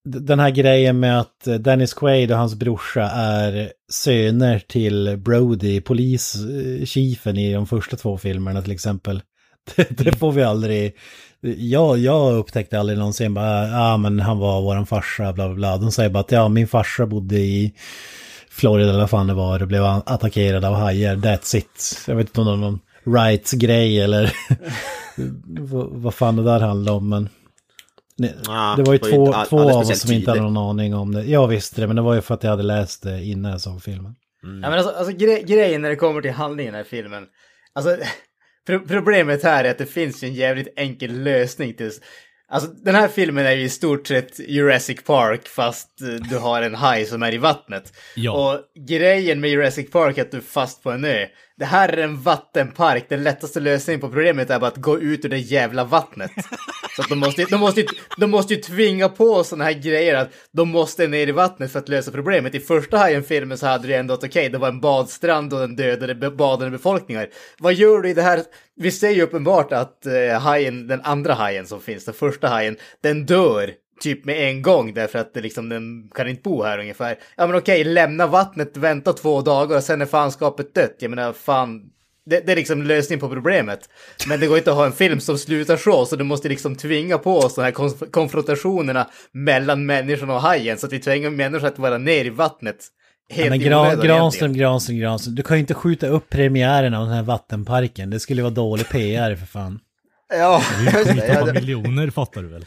den 0.04 0.38
här 0.40 0.50
grejen 0.50 1.00
med 1.00 1.20
att 1.20 1.44
Dennis 1.60 1.94
Quaid 1.94 2.32
och 2.32 2.38
hans 2.38 2.54
brorsa 2.54 3.02
är 3.10 3.72
söner 3.92 4.58
till 4.58 5.16
Brody, 5.16 5.80
polischiefen 5.80 7.36
i 7.36 7.52
de 7.54 7.66
första 7.66 7.96
två 7.96 8.18
filmerna 8.18 8.62
till 8.62 8.72
exempel. 8.72 9.22
Det, 9.76 9.98
det 10.05 10.18
får 10.18 10.33
vi 10.33 10.42
aldrig... 10.42 10.96
Jag, 11.59 11.98
jag 11.98 12.37
upptäckte 12.37 12.81
aldrig 12.81 12.98
någonsin 12.98 13.35
bara, 13.35 13.69
ja 13.69 13.92
ah, 13.92 13.96
men 13.96 14.21
han 14.21 14.38
var 14.38 14.60
våran 14.62 14.87
farsa, 14.87 15.33
bla 15.33 15.46
bla 15.48 15.54
bla. 15.54 15.77
De 15.77 15.92
säger 15.92 16.10
bara 16.10 16.21
att 16.21 16.33
ja, 16.33 16.48
min 16.48 16.69
farsa 16.69 17.06
bodde 17.06 17.38
i 17.38 17.75
Florida 18.50 18.88
eller 18.90 19.00
vad 19.00 19.10
fan 19.10 19.27
det 19.27 19.35
var 19.35 19.62
och 19.62 19.69
blev 19.69 19.85
attackerad 19.85 20.64
av 20.64 20.75
hajar, 20.75 21.17
that's 21.17 21.56
it. 21.56 22.04
Jag 22.06 22.14
vet 22.17 22.27
inte 22.29 22.40
om 22.40 22.46
det 22.46 22.50
var 22.50 22.58
någon 22.58 22.81
rights-grej 23.17 24.00
eller 24.00 24.33
vad, 26.02 26.14
fan 26.14 26.37
det 26.37 26.44
där 26.44 26.60
handlade 26.60 26.96
om, 26.96 27.08
men... 27.08 27.29
Ni- 28.19 28.35
Ja, 28.46 28.75
det 28.77 28.83
var 28.83 28.92
ju 28.92 28.98
det 28.98 29.19
var 29.19 29.27
två, 29.27 29.33
all- 29.33 29.46
två 29.46 29.60
av 29.60 29.79
oss 29.79 30.00
som 30.00 30.12
inte 30.12 30.31
hade 30.31 30.42
någon 30.42 30.56
aning 30.56 30.94
om 30.94 31.12
det. 31.12 31.23
Jag 31.25 31.48
visste 31.48 31.81
det, 31.81 31.87
men 31.87 31.96
det 31.96 32.02
var 32.02 32.14
ju 32.14 32.21
för 32.21 32.35
att 32.35 32.42
jag 32.42 32.50
hade 32.50 32.62
läst 32.62 33.02
det 33.02 33.25
innan 33.25 33.50
jag 33.50 33.60
såg 33.60 33.83
filmen. 33.83 34.14
Ja, 34.42 34.48
men 34.48 34.73
alltså, 34.73 34.90
alltså 34.92 35.12
gre 35.17 35.42
grejen 35.42 35.83
när 35.83 35.88
det 35.88 35.96
kommer 35.96 36.23
till 36.23 36.31
handlingen 36.31 36.75
i 36.75 36.85
filmen. 36.85 37.25
Alltså, 37.75 37.96
pro 38.67 38.81
problemet 38.87 39.42
här 39.42 39.64
är 39.64 39.71
att 39.71 39.79
det 39.79 39.87
finns 39.87 40.23
ju 40.23 40.29
en 40.29 40.35
jävligt 40.35 40.73
enkel 40.77 41.23
lösning 41.23 41.75
till... 41.75 41.92
Alltså 42.48 42.71
den 42.71 42.94
här 42.94 43.08
filmen 43.08 43.46
är 43.46 43.52
ju 43.52 43.62
i 43.62 43.69
stort 43.69 44.06
sett 44.06 44.38
Jurassic 44.38 45.04
Park 45.04 45.48
fast 45.48 46.00
eh, 46.00 46.08
du 46.08 46.38
har 46.38 46.62
en 46.62 46.75
haj 46.75 47.04
som 47.04 47.23
är 47.23 47.35
i 47.35 47.38
vattnet. 47.38 47.92
Ja. 48.14 48.33
Och 48.33 48.60
grejen 48.88 49.40
med 49.40 49.50
Jurassic 49.50 49.90
Park 49.90 50.19
är 50.19 50.23
att 50.23 50.31
du 50.31 50.37
är 50.37 50.42
fast 50.42 50.83
på 50.83 50.90
en 50.90 51.04
ö. 51.04 51.27
Det 51.59 51.65
här 51.65 51.88
är 51.88 51.96
en 52.02 52.23
vattenpark. 52.23 53.07
Den 53.09 53.23
lättaste 53.23 53.61
lösningen 53.61 54.00
på 54.00 54.09
problemet 54.09 54.50
är 54.50 54.59
bara 54.61 54.67
att 54.67 54.77
gå 54.77 54.98
ut 55.00 55.25
ur 55.25 55.29
det 55.29 55.38
jävla 55.38 55.85
vattnet. 55.85 56.31
Så 56.96 57.02
att 57.02 57.09
de 57.09 57.19
måste, 57.19 57.44
de 57.44 57.57
måste, 57.61 57.81
ju- 57.81 57.87
de 58.19 58.31
måste 58.31 58.54
ju 58.54 58.61
tvinga 58.61 59.09
på 59.09 59.44
sådana 59.44 59.65
här 59.65 59.73
grejer 59.73 60.15
att 60.15 60.31
de 60.52 60.69
måste 60.69 61.07
ner 61.09 61.27
i 61.27 61.33
vattnet 61.33 61.73
för 61.73 61.79
att 61.79 61.88
lösa 61.88 62.11
problemet. 62.11 62.54
I 62.54 62.61
första 62.61 62.98
Hajen-filmen 62.98 63.59
så 63.59 63.67
hade 63.67 63.88
du 63.88 63.94
ändå 63.94 64.15
att 64.15 64.25
okej, 64.25 64.48
det 64.48 64.59
var 64.59 64.69
en 64.69 64.81
badstrand 64.81 65.52
och 65.54 65.61
den 65.61 65.77
dödade 65.77 66.31
badande 66.31 66.71
befolkningar. 66.71 67.29
Vad 67.59 67.75
gör 67.75 68.02
du 68.02 68.09
i 68.11 68.15
det 68.15 68.23
här? 68.23 68.42
Vi 68.77 68.90
ser 68.90 69.11
ju 69.11 69.23
uppenbart 69.23 69.73
att 69.73 70.07
eh, 70.07 70.40
hajen, 70.40 70.87
den 70.87 71.00
andra 71.00 71.35
hajen 71.35 71.67
som 71.67 71.81
finns, 71.81 72.04
den 72.04 72.15
första 72.15 72.48
hajen, 72.48 72.77
den 73.02 73.27
dör 73.27 73.71
typ 74.01 74.25
med 74.25 74.49
en 74.49 74.63
gång 74.63 74.94
därför 74.94 75.19
att 75.19 75.35
det 75.35 75.40
liksom, 75.40 75.69
den 75.69 76.09
kan 76.15 76.29
inte 76.29 76.42
bo 76.42 76.63
här 76.63 76.79
ungefär. 76.79 77.17
Ja 77.37 77.47
men 77.47 77.57
okej, 77.57 77.85
lämna 77.85 78.27
vattnet, 78.27 78.77
vänta 78.77 79.13
två 79.13 79.40
dagar 79.40 79.77
och 79.77 79.83
sen 79.85 80.03
är 80.03 80.07
fanskapet 80.07 80.75
dött. 80.75 80.97
Jag 80.99 81.11
menar 81.11 81.33
fan, 81.33 81.83
det, 82.27 82.47
det 82.47 82.53
är 82.53 82.57
liksom 82.57 82.83
lösningen 82.83 83.21
på 83.21 83.29
problemet. 83.29 83.81
Men 84.29 84.40
det 84.40 84.47
går 84.47 84.59
inte 84.59 84.71
att 84.71 84.77
ha 84.77 84.87
en 84.87 84.92
film 84.92 85.21
som 85.21 85.38
slutar 85.38 85.77
så, 85.77 86.07
så 86.07 86.17
du 86.17 86.25
måste 86.25 86.49
liksom 86.49 86.77
tvinga 86.77 87.19
på 87.19 87.38
oss 87.38 87.55
de 87.55 87.63
här 87.63 87.73
konf- 87.73 88.11
konfrontationerna 88.11 89.11
mellan 89.33 89.87
människan 89.87 90.31
och 90.31 90.40
hajen, 90.40 90.79
så 90.79 90.87
att 90.87 90.92
vi 90.92 90.99
tvingar 90.99 91.31
människor 91.31 91.67
att 91.69 91.79
vara 91.79 91.99
ner 91.99 92.25
i 92.25 92.31
vattnet. 92.31 92.77
Helt 93.31 93.51
Men 93.51 93.61
Gran, 93.61 94.01
Granström. 94.01 94.53
Granström, 94.55 94.99
Granström. 94.99 95.35
Du 95.35 95.42
kan 95.42 95.57
ju 95.57 95.61
inte 95.61 95.75
skjuta 95.75 96.07
upp 96.07 96.29
premiären 96.31 96.94
av 96.94 97.07
den 97.07 97.15
här 97.15 97.23
vattenparken. 97.23 98.11
Det 98.11 98.21
skulle 98.21 98.42
vara 98.42 98.53
dålig 98.55 98.88
PR 98.88 99.37
för 99.37 99.47
fan. 99.47 99.79
Ja, 100.29 100.63
det. 100.85 100.90
Skit 100.92 101.25
Ja, 101.29 101.40
av 101.40 101.47
det- 101.47 101.53
miljoner 101.55 102.11
fattar 102.11 102.42
du 102.42 102.49
väl? 102.49 102.65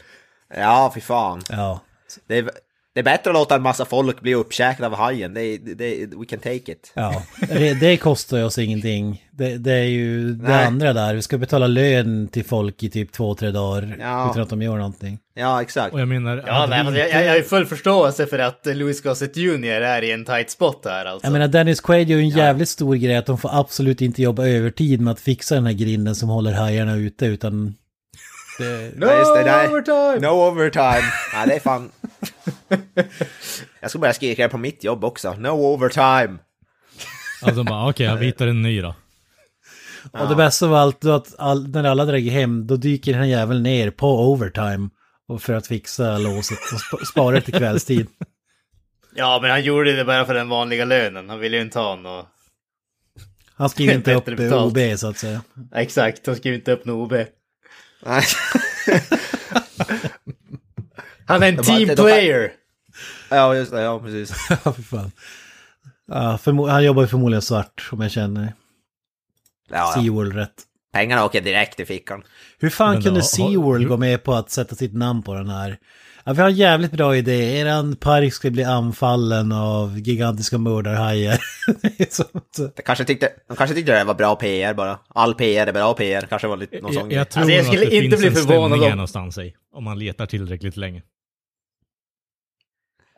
Ja 0.56 0.92
fy 0.94 1.00
fan. 1.00 1.42
Ja. 1.50 1.80
Det 2.28 2.38
är, 2.38 2.50
det 2.94 3.00
är 3.00 3.04
bättre 3.04 3.30
att 3.30 3.34
låta 3.34 3.54
en 3.54 3.62
massa 3.62 3.84
folk 3.84 4.20
bli 4.20 4.34
uppkäkade 4.34 4.86
av 4.86 4.94
hajen. 4.94 5.34
Det, 5.34 5.56
det, 5.58 6.06
we 6.06 6.24
can 6.28 6.38
take 6.38 6.72
it. 6.72 6.92
Ja, 6.94 7.22
det, 7.48 7.74
det 7.80 7.96
kostar 7.96 8.36
ju 8.38 8.44
oss 8.44 8.58
ingenting. 8.58 9.24
Det, 9.32 9.58
det 9.58 9.72
är 9.72 9.84
ju 9.84 10.32
det 10.34 10.48
Nej. 10.48 10.64
andra 10.64 10.92
där. 10.92 11.14
Vi 11.14 11.22
ska 11.22 11.38
betala 11.38 11.66
lön 11.66 12.28
till 12.28 12.44
folk 12.44 12.82
i 12.82 12.90
typ 12.90 13.12
två, 13.12 13.34
tre 13.34 13.50
dagar 13.50 13.96
Ja. 14.00 14.30
utan 14.30 14.42
att 14.42 14.48
de 14.50 14.62
gör 14.62 14.76
någonting. 14.76 15.18
Ja, 15.34 15.62
exakt. 15.62 15.92
Och 15.94 16.00
jag 16.00 16.08
menar... 16.08 16.44
Ja, 16.46 16.66
nej, 16.70 16.78
vi 16.78 16.84
men 16.84 16.94
jag, 16.94 17.06
inte- 17.06 17.16
jag 17.18 17.24
jag 17.24 17.30
har 17.30 17.36
ju 17.36 17.42
full 17.42 17.66
förståelse 17.66 18.26
för 18.26 18.38
att 18.38 18.60
Louis 18.66 19.02
Gossett 19.02 19.36
Jr. 19.36 19.64
är 19.82 20.02
i 20.02 20.12
en 20.12 20.24
tight 20.24 20.50
spot 20.50 20.82
här 20.84 21.04
alltså. 21.04 21.26
Jag 21.26 21.32
menar 21.32 21.48
Dennis 21.48 21.80
Quaid 21.80 22.08
gör 22.10 22.18
ju 22.18 22.22
en 22.24 22.28
jävligt 22.28 22.68
stor 22.68 22.94
grej 22.96 23.16
att 23.16 23.26
de 23.26 23.38
får 23.38 23.50
absolut 23.60 24.00
inte 24.00 24.22
jobba 24.22 24.46
övertid 24.46 25.00
med 25.00 25.12
att 25.12 25.20
fixa 25.20 25.54
den 25.54 25.66
här 25.66 25.72
grinden 25.72 26.14
som 26.14 26.28
håller 26.28 26.52
hajarna 26.52 26.96
ute 26.96 27.26
utan... 27.26 27.74
Det, 28.60 28.92
no 28.96 29.06
Ja, 29.06 29.18
just 29.18 29.34
det, 29.34 29.44
nej. 29.44 29.68
overtime! 29.68 30.18
No 30.28 30.30
overtime. 30.32 31.02
Nej, 31.34 31.46
det 31.46 31.54
är 31.54 31.60
fan... 31.60 31.90
Jag 33.80 33.90
ska 33.90 33.98
börja 33.98 34.12
skrika 34.14 34.48
på 34.48 34.58
mitt 34.58 34.84
jobb 34.84 35.04
också. 35.04 35.34
No 35.34 35.48
overtime. 35.48 36.38
Alltså 37.42 37.64
bara, 37.64 37.88
okej, 37.88 38.06
jag 38.06 38.16
hittar 38.24 38.46
en 38.46 38.62
ny 38.62 38.80
då. 38.80 38.94
Och 40.12 40.28
det 40.28 40.34
bästa 40.34 40.66
av 40.66 40.74
allt 40.74 41.00
då 41.00 41.12
att 41.12 41.34
all, 41.38 41.68
när 41.68 41.84
alla 41.84 42.04
drar 42.04 42.30
hem, 42.30 42.66
då 42.66 42.76
dyker 42.76 43.12
den 43.12 43.20
här 43.20 43.28
jäveln 43.28 43.62
ner 43.62 43.90
på 43.90 44.32
overtime. 44.32 44.88
Och 45.28 45.42
för 45.42 45.52
att 45.52 45.66
fixa 45.66 46.18
låset 46.18 46.58
och 46.72 46.78
sp- 46.98 47.04
spara 47.04 47.40
till 47.40 47.54
kvällstid. 47.54 48.06
Ja, 49.14 49.38
men 49.42 49.50
han 49.50 49.62
gjorde 49.62 49.96
det 49.96 50.04
bara 50.04 50.24
för 50.24 50.34
den 50.34 50.48
vanliga 50.48 50.84
lönen. 50.84 51.28
Han 51.28 51.38
ville 51.40 51.56
ju 51.56 51.62
inte 51.62 51.78
ha 51.78 51.96
något. 51.96 52.26
Han 53.54 53.68
skriver 53.70 53.94
inte 53.94 54.14
upp 54.14 54.24
betalt. 54.24 54.76
OB 54.76 54.98
så 54.98 55.08
att 55.08 55.18
säga. 55.18 55.42
Exakt, 55.74 56.26
han 56.26 56.36
skrev 56.36 56.54
inte 56.54 56.72
upp 56.72 56.84
något 56.84 57.12
OB. 57.12 57.18
Nej. 58.02 58.24
Han 61.26 61.42
är 61.42 61.48
en 61.48 61.62
team 61.62 61.96
player! 61.96 62.52
Ja, 63.30 63.54
just 63.54 63.72
det. 63.72 63.80
Ja, 63.80 64.00
precis. 64.00 64.32
Ja, 64.64 64.72
för 64.72 64.82
fan. 64.82 65.12
Ja, 66.06 66.38
han 66.70 66.84
jobbar 66.84 67.02
ju 67.02 67.08
förmodligen 67.08 67.42
svart 67.42 67.88
om 67.92 68.00
jag 68.00 68.10
känner 68.10 68.42
Ja, 68.42 69.92
ja. 69.96 70.02
Seaworld 70.02 70.34
rätt. 70.34 70.62
Pengarna 70.92 71.24
åker 71.24 71.40
direkt 71.40 71.80
i 71.80 71.84
fickan. 71.86 72.22
Hur 72.58 72.70
fan 72.70 72.92
Men 72.92 73.02
kunde 73.02 73.20
då, 73.20 73.24
har- 73.24 73.28
Seaworld 73.28 73.88
gå 73.88 73.96
med 73.96 74.24
på 74.24 74.34
att 74.34 74.50
sätta 74.50 74.76
sitt 74.76 74.94
namn 74.94 75.22
på 75.22 75.34
den 75.34 75.48
här? 75.48 75.78
Ja, 76.30 76.34
vi 76.34 76.40
har 76.42 76.48
en 76.48 76.54
jävligt 76.56 76.92
bra 76.92 77.16
idé. 77.16 77.58
Eran 77.58 77.96
park 77.96 78.32
ska 78.32 78.50
bli 78.50 78.64
anfallen 78.64 79.52
av 79.52 79.98
gigantiska 79.98 80.58
mördarhajar. 80.58 81.38
De 82.76 82.82
kanske, 82.84 83.04
tyckte, 83.04 83.32
de 83.48 83.56
kanske 83.56 83.76
tyckte 83.76 83.98
det 83.98 84.04
var 84.04 84.14
bra 84.14 84.36
PR 84.36 84.74
bara. 84.74 84.98
All 85.08 85.34
PR 85.34 85.66
är 85.66 85.72
bra 85.72 85.94
PR. 85.94 86.20
Kanske 86.28 86.48
var 86.48 86.56
lite 86.56 86.80
någon 86.80 86.92
sån 86.94 87.10
Jag, 87.10 87.20
jag 87.20 87.28
tror 87.30 87.42
Alltså, 87.42 87.54
jag 87.54 87.60
att 87.60 87.66
skulle 87.66 87.84
det 87.84 87.96
inte 87.96 88.16
finns 88.16 88.32
bli 88.32 88.42
förvånad 88.42 88.82
om- 88.82 88.90
någonstans 88.90 89.38
i. 89.38 89.54
Om 89.72 89.84
man 89.84 89.98
letar 89.98 90.26
tillräckligt 90.26 90.76
länge. 90.76 91.02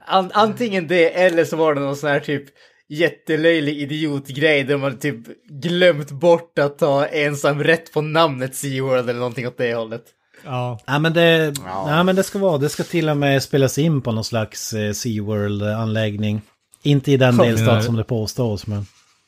An 0.07 0.31
antingen 0.35 0.87
det, 0.89 1.09
eller 1.23 1.45
så 1.45 1.57
var 1.57 1.75
det 1.75 1.81
någon 1.81 1.97
sån 1.97 2.11
här 2.11 2.21
typ 2.21 2.45
jättelöjlig 2.89 3.79
idiotgrej 3.79 4.65
där 4.65 4.77
man 4.77 4.99
typ 4.99 5.17
glömt 5.63 6.11
bort 6.11 6.59
att 6.59 6.79
ta 6.79 7.07
ensam 7.07 7.65
rätt 7.65 7.93
på 7.93 8.01
namnet 8.01 8.55
SeaWorld 8.55 9.11
eller 9.11 9.19
någonting 9.21 9.47
åt 9.47 9.59
det 9.59 9.75
hållet. 9.75 10.05
Ja, 10.45 10.79
Ja 10.87 10.99
men 10.99 11.13
det, 11.13 11.55
Ja. 11.65 11.91
ja, 11.91 12.03
men 12.03 12.17
det 12.17 12.23
ska 12.23 12.39
vara, 12.39 12.59
det 12.59 12.69
ska 12.69 12.83
till 12.83 13.09
och 13.09 13.17
med 13.17 13.43
spelas 13.43 13.79
in 13.79 14.03
på 14.03 14.13
någon 14.13 14.25
slags 14.25 14.73
eh, 14.73 14.93
SeaWorld-anläggning. 14.93 16.41
Inte 16.83 17.13
i 17.13 17.17
den 17.17 17.37
Kom, 17.37 17.47
delstat 17.47 17.75
nej. 17.75 17.83
som 17.83 17.97
det 17.97 18.05
påstås 18.05 18.67
men... 18.67 18.87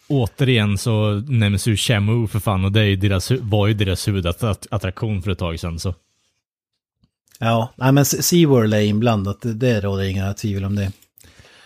återigen 0.09 0.79
så 0.79 1.11
nämns 1.29 1.67
ju 1.67 1.77
Shamu 1.77 2.27
för 2.27 2.39
fan 2.41 2.65
och 2.65 2.73
det 2.73 2.81
är 2.81 2.85
ju 2.85 2.97
deras, 2.97 3.31
var 3.31 3.67
ju 3.67 3.75
deras 3.75 4.09
huvudattraktion 4.09 5.23
för 5.23 5.31
ett 5.31 5.39
tag 5.39 5.61
sedan 5.61 5.79
så. 5.81 5.95
Ja, 7.39 7.73
nej 7.77 7.93
men 7.93 8.05
Se- 8.05 8.23
SeaWorld 8.23 8.75
är 8.75 8.81
inblandat, 8.81 9.41
det, 9.43 9.55
det 9.55 9.81
råder 9.81 10.05
inga 10.05 10.35
tvivel 10.35 10.65
om 10.65 10.75
det. 10.77 10.93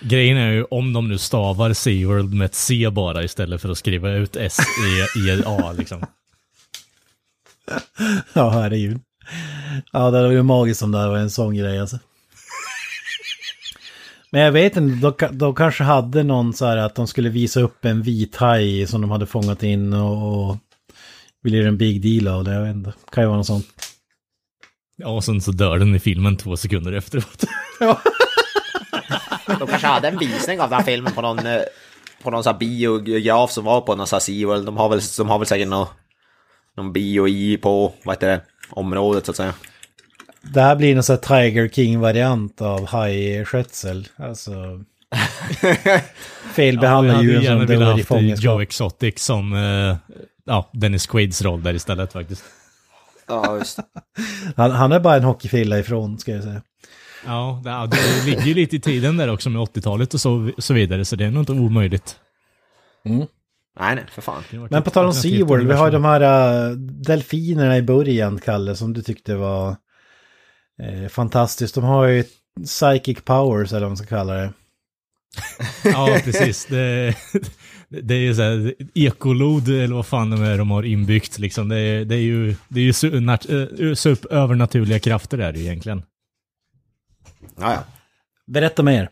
Grejen 0.01 0.37
är 0.37 0.51
ju 0.51 0.65
om 0.65 0.93
de 0.93 1.09
nu 1.09 1.19
stavar 1.19 1.73
SeaWorld 1.73 2.35
med 2.35 2.45
ett 2.45 2.55
C 2.55 2.91
bara 2.91 3.25
istället 3.25 3.63
för 3.63 3.69
att 3.69 3.79
skriva 3.79 4.11
ut 4.11 4.37
S-E-I-A 4.37 5.73
liksom. 5.79 6.01
Ja, 8.33 8.51
herregud. 8.51 9.01
Ja, 9.93 9.99
det 10.11 10.17
hade 10.17 10.29
varit 10.29 10.45
magiskt 10.45 10.83
om 10.83 10.93
det 10.93 10.99
här 10.99 11.09
var 11.09 11.17
en 11.19 11.31
sån 11.31 11.55
grej 11.57 11.81
alltså. 11.81 11.99
Men 14.31 14.41
jag 14.41 14.53
vet 14.53 14.77
inte, 14.77 15.01
de, 15.07 15.13
ka- 15.13 15.33
de 15.33 15.55
kanske 15.55 15.85
hade 15.85 16.23
någon 16.23 16.53
så 16.55 16.67
här 16.67 16.77
att 16.77 16.95
de 16.95 17.07
skulle 17.07 17.29
visa 17.29 17.61
upp 17.61 17.85
en 17.85 18.03
vit 18.03 18.37
haj 18.37 18.87
som 18.87 19.01
de 19.01 19.11
hade 19.11 19.27
fångat 19.27 19.63
in 19.63 19.93
och, 19.93 20.49
och 20.51 20.57
ville 21.43 21.57
göra 21.57 21.69
en 21.69 21.79
big 21.79 22.03
deal 22.03 22.35
av 22.35 22.45
det, 22.45 22.53
jag 22.55 22.63
vet 22.63 22.75
inte. 22.75 22.93
Kan 23.13 23.23
ju 23.25 23.29
vara 23.29 23.37
något 23.37 23.47
sånt. 23.47 23.67
Ja, 24.97 25.09
och 25.09 25.25
sen 25.25 25.41
så 25.41 25.51
dör 25.53 25.79
den 25.79 25.95
i 25.95 25.99
filmen 26.01 26.37
två 26.37 26.57
sekunder 26.57 26.93
efteråt. 26.93 27.45
De 29.59 29.67
kanske 29.69 29.87
hade 29.87 30.09
en 30.09 30.19
visning 30.19 30.61
av 30.61 30.71
den 30.71 30.79
här 30.79 30.85
filmen 30.87 31.13
på 31.13 31.21
någon, 31.23 31.47
eh, 31.47 31.61
på 32.23 32.31
någon 32.31 32.45
sån 32.45 32.53
här 32.53 32.59
biograf 32.61 33.51
som 33.53 33.65
var 33.65 33.81
på 33.81 33.95
någon 33.95 34.07
sån 34.07 34.17
här 34.17 34.21
SeaWorld. 34.21 34.67
De 34.67 34.77
har 34.77 34.89
väl, 34.89 35.01
de 35.19 35.29
har 35.29 35.39
väl 35.39 35.47
säkert 35.49 35.69
någon, 35.69 35.87
någon 36.77 36.93
bio 36.93 37.29
i 37.29 37.57
på, 37.57 37.95
vad 38.05 38.17
heter 38.17 38.29
det, 38.29 38.41
området 38.71 39.27
så 39.27 39.31
att 39.31 39.37
säga. 39.37 39.55
Det 40.43 40.61
här 40.61 40.77
blir 40.77 40.95
någon 40.95 41.03
sån 41.03 41.19
här 41.23 41.43
Tiger 41.51 41.69
King-variant 41.69 42.63
av 42.63 42.87
hajskötsel. 42.87 44.09
Alltså... 44.17 44.85
Felbehandla 46.55 47.15
hade 47.15 47.25
djuren 47.27 47.45
som 47.45 47.67
velat 47.67 47.69
dör 47.69 47.77
i 47.77 47.91
haft 47.91 47.99
Joe 47.99 48.05
fångenskap. 48.05 48.61
Exotic 48.61 49.19
som 49.19 49.53
eh, 49.53 49.97
ja, 50.45 50.71
Dennis 50.73 51.07
Quaids 51.07 51.43
roll 51.43 51.63
där 51.63 51.75
istället 51.75 52.13
faktiskt. 52.13 52.45
Ja, 53.29 53.59
just. 53.59 53.79
Han, 54.57 54.71
han 54.71 54.93
är 54.93 55.01
bara 55.01 55.17
en 55.17 55.25
hockeyfrilla 55.25 55.79
ifrån, 55.79 56.19
ska 56.19 56.33
jag 56.33 56.43
säga. 56.43 56.63
Ja, 57.27 57.61
det, 57.65 57.71
ja, 57.71 57.87
det 57.87 58.27
ligger 58.27 58.43
ju 58.43 58.55
lite 58.55 58.77
i 58.77 58.81
tiden 58.81 59.17
där 59.17 59.29
också 59.29 59.51
med 59.51 59.63
80-talet 59.63 60.15
och 60.15 60.21
så, 60.21 60.51
så 60.59 60.75
vidare, 60.75 61.05
så 61.05 61.17
det 61.17 61.25
är 61.25 61.31
nog 61.31 61.43
inte 61.43 61.53
omöjligt. 61.53 62.17
Nej, 63.79 63.95
nej, 63.95 64.05
för 64.11 64.23
fan. 64.23 64.43
Men 64.71 64.83
på 64.83 64.91
tal 64.91 65.07
om 65.07 65.13
SeaWorld, 65.13 65.67
vi 65.67 65.75
har 65.75 65.91
de 65.91 66.05
här 66.05 66.21
äh, 66.71 66.77
delfinerna 66.77 67.77
i 67.77 67.83
början, 67.83 68.39
Kalle, 68.39 68.77
som 68.77 68.93
du 68.93 69.03
tyckte 69.03 69.35
var 69.35 69.77
eh, 70.83 71.09
fantastiskt. 71.09 71.75
De 71.75 71.85
har 71.85 72.07
ju 72.07 72.25
psychic 72.65 73.21
powers, 73.25 73.73
eller 73.73 73.81
vad 73.81 73.91
man 73.91 73.97
ska 73.97 74.07
kalla 74.07 74.35
det. 74.35 74.53
Ja, 75.85 76.19
precis. 76.25 76.67
Det, 76.67 77.15
det 77.89 78.15
är 78.15 78.19
ju 78.19 78.35
så 78.35 78.43
här, 78.43 78.75
ekolod 78.95 79.69
eller 79.69 79.95
vad 79.95 80.07
fan 80.07 80.31
de 80.31 80.43
är 80.43 80.59
de 80.59 80.71
har 80.71 80.83
inbyggt 80.83 81.39
liksom. 81.39 81.69
Det 81.69 81.79
är, 81.79 82.05
det 82.05 82.15
är 82.15 82.21
ju, 82.21 82.55
det 82.69 82.81
är 82.81 82.85
ju 82.85 82.93
su, 82.93 83.21
nat, 83.21 83.49
eh, 83.49 83.57
övernaturliga 84.31 84.99
krafter 84.99 85.39
är 85.39 85.53
det 85.53 85.59
ju 85.59 85.65
egentligen. 85.65 86.03
Ja, 87.57 87.73
ja. 87.73 87.85
Berätta 88.47 88.83
mer. 88.83 89.11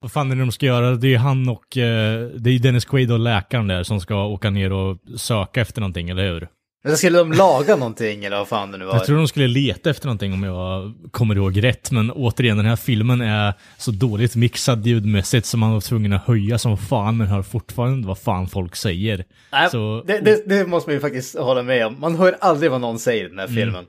Vad 0.00 0.12
fan 0.12 0.30
är 0.30 0.34
det 0.36 0.42
de 0.42 0.52
ska 0.52 0.66
göra? 0.66 0.94
Det 0.94 1.14
är 1.14 1.18
han 1.18 1.48
och, 1.48 1.76
eh, 1.76 2.28
det 2.28 2.50
är 2.50 2.58
Dennis 2.58 2.84
Quaid 2.84 3.12
och 3.12 3.18
läkaren 3.18 3.66
där 3.66 3.82
som 3.82 4.00
ska 4.00 4.24
åka 4.24 4.50
ner 4.50 4.72
och 4.72 4.98
söka 5.16 5.60
efter 5.60 5.80
någonting, 5.80 6.08
eller 6.10 6.32
hur? 6.32 6.48
Men 6.84 6.96
skulle 6.96 7.18
de 7.18 7.32
laga 7.32 7.76
någonting 7.76 8.24
eller 8.24 8.36
vad 8.36 8.48
fan 8.48 8.72
det 8.72 8.78
nu 8.78 8.84
var? 8.84 8.94
Jag 8.94 9.04
tror 9.06 9.16
de 9.16 9.28
skulle 9.28 9.46
leta 9.48 9.90
efter 9.90 10.06
någonting 10.06 10.32
om 10.32 10.42
jag 10.42 10.94
kommer 11.10 11.34
ihåg 11.36 11.62
rätt, 11.64 11.90
men 11.90 12.10
återigen, 12.10 12.56
den 12.56 12.66
här 12.66 12.76
filmen 12.76 13.20
är 13.20 13.54
så 13.78 13.90
dåligt 13.90 14.36
mixad 14.36 14.86
ljudmässigt 14.86 15.46
så 15.46 15.56
man 15.56 15.72
var 15.72 15.80
tvungen 15.80 16.12
att 16.12 16.26
höja 16.26 16.58
som 16.58 16.76
fan, 16.78 17.16
men 17.16 17.26
hör 17.26 17.42
fortfarande 17.42 18.08
vad 18.08 18.18
fan 18.18 18.48
folk 18.48 18.76
säger. 18.76 19.24
Nej, 19.52 19.70
Så- 19.70 20.04
det, 20.06 20.20
det, 20.20 20.48
det 20.48 20.66
måste 20.66 20.88
man 20.90 20.94
ju 20.94 21.00
faktiskt 21.00 21.38
hålla 21.38 21.62
med 21.62 21.86
om. 21.86 22.00
Man 22.00 22.16
hör 22.16 22.36
aldrig 22.40 22.70
vad 22.70 22.80
någon 22.80 22.98
säger 22.98 23.24
i 23.24 23.28
den 23.28 23.38
här 23.38 23.48
filmen. 23.48 23.84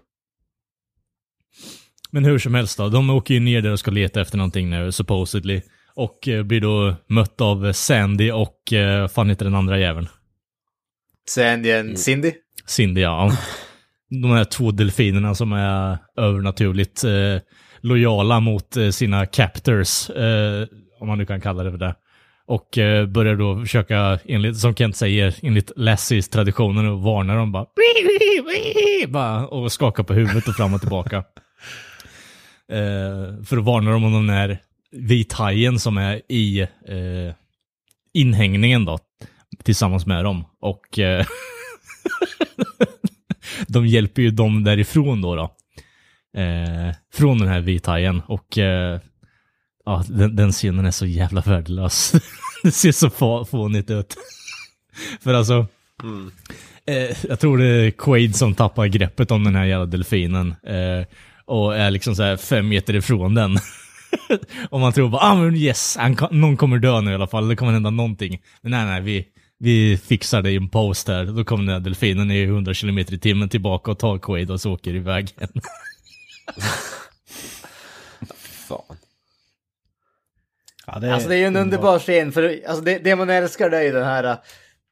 Men 2.12 2.26
hur 2.26 2.40
som 2.40 2.54
helst 2.56 2.78
då, 2.78 2.90
de 2.90 3.10
åker 3.10 3.34
ju 3.34 3.40
ner 3.40 3.62
där 3.62 3.72
och 3.72 3.80
ska 3.80 3.92
leta 3.92 4.22
efter 4.22 4.38
någonting 4.38 4.70
nu, 4.70 4.92
supposedly. 4.92 5.62
Och 6.00 6.28
eh, 6.28 6.44
blir 6.44 6.62
då 6.62 6.96
mött 7.08 7.42
av 7.42 7.74
Sandy 7.74 8.32
och, 8.32 8.74
eh, 8.74 9.08
fan 9.08 9.30
heter 9.30 9.46
den 9.46 9.56
andra 9.56 9.80
jäveln? 9.80 10.08
Sandy 11.30 11.72
and 11.72 12.00
Cindy. 12.00 12.32
Cindy, 12.66 13.02
ja. 13.02 13.32
De 14.10 14.32
här 14.32 14.44
två 14.44 14.72
delfinerna 14.72 15.36
som 15.36 15.54
är 15.54 15.98
övernaturligt 16.18 17.04
eh, 17.04 17.42
lojala 17.82 18.40
mot 18.40 18.78
eh, 18.78 18.90
sina 18.90 19.26
captors, 19.26 20.10
eh, 20.10 20.68
om 21.00 21.08
man 21.08 21.18
nu 21.18 21.26
kan 21.26 21.42
kalla 21.42 21.64
det 21.64 21.72
för 21.72 21.78
det. 21.78 21.96
Och 22.48 22.78
eh, 22.78 23.06
börjar 23.06 23.36
då 23.36 23.60
försöka, 23.60 24.20
enligt, 24.26 24.58
som 24.58 24.76
Kent 24.76 24.96
säger, 24.96 25.36
enligt 25.42 25.72
Lassies 25.76 26.30
traditionen 26.30 26.88
och 26.88 27.02
varnar 27.02 27.38
dem 27.38 27.52
bara, 27.52 27.66
bara 29.08 29.48
och 29.48 29.72
skaka 29.72 30.04
på 30.04 30.14
huvudet 30.14 30.48
och 30.48 30.56
fram 30.56 30.74
och 30.74 30.82
tillbaka. 30.82 31.24
Eh, 32.72 33.44
för 33.46 33.58
att 33.58 33.64
varna 33.64 33.92
dem 33.92 34.04
om 34.04 34.14
den 34.14 34.30
vithajen 34.92 35.80
som 35.80 35.98
är 35.98 36.22
i 36.32 36.60
eh, 36.62 37.36
inhägningen 38.14 38.86
då, 38.86 39.00
tillsammans 39.64 40.06
med 40.06 40.24
dem. 40.24 40.46
Och 40.62 41.00
eh, 41.00 41.26
de 43.68 43.88
hjälper 43.88 44.22
ju 44.22 44.32
dem 44.32 44.64
därifrån 44.64 45.22
då. 45.22 45.36
då. 45.36 45.56
Eh, 46.42 46.96
från 47.14 47.38
den 47.38 47.48
här 47.48 47.60
vithajen. 47.60 48.22
Och 48.28 48.58
eh, 48.58 49.00
ja, 49.86 50.04
den, 50.08 50.36
den 50.36 50.52
scenen 50.52 50.86
är 50.86 50.92
så 50.92 51.06
jävla 51.06 51.42
värdelös. 51.42 52.14
det 52.64 52.72
ser 52.72 52.92
så 52.92 53.10
få, 53.10 53.46
fånigt 53.46 53.90
ut. 53.90 54.16
För 55.22 55.34
alltså, 55.34 55.68
eh, 56.86 57.18
jag 57.30 57.40
tror 57.40 57.58
det 57.58 57.66
är 57.66 57.92
Quaid 57.92 58.36
som 58.36 58.56
tappar 58.56 58.88
greppet 58.88 59.32
om 59.32 59.44
den 59.44 59.56
här 59.56 59.66
jävla 59.66 59.86
delfinen. 59.86 60.56
Eh, 60.64 61.06
och 61.46 61.78
är 61.78 61.92
liksom 61.92 62.16
så 62.16 62.24
här 62.24 62.38
fem 62.38 62.68
meter 62.68 62.96
ifrån 62.96 63.34
den. 63.34 63.58
och 64.70 64.80
man 64.80 64.94
tror 64.94 65.10
bara, 65.10 65.22
ah 65.22 65.36
men 65.36 65.56
yes, 65.56 65.98
han, 65.98 66.18
någon 66.32 66.58
kommer 66.58 66.78
dö 66.78 67.02
nu 67.02 67.12
i 67.12 67.14
alla 67.14 67.28
fall, 67.28 67.48
det 67.48 67.56
kommer 67.56 67.72
hända 67.72 67.90
någonting. 67.90 68.42
Men 68.62 68.72
nej, 68.72 68.86
nej, 68.86 69.02
vi, 69.02 69.28
vi 69.60 69.98
fixar 69.98 70.42
det 70.42 70.52
i 70.52 70.56
en 70.56 70.70
post 70.70 71.08
här. 71.08 71.26
Då 71.26 71.44
kommer 71.44 71.64
den 71.64 71.74
här 71.74 71.80
delfinen 71.80 72.32
i 72.32 72.44
100 72.44 72.74
km 72.74 73.00
i 73.00 73.06
timmen 73.06 73.50
tillbaka 73.50 73.92
och 73.92 74.00
tar 74.00 74.18
Quaid 74.18 74.52
och 74.52 74.62
så 74.62 74.74
åker 74.74 74.96
iväg 74.96 75.32
igen. 75.38 75.52
Fan. 78.68 78.98
Ja, 80.86 81.00
det, 81.00 81.14
Alltså 81.14 81.30
det 81.30 81.36
är 81.36 81.40
ju 81.40 81.46
en 81.46 81.56
underbar 81.56 82.00
scen, 82.00 82.32
för 82.32 82.62
alltså 82.68 82.84
det, 82.84 83.00
det 83.00 83.16
man 83.16 83.30
älskar 83.30 83.70
det 83.70 83.78
är 83.78 83.84
ju 83.84 83.92
den 83.92 84.06
här 84.06 84.24
uh, 84.24 84.36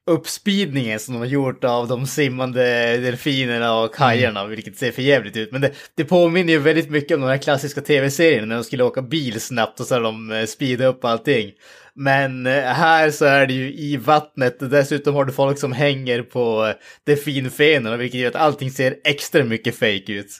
uppspeedningen 0.08 0.98
som 0.98 1.14
de 1.14 1.18
har 1.18 1.26
gjort 1.26 1.64
av 1.64 1.88
de 1.88 2.06
simmande 2.06 2.62
delfinerna 2.96 3.74
och 3.74 3.96
hajarna, 3.96 4.46
vilket 4.46 4.76
ser 4.76 4.92
för 4.92 5.02
jävligt 5.02 5.36
ut. 5.36 5.52
Men 5.52 5.60
det, 5.60 5.72
det 5.94 6.04
påminner 6.04 6.52
ju 6.52 6.58
väldigt 6.58 6.90
mycket 6.90 7.14
om 7.14 7.20
de 7.20 7.26
här 7.26 7.38
klassiska 7.38 7.80
tv-serierna 7.80 8.46
när 8.46 8.54
de 8.54 8.64
skulle 8.64 8.84
åka 8.84 9.02
bil 9.02 9.40
snabbt 9.40 9.80
och 9.80 9.86
så 9.86 9.94
har 9.94 10.02
de 10.02 10.30
uh, 10.30 10.44
speedat 10.44 10.94
upp 10.94 11.04
allting. 11.04 11.52
Men 11.94 12.46
uh, 12.46 12.52
här 12.62 13.10
så 13.10 13.24
är 13.24 13.46
det 13.46 13.52
ju 13.52 13.72
i 13.72 13.96
vattnet 13.96 14.62
och 14.62 14.68
dessutom 14.68 15.14
har 15.14 15.24
du 15.24 15.32
folk 15.32 15.58
som 15.58 15.72
hänger 15.72 16.22
på 16.22 16.66
uh, 16.66 16.72
delfinfenorna, 17.06 17.96
vilket 17.96 18.20
gör 18.20 18.28
att 18.28 18.36
allting 18.36 18.70
ser 18.70 18.96
extra 19.04 19.44
mycket 19.44 19.74
fake 19.74 20.12
ut. 20.12 20.30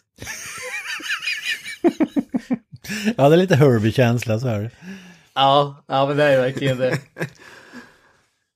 ja, 3.17 3.29
det 3.29 3.35
är 3.35 3.37
lite 3.37 3.57
Herbie-känsla 3.57 4.39
så 4.39 4.49
är 4.49 4.61
det. 4.61 4.71
Ja, 5.35 5.85
ja 5.89 6.07
men 6.07 6.17
det 6.17 6.25
är 6.25 6.41
verkligen 6.41 6.79
det. 6.79 6.99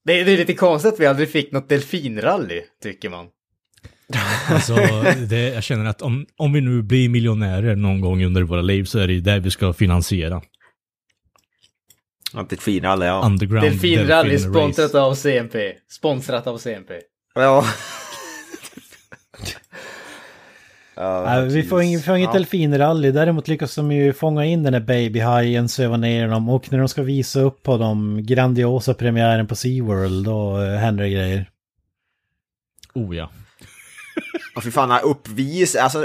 Det 0.04 0.20
är, 0.20 0.24
det 0.24 0.32
är 0.32 0.36
lite 0.36 0.54
konstigt 0.54 0.92
att 0.92 1.00
vi 1.00 1.06
aldrig 1.06 1.30
fick 1.30 1.52
något 1.52 1.68
delfinrally, 1.68 2.62
tycker 2.82 3.10
man. 3.10 3.26
Alltså, 4.48 4.74
det, 5.28 5.48
jag 5.48 5.62
känner 5.62 5.84
att 5.84 6.02
om, 6.02 6.26
om 6.36 6.52
vi 6.52 6.60
nu 6.60 6.82
blir 6.82 7.08
miljonärer 7.08 7.76
någon 7.76 8.00
gång 8.00 8.24
under 8.24 8.42
våra 8.42 8.62
liv 8.62 8.84
så 8.84 8.98
är 8.98 9.06
det 9.06 9.12
ju 9.12 9.20
det 9.20 9.40
vi 9.40 9.50
ska 9.50 9.72
finansiera. 9.72 10.42
Ja, 12.34 12.46
Delfinrally, 12.48 13.06
ja. 13.06 13.22
Underground 13.26 13.66
Delfinrally 13.66 14.30
Delfin 14.30 14.52
sponsrat 14.52 14.94
Race. 14.94 15.00
av 15.00 15.14
CMP. 15.14 15.72
Sponsrat 15.90 16.46
av 16.46 16.58
CMP. 16.58 16.92
ja. 17.34 17.64
ja 20.94 21.40
vi 21.40 21.62
får 21.62 21.82
inget, 21.82 22.00
vi 22.00 22.04
får 22.04 22.16
inget 22.16 22.28
Ja. 22.28 22.32
delfinrally, 22.38 23.10
däremot 23.10 23.48
lyckas 23.48 23.74
de 23.74 23.92
ju 23.92 24.12
fånga 24.12 24.44
in 24.44 24.62
den 24.62 24.72
där 24.72 24.80
babyhajen, 24.80 25.68
söva 25.68 25.96
ner 25.96 26.28
dem 26.28 26.48
och 26.48 26.72
när 26.72 26.78
de 26.78 26.88
ska 26.88 27.02
visa 27.02 27.40
upp 27.40 27.62
på 27.62 27.76
de 27.76 28.18
grandiosa 28.26 28.94
premiären 28.94 29.46
på 29.46 29.56
SeaWorld 29.56 30.24
då 30.24 30.62
eh, 30.62 30.76
händer 30.76 31.04
det 31.04 31.10
grejer. 31.10 31.50
Oh 32.94 33.16
ja. 33.16 33.30
Och 34.56 34.64
fy 34.64 34.70
fan, 34.70 35.00
uppvis, 35.04 35.76
alltså... 35.76 36.04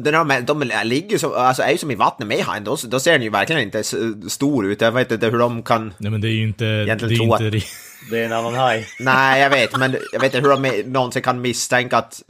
Den 0.00 0.14
här, 0.14 0.40
de 0.42 0.70
ligger 0.84 1.18
som, 1.18 1.32
alltså 1.34 1.62
är 1.62 1.70
ju 1.70 1.78
som 1.78 1.90
i 1.90 1.94
vattnet 1.94 2.28
med 2.28 2.38
hajen, 2.38 2.64
då, 2.64 2.76
då 2.88 3.00
ser 3.00 3.12
den 3.12 3.22
ju 3.22 3.30
verkligen 3.30 3.62
inte 3.62 3.82
stor 4.28 4.66
ut. 4.66 4.80
Jag 4.80 4.92
vet 4.92 5.12
inte 5.12 5.26
hur 5.26 5.38
de 5.38 5.62
kan... 5.62 5.92
Nej 5.98 6.10
men 6.10 6.20
det 6.20 6.28
är 6.28 6.32
ju 6.32 6.48
inte... 6.48 6.64
Det 6.64 6.90
är 6.90 6.98
tror 6.98 7.12
inte 7.12 7.50
ri- 7.50 7.64
Det 8.10 8.20
är 8.20 8.24
en 8.26 8.32
annan 8.32 8.54
haj. 8.54 8.86
Nej, 9.00 9.42
jag 9.42 9.50
vet, 9.50 9.76
men 9.76 9.96
jag 10.12 10.20
vet 10.20 10.34
inte 10.34 10.48
hur 10.48 10.56
de 10.56 10.82
någonsin 10.90 11.22
kan 11.22 11.40
misstänka 11.40 11.96
att... 11.96 12.22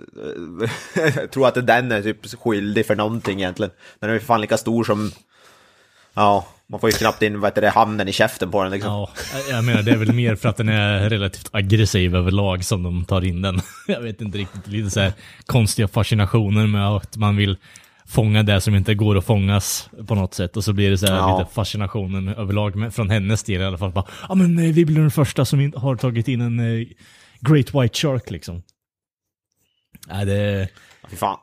jag 0.95 1.31
tror 1.31 1.49
att 1.49 1.67
den 1.67 1.93
är 1.93 2.03
typ 2.03 2.41
skyldig 2.41 2.87
för 2.87 2.97
någonting 2.97 3.39
egentligen. 3.39 3.73
Den 4.01 4.11
är 4.11 4.15
ju 4.15 4.21
fan 4.21 4.41
lika 4.41 4.57
stor 4.57 4.85
som... 4.85 5.13
Ja, 6.15 6.47
man 6.67 6.81
får 6.81 6.91
ju 6.91 6.97
knappt 6.97 7.23
in 7.23 7.41
vad 7.41 7.51
heter 7.51 7.63
det, 7.63 7.71
handen 7.71 8.09
i 8.09 8.13
käften 8.13 8.51
på 8.51 8.63
den 8.63 8.73
liksom. 8.73 8.91
Ja, 8.91 9.11
jag 9.51 9.65
menar 9.65 9.83
det 9.83 9.91
är 9.91 9.97
väl 9.97 10.13
mer 10.13 10.37
för 10.37 10.49
att 10.49 10.57
den 10.57 10.69
är 10.69 11.11
relativt 11.11 11.49
aggressiv 11.53 12.17
överlag 12.17 12.65
som 12.65 12.83
de 12.83 13.05
tar 13.05 13.25
in 13.25 13.43
den. 13.43 13.61
Jag 13.87 14.01
vet 14.01 14.21
inte 14.21 14.39
riktigt, 14.39 14.67
lite 14.67 14.91
så 14.91 15.01
här 15.01 15.13
konstiga 15.47 15.89
fascinationer 15.89 16.67
med 16.67 16.89
att 16.89 17.17
man 17.17 17.37
vill 17.37 17.57
fånga 18.09 18.43
det 18.43 18.61
som 18.61 18.75
inte 18.75 18.95
går 18.95 19.19
att 19.19 19.25
fångas 19.25 19.91
på 20.07 20.15
något 20.15 20.35
sätt. 20.35 20.57
Och 20.57 20.65
så 20.65 20.73
blir 20.73 20.91
det 20.91 20.99
så 20.99 21.07
här 21.07 21.17
Ja. 21.17 21.39
lite 21.39 21.51
fascinationen 21.55 22.29
överlag, 22.29 22.77
med, 22.77 22.95
från 22.95 23.11
hennes 23.11 23.43
del 23.43 23.61
i 23.61 23.65
alla 23.65 23.79
fall. 23.79 23.93
Bara, 23.93 24.05
Ja 24.29 24.35
men 24.35 24.59
eh, 24.59 24.73
vi 24.75 24.85
blir 24.85 24.97
den 25.01 25.11
första 25.11 25.45
som 25.45 25.73
har 25.77 25.97
tagit 25.97 26.29
in 26.29 26.41
en 26.41 26.61
eh, 26.81 26.87
Great 27.41 27.75
White 27.75 27.99
Shark 27.99 28.31
liksom. 28.31 28.63
Nej 30.09 30.27
det... 30.27 30.69
Fy 31.11 31.17
fan. 31.17 31.39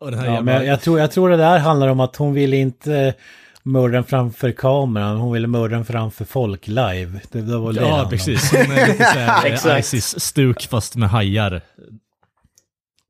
Och 0.00 0.10
den 0.10 0.20
här 0.20 0.26
Ja, 0.26 0.32
jävla- 0.32 0.52
men 0.58 0.66
jag, 0.66 0.80
tror, 0.80 1.00
jag 1.00 1.12
tror 1.12 1.30
det 1.30 1.36
där 1.36 1.58
handlar 1.58 1.88
om 1.88 2.00
att 2.00 2.16
hon 2.16 2.34
ville 2.34 2.56
inte 2.56 3.14
mörda 3.62 3.94
den 3.94 4.04
framför 4.04 4.52
kameran, 4.52 5.16
hon 5.16 5.32
ville 5.32 5.46
mörda 5.46 5.76
den 5.76 5.84
framför 5.84 6.24
folk 6.24 6.66
live. 6.68 7.20
Det, 7.32 7.40
det 7.42 7.58
var 7.58 7.72
det 7.72 7.80
Ja, 7.80 8.06
precis. 8.10 8.50
Hon 8.50 8.60
är 8.60 8.86
lite 8.92 9.04
såhär 9.04 9.46
Exakt. 9.46 9.80
Isis-stuk 9.94 10.68
fast 10.70 10.96
med 10.96 11.08
hajar. 11.10 11.60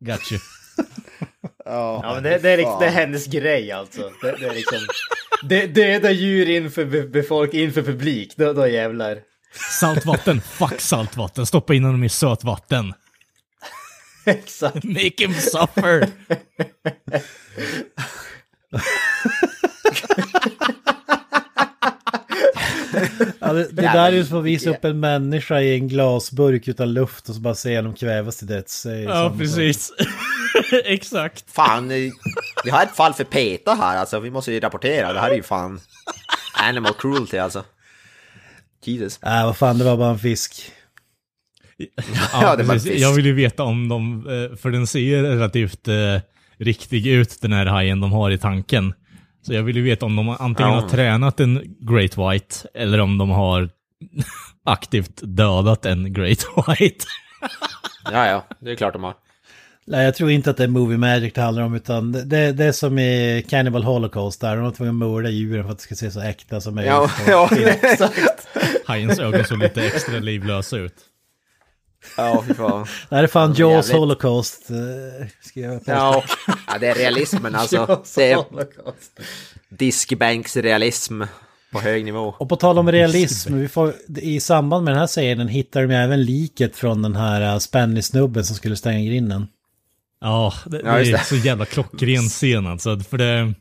Got 0.01 0.33
you. 0.33 0.41
Ja, 1.65 2.13
men 2.15 2.23
det, 2.23 2.39
det, 2.39 2.51
är, 2.51 2.57
liksom, 2.57 2.81
det 2.81 2.87
är 2.87 2.91
hennes 2.91 3.27
grej 3.27 3.73
alltså. 3.73 4.11
Det, 4.23 4.37
det 4.41 4.47
är 4.47 4.55
liksom... 4.55 4.79
Det, 5.43 5.67
döda 5.67 6.11
djur 6.11 6.51
inför 6.51 6.85
be, 6.85 7.03
befolk, 7.03 7.55
inför 7.55 7.83
publik, 7.83 8.37
då, 8.37 8.53
då 8.53 8.67
jävlar. 8.67 9.19
Saltvatten, 9.81 10.41
fuck 10.41 10.81
saltvatten. 10.81 11.47
Stoppa 11.47 11.75
in 11.75 11.85
honom 11.85 12.05
i 12.05 12.09
sötvatten. 12.09 12.95
Exakt. 14.25 14.85
Make 14.85 15.15
him 15.19 15.35
suffer. 15.35 16.09
Ja, 23.39 23.53
det, 23.53 23.69
det 23.71 23.83
där 23.83 24.09
är 24.09 24.13
ju 24.13 24.25
som 24.25 24.39
att 24.39 24.45
visa 24.45 24.71
upp 24.71 24.85
en 24.85 25.01
människa 25.01 25.61
i 25.61 25.75
en 25.75 25.89
glasburk 25.89 26.69
utan 26.69 26.93
luft 26.93 27.29
och 27.29 27.35
så 27.35 27.41
bara 27.41 27.55
se 27.55 27.81
dem 27.81 27.95
kvävas 27.95 28.37
till 28.37 28.47
döds. 28.47 28.87
Ja, 29.07 29.35
precis. 29.39 29.93
Exakt. 30.85 31.45
Fan, 31.51 31.89
vi 32.65 32.71
har 32.71 32.83
ett 32.83 32.97
fall 32.97 33.15
för 33.15 33.25
PETA 33.25 33.75
här 33.75 33.97
alltså, 33.97 34.21
vi 34.21 34.31
måste 34.31 34.53
ju 34.53 34.61
rapportera. 34.61 35.13
Det 35.13 35.21
här 35.21 35.31
är 35.31 35.35
ju 35.35 35.43
fan 35.43 35.81
animal 36.55 36.95
cruelty 36.95 37.39
alltså. 37.39 37.65
Jesus. 38.85 39.21
Nej, 39.23 39.45
vad 39.45 39.57
fan, 39.57 39.79
det 39.79 39.85
var 39.85 39.97
bara 39.97 40.11
en 40.11 40.19
fisk. 40.19 40.73
Ja, 42.33 42.57
det 42.57 42.63
var 42.63 42.75
precis. 42.75 42.93
fisk. 42.93 43.03
Jag 43.05 43.13
vill 43.15 43.27
ju 43.27 43.33
veta 43.35 43.63
om 43.63 43.89
de, 43.89 44.27
eh, 44.27 44.57
för 44.57 44.71
den 44.71 44.87
ser 44.87 45.23
relativt 45.23 45.89
eh, 45.89 45.95
riktig 46.59 47.07
ut 47.07 47.41
den 47.43 47.53
här 47.53 47.67
hajen 47.67 48.01
de 48.01 48.13
har 48.13 48.31
i 48.31 48.39
tanken. 48.39 48.95
Så 49.43 49.55
jag 49.55 49.63
vill 49.63 49.77
ju 49.77 49.83
veta 49.83 50.07
om 50.07 50.17
de 50.17 50.29
antingen 50.29 50.73
Ja. 50.73 50.81
har 50.81 50.89
tränat 50.89 51.41
en 51.41 51.77
Great 51.81 52.19
White 52.19 52.55
eller 52.75 53.01
om 53.01 53.19
de 53.19 53.31
har 53.31 53.71
aktivt 54.65 55.21
dödat 55.23 55.87
en 55.87 56.13
Great 56.13 56.45
White. 56.57 57.05
Ja, 58.13 58.27
ja, 58.27 58.47
det 58.61 58.71
är 58.71 58.77
klart 58.77 58.93
de 58.93 59.05
har. 59.05 59.15
Nej, 59.87 60.05
jag 60.05 60.15
tror 60.15 60.31
inte 60.31 60.51
att 60.51 60.57
det 60.57 60.65
är 60.65 60.69
Movie 60.69 60.99
Magic 60.99 61.33
det 61.35 61.41
handlar 61.41 61.63
om, 61.63 61.75
utan 61.75 62.13
det, 62.13 62.53
det 62.53 62.65
är 62.65 62.73
som 62.73 62.99
i 62.99 63.45
Cannibal 63.49 63.85
Holocaust 63.85 64.41
där. 64.41 64.57
De 64.57 64.65
var 64.65 64.71
tvungna 64.71 64.91
att 64.91 65.11
mörda 65.11 65.29
djuren 65.31 65.65
för 65.65 65.71
att 65.73 65.79
det 65.79 65.83
ska 65.85 65.95
se 65.95 66.11
så 66.11 66.21
äkta 66.21 66.61
som 66.61 66.75
möjligt. 66.75 66.93
Ja, 67.27 67.49
ja, 67.53 67.69
Exakt. 67.83 68.47
Hajens 68.85 69.19
ögon 69.19 69.45
såg 69.45 69.59
lite 69.59 69.83
extra 69.87 70.19
livlösa 70.19 70.77
ut. 70.77 70.95
ja, 72.17 72.45
fy 72.49 72.55
fan. 72.55 72.87
Det 73.09 73.17
här 73.17 73.23
är 73.23 73.27
fan 73.27 73.55
Jaws 73.55 73.87
Jävligt. 73.87 73.93
Holocaust. 74.01 74.71
eh, 74.71 74.77
Ska. 75.43 75.61
Ja, 75.61 75.81
ja, 76.67 76.79
det 76.81 76.87
är 76.87 76.95
realismen 76.95 77.55
alltså. 77.55 78.03
Det 78.17 78.31
är 78.33 78.37
holocaust. 78.37 79.21
diskbänksrealism 79.69 81.23
på 81.73 81.81
hög 81.81 82.05
nivå. 82.05 82.35
Och 82.39 82.49
på 82.49 82.57
tal 82.57 82.79
om 82.79 82.93
realism, 82.93 83.55
vi 83.55 83.69
får, 83.69 83.95
i 84.17 84.41
samband 84.41 84.85
med 84.85 84.93
den 84.95 84.99
här 85.01 85.07
serien 85.07 85.49
hittar 85.49 85.83
de 85.87 85.95
även 85.95 86.25
liket 86.25 86.77
från 86.77 87.03
den 87.03 87.17
här 87.17 87.53
uh, 87.55 87.59
Spanish-snubben 87.59 88.45
som 88.45 88.57
skulle 88.57 88.77
stänga 88.77 89.01
grinden. 89.11 89.47
Ja, 90.21 90.55
det, 90.67 90.81
Ja, 90.85 90.93
det 90.93 91.11
är 91.11 91.19
så 91.19 91.37
jävla 91.37 91.65
klockren 91.65 92.23
scen 92.23 92.67
alltså. 92.67 93.01
För 93.01 93.19
det, 93.19 93.55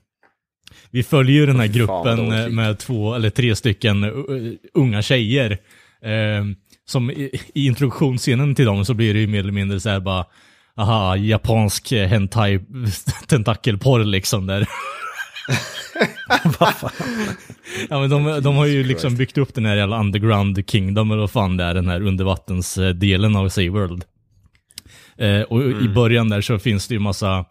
vi 0.92 1.04
följer 1.04 1.36
ju 1.36 1.46
den 1.46 1.60
här 1.60 1.68
gruppen 1.68 2.56
med 2.56 2.80
två 2.80 3.16
eller 3.16 3.30
tre 3.30 3.56
stycken 3.56 4.04
uh, 4.04 4.54
unga 4.74 5.02
tjejer. 5.02 5.52
Eh, 6.04 6.46
som 6.86 7.12
i, 7.12 7.40
i 7.54 7.66
introduktionsscenen 7.66 8.56
till 8.56 8.66
dem 8.66 8.86
så 8.86 8.94
blir 8.94 9.14
det 9.14 9.20
ju 9.20 9.28
mer 9.28 9.40
eller 9.40 9.52
mindre 9.52 9.80
så 9.80 9.90
här 9.90 10.00
bara, 10.00 10.26
aha, 10.78 11.16
japansk 11.16 11.92
eh, 11.92 12.08
hentai 12.08 12.60
tentakelporr 13.28 14.04
liksom 14.04 14.48
där. 14.48 14.68
Ja 17.90 18.00
men 18.00 18.10
de, 18.10 18.42
de 18.42 18.56
har 18.56 18.66
ju 18.66 18.84
liksom 18.84 19.16
byggt 19.16 19.38
upp 19.38 19.54
den 19.54 19.66
här 19.66 19.76
jävla 19.76 20.00
underground 20.00 20.70
kingdom 20.70 21.12
eller 21.12 21.22
vad 21.22 21.32
fan 21.32 21.58
det 21.58 21.64
är, 21.64 21.74
den 21.74 21.88
här 21.88 22.02
undervattensdelen 22.08 23.36
av 23.36 23.50
SeaWorld. 23.50 24.04
Eh, 25.20 25.42
och 25.42 25.62
i 25.62 25.90
början 25.90 26.30
där 26.30 26.42
så 26.42 26.60
finns 26.60 26.88
det 26.88 26.94
ju 26.94 27.00
massa 27.00 27.46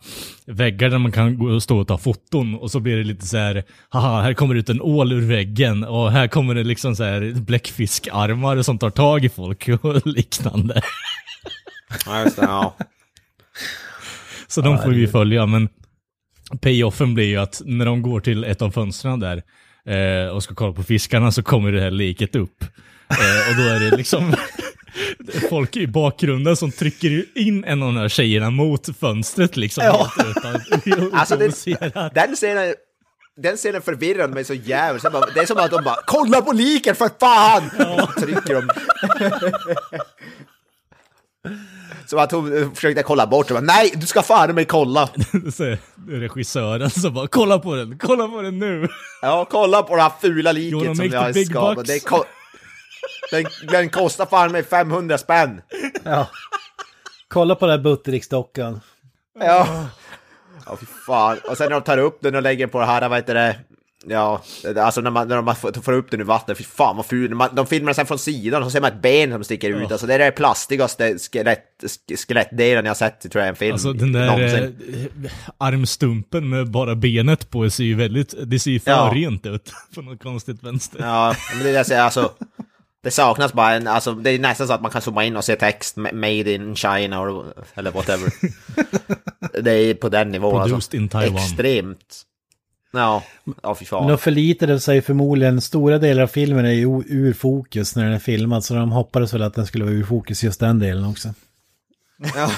väggar 0.46 0.90
där 0.90 0.98
man 0.98 1.12
kan 1.12 1.38
gå 1.38 1.46
och 1.46 1.62
stå 1.62 1.78
och 1.78 1.88
ta 1.88 1.98
foton 1.98 2.54
och 2.54 2.70
så 2.70 2.80
blir 2.80 2.96
det 2.96 3.04
lite 3.04 3.26
så 3.26 3.36
här, 3.36 3.64
haha, 3.88 4.22
här 4.22 4.34
kommer 4.34 4.54
ut 4.54 4.68
en 4.68 4.80
ål 4.80 5.12
ur 5.12 5.28
väggen 5.28 5.84
och 5.84 6.12
här 6.12 6.28
kommer 6.28 6.54
det 6.54 6.64
liksom 6.64 6.96
så 6.96 7.04
här 7.04 7.32
bläckfiskarmar 7.40 8.62
som 8.62 8.78
tar 8.78 8.90
tag 8.90 9.24
i 9.24 9.28
folk 9.28 9.68
och 9.82 10.06
liknande. 10.06 10.82
Ja, 12.06 12.22
just 12.22 12.36
det, 12.36 12.42
ja. 12.42 12.76
Så 14.46 14.60
de 14.60 14.78
får 14.78 14.90
vi 14.90 15.06
följa, 15.06 15.46
men 15.46 15.68
payoffen 16.60 17.14
blir 17.14 17.26
ju 17.26 17.36
att 17.36 17.62
när 17.64 17.86
de 17.86 18.02
går 18.02 18.20
till 18.20 18.44
ett 18.44 18.62
av 18.62 18.70
fönstren 18.70 19.20
där 19.20 19.42
eh, 19.86 20.28
och 20.28 20.42
ska 20.42 20.54
kolla 20.54 20.72
på 20.72 20.82
fiskarna 20.82 21.32
så 21.32 21.42
kommer 21.42 21.72
det 21.72 21.80
här 21.80 21.90
liket 21.90 22.36
upp. 22.36 22.62
Eh, 23.10 23.50
och 23.50 23.56
då 23.56 23.62
är 23.62 23.90
det 23.90 23.96
liksom 23.96 24.34
folk 25.50 25.76
i 25.76 25.86
bakgrunden 25.86 26.56
som 26.56 26.72
trycker 26.72 27.24
in 27.38 27.64
en 27.64 27.82
av 27.82 27.88
de 27.88 28.00
här 28.00 28.08
tjejerna 28.08 28.50
mot 28.50 28.88
fönstret 29.00 29.56
liksom. 29.56 29.84
Ja. 29.84 30.12
Utan, 30.84 31.12
Alltså, 31.12 31.36
det. 31.36 31.64
Den 32.14 32.34
scenen, 32.36 32.74
den 33.42 33.56
scenen 33.56 33.82
förvirrade 33.82 34.34
mig 34.34 34.44
så 34.44 34.54
jävligt. 34.54 35.02
Det 35.34 35.40
är 35.40 35.46
som 35.46 35.58
att 35.58 35.70
de 35.70 35.84
bara 35.84 35.96
“Kolla 36.06 36.42
på 36.42 36.52
liket 36.52 36.98
för 36.98 37.10
fan!” 37.20 37.70
Så 38.14 38.20
trycker 38.20 38.54
de. 38.54 38.68
Så 42.06 42.18
att 42.18 42.32
hon 42.32 42.62
eh, 42.62 42.72
försökte 42.74 43.02
kolla 43.02 43.26
bort 43.26 43.50
och 43.50 43.54
bara 43.54 43.60
“Nej, 43.60 43.92
du 43.94 44.06
ska 44.06 44.22
fan 44.22 44.54
mig 44.54 44.64
kolla!” 44.64 45.02
Är 46.10 46.20
regissören 46.20 46.90
så 46.90 47.10
bara 47.10 47.26
kolla 47.26 47.58
på 47.58 47.74
den, 47.74 47.98
kolla 47.98 48.28
på 48.28 48.42
den 48.42 48.58
nu. 48.58 48.88
Ja, 49.22 49.46
kolla 49.50 49.82
på 49.82 49.96
det 49.96 50.02
här 50.02 50.12
fula 50.20 50.52
liket 50.52 50.96
som 50.96 51.06
jag 51.06 51.20
har 51.20 51.44
skapat. 51.44 51.86
Den, 53.30 53.44
den 53.68 53.90
kostar 53.90 54.26
fan 54.26 54.52
mig 54.52 54.64
500 54.64 55.18
spänn. 55.18 55.60
Ja. 56.04 56.28
Kolla 57.28 57.54
på 57.54 57.66
den 57.66 57.76
här 57.78 57.84
Buttericksdockan. 57.84 58.80
Ja. 59.40 59.86
Ja, 60.66 60.76
fy 60.80 60.86
fan. 61.06 61.38
Och 61.50 61.56
sen 61.56 61.64
när 61.68 61.80
de 61.80 61.82
tar 61.84 61.98
upp 61.98 62.18
den 62.22 62.34
och 62.34 62.42
lägger 62.42 62.66
på 62.66 62.80
det 62.80 62.86
här, 62.86 63.08
vad 63.08 63.18
heter 63.18 63.34
det? 63.34 63.56
Ja, 64.06 64.42
alltså 64.76 65.00
när 65.00 65.10
man, 65.10 65.28
när 65.28 65.42
man 65.42 65.56
får 65.56 65.92
upp 65.92 66.10
den 66.10 66.20
ur 66.20 66.24
vattnet, 66.24 66.58
fy 66.58 66.64
fan 66.64 66.96
vad 66.96 67.06
ful. 67.06 67.34
Man- 67.34 67.54
De 67.54 67.66
filmar 67.66 67.92
sen 67.92 68.06
från 68.06 68.18
sidan 68.18 68.62
och 68.62 68.66
så 68.66 68.70
ser 68.70 68.80
man 68.80 68.92
ett 68.92 69.02
ben 69.02 69.30
som 69.32 69.44
sticker 69.44 69.70
ut. 69.70 69.92
Alltså 69.92 70.06
det 70.06 70.14
är 70.14 70.18
det 70.18 70.30
plastigaste 70.30 71.18
skelett, 71.18 71.64
sk- 71.82 72.16
skelettdelen 72.26 72.84
jag 72.86 72.96
sett 72.96 73.20
tror 73.32 73.40
jag 73.44 73.46
i 73.46 73.50
en 73.50 73.56
film. 73.56 73.72
Alltså 73.72 73.92
den 73.92 74.12
där 74.12 74.54
eh, 74.64 74.70
armstumpen 75.58 76.48
med 76.48 76.70
bara 76.70 76.94
benet 76.94 77.50
på 77.50 77.70
ser 77.70 77.84
ju 77.84 77.94
väldigt, 77.94 78.34
det 78.46 78.58
ser 78.58 78.70
ju 78.70 78.80
för 78.80 78.90
Ja. 78.90 79.10
rent 79.14 79.46
ut 79.46 79.72
på 79.94 80.02
något 80.02 80.22
konstigt 80.22 80.62
vänster. 80.62 80.98
Ja, 81.02 81.34
men 81.54 81.62
det 81.62 81.68
är 81.68 81.72
det 81.72 81.78
jag 81.78 81.86
säger, 81.86 82.02
alltså. 82.02 82.32
Det 83.02 83.10
saknas 83.10 83.52
bara 83.52 83.74
en, 83.74 83.86
alltså 83.86 84.14
det 84.14 84.30
är 84.30 84.38
nästan 84.38 84.66
så 84.66 84.72
att 84.72 84.82
man 84.82 84.90
kan 84.90 85.02
zooma 85.02 85.24
in 85.24 85.36
och 85.36 85.44
se 85.44 85.56
text, 85.56 85.96
ma- 85.96 86.12
made 86.12 86.52
in 86.52 86.76
China 86.76 87.20
or, 87.20 87.44
eller 87.74 87.90
whatever. 87.90 88.32
det 89.62 89.72
är 89.72 89.94
på 89.94 90.08
den 90.08 90.30
nivån 90.30 90.56
alltså. 90.60 90.68
Produced 90.68 91.00
in 91.00 91.08
Taiwan. 91.08 91.36
Extremt. 91.36 92.22
Ja, 92.92 93.22
ja 93.62 93.74
fy 93.74 93.82
Men 93.82 93.86
fan. 93.86 94.08
de 94.08 94.18
förlitade 94.18 94.80
sig 94.80 95.02
förmodligen, 95.02 95.60
stora 95.60 95.98
delar 95.98 96.22
av 96.22 96.26
filmen 96.26 96.64
är 96.64 96.72
ju 96.72 97.02
ur 97.06 97.32
fokus 97.32 97.96
när 97.96 98.04
den 98.04 98.12
är 98.12 98.18
filmad, 98.18 98.64
så 98.64 98.74
de 98.74 98.92
hoppades 98.92 99.34
väl 99.34 99.42
att 99.42 99.54
den 99.54 99.66
skulle 99.66 99.84
vara 99.84 99.94
ur 99.94 100.04
fokus 100.04 100.44
just 100.44 100.60
den 100.60 100.78
delen 100.78 101.04
också. 101.04 101.34
Ja. 102.34 102.50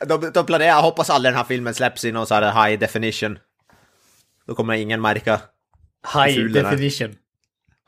de, 0.06 0.30
de 0.34 0.46
planerar, 0.46 0.68
jag 0.68 0.82
hoppas 0.82 1.10
aldrig 1.10 1.32
den 1.32 1.38
här 1.38 1.44
filmen 1.44 1.74
släpps 1.74 2.04
i 2.04 2.12
någon 2.12 2.26
så 2.26 2.34
här 2.34 2.68
high 2.68 2.80
definition. 2.80 3.38
Då 4.46 4.54
kommer 4.54 4.74
ingen 4.74 5.00
märka. 5.00 5.40
High 6.14 6.34
Ful 6.34 6.52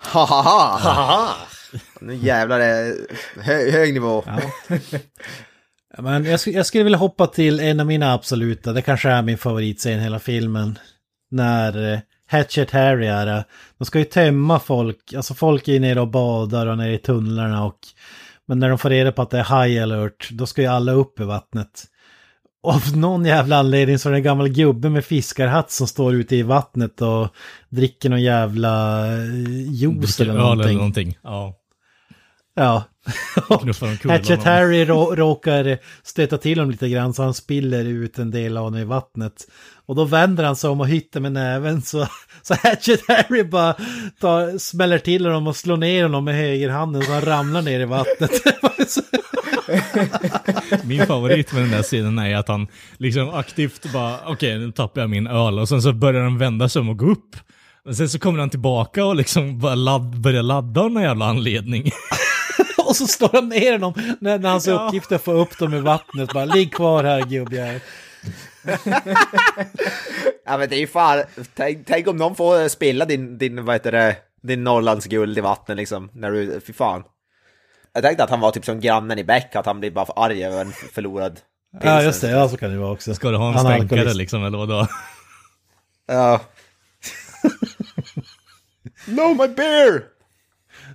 är. 0.02 0.08
definition. 0.10 0.28
Hahaha! 0.28 0.78
Haha! 0.78 1.34
Nu 2.00 2.14
jävlar 2.14 2.60
är 2.60 2.84
det 2.84 3.42
hö, 3.42 3.70
hög 3.70 3.94
nivå. 3.94 4.24
Ja, 4.26 6.02
Men 6.02 6.24
jag, 6.24 6.40
jag 6.46 6.66
skulle 6.66 6.84
vilja 6.84 6.98
hoppa 6.98 7.26
till 7.26 7.60
en 7.60 7.80
av 7.80 7.86
mina 7.86 8.12
absoluta, 8.12 8.72
det 8.72 8.82
kanske 8.82 9.08
är 9.08 9.22
min 9.22 9.38
favoritscen 9.38 9.98
i 9.98 10.02
hela 10.02 10.18
filmen. 10.18 10.78
När 11.30 11.92
eh, 11.92 11.98
Hatchet 12.30 12.70
Harry 12.70 13.06
är, 13.06 13.26
eh, 13.26 13.42
de 13.78 13.84
ska 13.84 13.98
ju 13.98 14.04
tömma 14.04 14.60
folk, 14.60 15.12
alltså 15.14 15.34
folk 15.34 15.68
är 15.68 15.80
nere 15.80 16.00
och 16.00 16.08
badar 16.08 16.66
och 16.66 16.78
nere 16.78 16.94
i 16.94 16.98
tunnlarna 16.98 17.64
och 17.64 17.78
men 18.48 18.58
när 18.58 18.68
de 18.68 18.78
får 18.78 18.90
reda 18.90 19.12
på 19.12 19.22
att 19.22 19.30
det 19.30 19.38
är 19.38 19.64
high 19.64 19.82
alert, 19.82 20.28
då 20.30 20.46
ska 20.46 20.62
ju 20.62 20.68
alla 20.68 20.92
upp 20.92 21.20
i 21.20 21.24
vattnet. 21.24 21.84
Av 22.62 22.96
någon 22.96 23.24
jävla 23.24 23.56
anledning 23.56 23.98
så 23.98 24.08
är 24.08 24.10
det 24.10 24.18
en 24.18 24.22
gammal 24.22 24.48
gubbe 24.48 24.90
med 24.90 25.04
fiskarhatt 25.04 25.70
som 25.70 25.86
står 25.86 26.14
ute 26.14 26.36
i 26.36 26.42
vattnet 26.42 27.02
och 27.02 27.28
dricker 27.68 28.08
någon 28.10 28.22
jävla 28.22 29.06
eh, 29.06 29.72
juice 29.72 30.20
eller 30.20 30.34
öl 30.34 30.40
eller 30.40 30.54
någonting. 30.54 30.76
någonting. 30.76 31.18
Ja. 31.22 31.54
Ja. 32.54 32.84
Hatchet. 34.08 34.42
Harry 34.44 34.84
rå, 34.84 35.14
råkar 35.14 35.78
stöta 36.02 36.38
till 36.38 36.58
honom 36.58 36.70
lite 36.70 36.88
grann 36.88 37.14
så 37.14 37.22
han 37.22 37.34
spiller 37.34 37.84
ut 37.84 38.18
en 38.18 38.30
del 38.30 38.56
av 38.56 38.64
honom 38.64 38.80
i 38.80 38.84
vattnet. 38.84 39.46
Och 39.86 39.94
då 39.94 40.04
vänder 40.04 40.44
han 40.44 40.56
sig 40.56 40.70
om 40.70 40.80
och 40.80 40.88
hytter 40.88 41.20
med 41.20 41.32
näven 41.32 41.82
så, 41.82 42.06
så 42.42 42.54
Hatchet 42.54 43.00
Harry 43.08 43.44
bara 43.44 43.74
tar, 44.20 44.58
smäller 44.58 44.98
till 44.98 45.26
honom 45.26 45.46
och 45.46 45.56
slår 45.56 45.76
ner 45.76 46.02
honom 46.02 46.24
med 46.24 46.34
högerhanden 46.34 47.02
så 47.02 47.12
han 47.12 47.22
ramlar 47.22 47.62
ner 47.62 47.80
i 47.80 47.84
vattnet. 47.84 48.30
Min 50.84 51.06
favorit 51.06 51.52
med 51.52 51.62
den 51.62 51.70
där 51.70 51.82
scenen 51.82 52.18
är 52.18 52.36
att 52.36 52.48
han 52.48 52.66
liksom 52.96 53.30
aktivt 53.30 53.92
bara, 53.92 54.18
okej 54.26 54.58
nu 54.58 54.72
tappar 54.72 55.00
jag 55.00 55.10
min 55.10 55.26
öl 55.26 55.58
och 55.58 55.68
sen 55.68 55.82
så 55.82 55.92
börjar 55.92 56.22
han 56.22 56.38
vända 56.38 56.68
sig 56.68 56.80
om 56.80 56.88
och 56.88 56.98
gå 56.98 57.06
upp. 57.06 57.36
Men 57.84 57.94
sen 57.94 58.08
så 58.08 58.18
kommer 58.18 58.38
han 58.40 58.50
tillbaka 58.50 59.04
och 59.04 59.16
liksom 59.16 59.58
bara 59.58 59.74
ladd, 59.74 60.20
börjar 60.20 60.42
ladda 60.42 60.80
av 60.80 60.90
någon 60.90 61.02
jävla 61.02 61.24
anledning. 61.24 61.90
och 62.86 62.96
så 62.96 63.06
slår 63.06 63.30
han 63.32 63.48
ner 63.48 63.72
honom 63.72 63.94
när, 64.20 64.38
när 64.38 64.50
hans 64.50 64.66
Ja. 64.66 64.86
uppgift 64.86 65.12
är 65.12 65.16
att 65.16 65.24
få 65.24 65.32
upp 65.32 65.58
dem 65.58 65.74
i 65.74 65.80
vattnet. 65.80 66.32
Bara 66.32 66.44
ligg 66.44 66.72
kvar 66.74 67.04
här 67.04 67.22
gubbjävel. 67.22 67.80
Ja 70.46 70.58
men 70.58 70.68
det 70.68 70.76
är 70.76 70.80
ju 70.80 70.86
fan, 70.86 71.22
tänk, 71.54 71.86
tänk 71.86 72.06
om 72.08 72.16
någon 72.16 72.34
får 72.36 72.68
spilla 72.68 73.04
din, 73.04 73.38
din 73.38 73.64
vad 73.64 73.74
heter 73.74 73.92
det, 73.92 74.16
din 74.42 74.64
Norrlandsguld 74.64 75.38
i 75.38 75.40
vattnet 75.40 75.76
liksom, 75.76 76.10
när 76.12 76.30
du, 76.30 76.60
fy 76.66 76.72
fan. 76.72 77.02
Jag 77.94 78.02
tänkte 78.04 78.24
att 78.24 78.30
han 78.30 78.40
var 78.40 78.50
typ 78.50 78.64
som 78.64 78.80
grannen 78.80 79.18
i 79.18 79.24
Beck, 79.24 79.56
att 79.56 79.66
han 79.66 79.80
blir 79.80 79.90
bara 79.90 80.06
för 80.06 80.24
arg 80.24 80.44
över 80.44 80.60
en 80.60 80.72
förlorad 80.72 81.40
Ja 81.72 81.78
pilsner. 81.80 82.02
just 82.02 82.20
det, 82.20 82.30
ja 82.30 82.48
så 82.48 82.56
kan 82.56 82.70
det 82.70 82.78
vara 82.78 82.90
också. 82.92 83.14
Ska 83.14 83.30
du 83.30 83.36
ha 83.36 83.48
en 83.48 83.54
Han 83.54 83.66
är 83.66 83.70
stänkare 83.70 83.98
alkoholist. 84.00 84.16
liksom 84.16 84.44
eller 84.44 84.58
vadå? 84.58 84.86
Ja. 86.06 86.40
no 89.06 89.28
my 89.42 89.48
beer! 89.54 90.02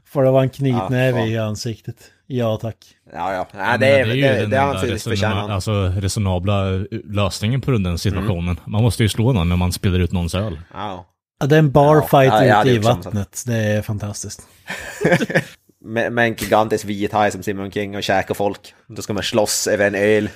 Får 0.05 0.23
det 0.23 0.31
vara 0.31 0.43
en 0.43 0.49
knytnäve 0.49 1.19
Ja, 1.19 1.25
i 1.27 1.37
ansiktet? 1.37 2.11
Ja 2.27 2.57
tack. 2.57 2.77
Ja 3.13 3.33
ja, 3.33 3.47
Nej, 3.53 3.67
Men 3.71 3.79
det, 3.79 3.87
är, 3.87 4.05
ju 4.05 4.21
det, 4.21 4.27
det, 4.27 4.39
den 4.39 4.49
det 4.49 4.57
enda 4.57 4.97
förtjänat. 4.97 5.49
Alltså 5.49 5.71
resonabla 5.95 6.73
eh, 6.75 6.81
lösningen 7.03 7.61
på 7.61 7.71
den 7.71 7.97
situationen. 7.97 8.59
Man 8.65 8.83
måste 8.83 9.03
ju 9.03 9.09
slå 9.09 9.33
någon 9.33 9.49
när 9.49 9.55
man 9.55 9.71
spiller 9.71 9.99
ut 9.99 10.11
någons 10.11 10.35
öl. 10.35 10.59
Ja. 10.73 11.05
Ja, 11.39 11.45
det 11.45 11.55
är 11.55 11.59
en 11.59 11.71
barfight 11.71 12.33
Ja, 12.33 12.45
ja, 12.45 12.61
ute 12.61 12.69
det 12.69 12.73
i 12.73 12.77
är 12.77 12.81
vattnet. 12.81 13.43
Det 13.47 13.53
är 13.57 13.81
fantastiskt. 13.81 14.47
Med, 15.87 16.13
med 16.13 16.27
en 16.27 16.33
gigantisk 16.33 16.85
vit 16.85 17.13
haj 17.13 17.31
som 17.31 17.43
simmar 17.43 17.63
omkring 17.63 17.95
och 17.95 18.03
käkar 18.03 18.33
folk. 18.33 18.73
Då 18.87 19.01
ska 19.01 19.13
man 19.13 19.23
slåss 19.23 19.67
över 19.67 19.87
en 19.87 19.95
öl. 19.95 20.29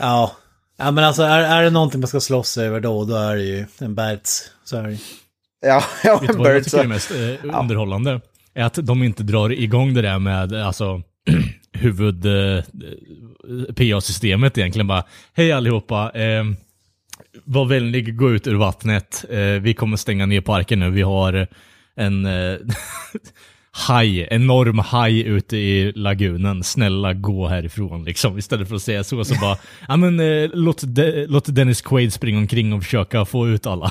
Ja. 0.00 0.36
Ja 0.76 0.90
men 0.90 1.04
alltså 1.04 1.22
är, 1.22 1.42
är 1.42 1.62
det 1.62 1.70
någonting 1.70 2.00
man 2.00 2.08
ska 2.08 2.20
slåss 2.20 2.58
över 2.58 2.80
då, 2.80 3.04
då 3.04 3.16
är 3.16 3.36
det 3.36 3.42
ju 3.42 3.66
en 3.78 3.94
Berts. 3.94 4.50
Så 4.64 4.76
är 4.76 4.82
det. 4.82 4.98
Ja, 5.66 5.84
ja 6.04 6.18
Vet 6.18 6.28
du 6.28 6.34
en 6.34 6.38
vad 6.38 6.54
jag 6.54 6.64
tycker 6.64 6.78
är 6.78 6.84
mest 6.84 7.10
eh, 7.10 7.60
underhållande? 7.60 8.20
Är 8.54 8.64
att 8.64 8.78
de 8.82 9.02
inte 9.02 9.22
drar 9.22 9.52
igång 9.52 9.94
det 9.94 10.02
där 10.02 10.18
med 10.18 10.52
alltså 10.52 11.02
huvud 11.72 12.26
eh, 12.26 12.64
PA-systemet 13.74 14.58
egentligen 14.58 14.86
bara 14.86 15.04
Hej 15.34 15.52
allihopa, 15.52 16.10
eh, 16.14 16.44
var 17.44 17.64
vänlig, 17.64 18.16
gå 18.16 18.30
ut 18.30 18.46
ur 18.46 18.54
vattnet. 18.54 19.24
Eh, 19.30 19.38
vi 19.38 19.74
kommer 19.74 19.96
stänga 19.96 20.26
ner 20.26 20.40
parken 20.40 20.80
nu. 20.80 20.90
Vi 20.90 21.02
har 21.02 21.46
en 21.94 22.26
eh, 22.26 22.58
haj, 23.72 24.28
enorm 24.30 24.78
haj 24.78 25.20
ute 25.22 25.56
i 25.56 25.92
lagunen. 25.92 26.62
Snälla 26.64 27.12
gå 27.14 27.48
härifrån 27.48 28.04
liksom. 28.04 28.38
Istället 28.38 28.68
för 28.68 28.76
att 28.76 28.82
säga 28.82 29.04
så 29.04 29.24
så 29.24 29.34
bara, 29.34 29.56
ja 29.88 29.96
men 29.96 30.20
eh, 30.20 30.50
låt, 30.54 30.82
De- 30.86 31.26
låt 31.26 31.54
Dennis 31.54 31.82
Quaid 31.82 32.12
springa 32.12 32.38
omkring 32.38 32.72
och 32.72 32.82
försöka 32.82 33.24
få 33.24 33.48
ut 33.48 33.66
alla. 33.66 33.90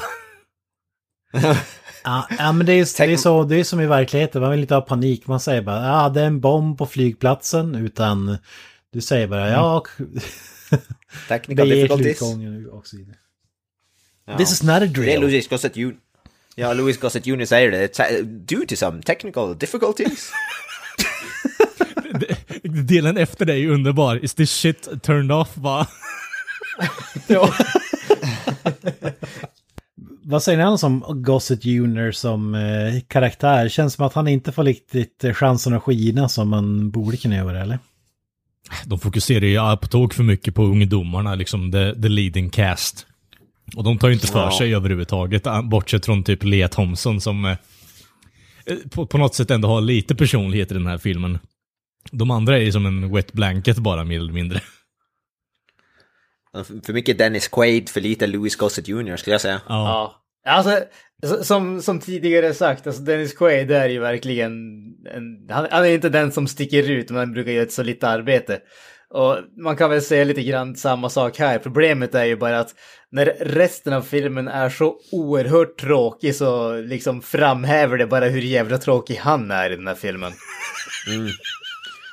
Ja, 2.04 2.28
ja 2.38 2.52
men 2.52 2.66
det 2.66 2.74
är, 2.74 3.08
det, 3.08 3.14
är 3.14 3.18
så, 3.18 3.44
det 3.44 3.56
är 3.56 3.64
som 3.64 3.82
i 3.82 3.86
verkligheten, 3.88 4.42
man 4.42 4.52
vill 4.52 4.60
inte 4.60 4.74
ha 4.76 4.82
panik. 4.82 5.28
Man 5.28 5.40
säger 5.40 5.62
bara 5.62 5.88
ja 5.88 6.10
det 6.10 6.22
är 6.22 6.26
en 6.26 6.40
bomb 6.40 6.78
på 6.78 6.86
flygplatsen. 6.86 7.76
Utan 7.76 8.38
du 8.94 9.02
säger 9.02 9.28
bara 9.28 9.50
ja, 9.50 9.84
Technical 11.28 11.72
er 11.72 11.88
till 11.88 11.98
difficulties. 11.98 12.68
och 12.72 12.88
så 12.88 12.98
vidare. 12.98 13.16
This 14.38 14.52
is 14.52 14.64
not 14.64 14.72
a 14.72 14.80
Det 14.80 14.86
är 14.86 14.88
drill. 14.88 15.22
Louis 15.22 15.48
Gossett 15.50 15.76
Jr. 15.78 15.96
Ja, 16.56 16.74
Louis 16.74 17.00
Gossett 17.00 17.26
Jr 17.26 17.46
säger 17.46 17.72
det. 17.72 18.22
Due 18.22 18.66
to 18.66 18.76
some 18.76 19.02
technical 19.02 19.58
difficulties. 19.58 20.32
Delen 22.64 23.18
efter 23.18 23.46
det 23.46 23.54
är 23.54 23.58
ju 23.58 23.74
underbar. 23.74 24.26
Is 24.26 24.34
this 24.34 24.52
shit 24.52 25.04
turned 25.04 25.32
off? 25.32 25.58
Va? 25.58 25.88
Vad 30.24 30.44
säger 30.44 30.58
ni 30.58 30.64
annars 30.64 30.84
om 30.84 31.04
Gossett 31.10 31.66
Jr 31.66 32.12
som 32.12 32.56
eh, 32.56 33.02
karaktär? 33.08 33.70
Känns 33.70 33.94
som 33.94 34.06
att 34.06 34.14
han 34.14 34.28
inte 34.28 34.52
får 34.52 34.64
riktigt 34.64 35.24
eh, 35.24 35.34
chansen 35.34 35.74
att 35.74 35.84
skina 35.84 36.30
som 36.30 36.50
man 36.50 36.92
borde 36.92 37.18
kunna 37.18 37.36
göra, 37.36 37.62
eller? 37.62 37.80
De 38.86 39.00
fokuserar 39.00 39.46
ju 39.46 39.78
på 39.78 39.88
tok 39.88 40.14
för 40.14 40.24
mycket 40.24 40.56
på 40.56 40.64
ungdomarna, 40.64 41.36
liksom 41.36 41.72
the, 41.72 42.02
the 42.02 42.10
leading 42.10 42.50
cast. 42.50 43.06
Och 43.76 43.84
de 43.84 43.98
tar 44.00 44.08
ju 44.08 44.14
inte 44.14 44.28
för 44.28 44.40
Ja. 44.40 44.58
sig 44.58 44.76
överhuvudtaget, 44.76 45.44
bortsett 45.64 46.06
från 46.06 46.24
typ 46.24 46.44
Lea 46.44 46.68
Thompson 46.68 47.22
som 47.22 47.46
eh, 47.46 47.58
eh, 48.66 48.78
på, 48.92 49.06
på 49.06 49.18
något 49.18 49.36
sätt 49.36 49.52
ändå 49.52 49.68
har 49.68 49.82
lite 49.82 50.16
personlighet 50.16 50.72
i 50.72 50.74
den 50.74 50.88
här 50.88 50.98
filmen. 50.98 51.40
De 52.12 52.32
andra 52.32 52.58
är 52.58 52.62
ju 52.62 52.72
som 52.72 52.86
en 52.86 53.14
wet 53.14 53.34
blanket 53.34 53.78
bara, 53.78 54.04
mer 54.04 54.20
eller 54.20 54.34
mindre. 54.34 54.62
för 56.86 56.94
mycket 56.94 57.18
Dennis 57.18 57.48
Quaid, 57.48 57.90
för 57.90 58.02
lite 58.02 58.28
Louis 58.28 58.56
Gossett 58.56 58.88
Jr. 58.88 59.16
skulle 59.16 59.34
jag 59.34 59.42
säga. 59.42 59.62
Ja. 59.68 60.18
Ja. 60.46 60.52
Alltså, 60.52 60.86
som, 61.44 61.82
som 61.82 62.00
tidigare 62.00 62.54
sagt, 62.54 62.88
alltså 62.88 63.02
Dennis 63.02 63.34
Quaid 63.34 63.72
är 63.72 63.90
ju 63.90 64.00
verkligen 64.00 64.52
en, 65.14 65.50
han, 65.50 65.68
han 65.72 65.86
är 65.86 65.90
inte 65.90 66.10
den 66.10 66.32
som 66.32 66.48
sticker 66.48 66.90
ut, 66.90 67.10
men 67.10 67.20
han 67.20 67.34
brukar 67.34 67.52
göra 67.52 67.64
ett 67.64 67.72
solitt 67.72 68.04
arbete. 68.04 68.60
Och 69.14 69.38
man 69.58 69.76
kan 69.76 69.90
väl 69.90 70.02
säga 70.02 70.24
lite 70.24 70.44
grann 70.44 70.76
samma 70.76 71.10
sak 71.10 71.40
här. 71.40 71.60
Problemet 71.60 72.16
är 72.16 72.26
ju 72.26 72.36
bara 72.36 72.60
att 72.60 72.76
när 73.12 73.26
resten 73.40 73.94
av 73.94 74.02
filmen 74.02 74.48
är 74.48 74.70
så 74.70 74.96
oerhört 75.12 75.80
tråkig 75.80 76.36
så 76.36 76.76
liksom 76.82 77.22
framhäver 77.22 77.98
det 77.98 78.08
bara 78.08 78.26
hur 78.26 78.42
jävla 78.42 78.78
tråkig 78.78 79.16
han 79.16 79.52
är 79.52 79.72
i 79.72 79.76
den 79.76 79.88
här 79.88 79.96
filmen. 79.96 80.32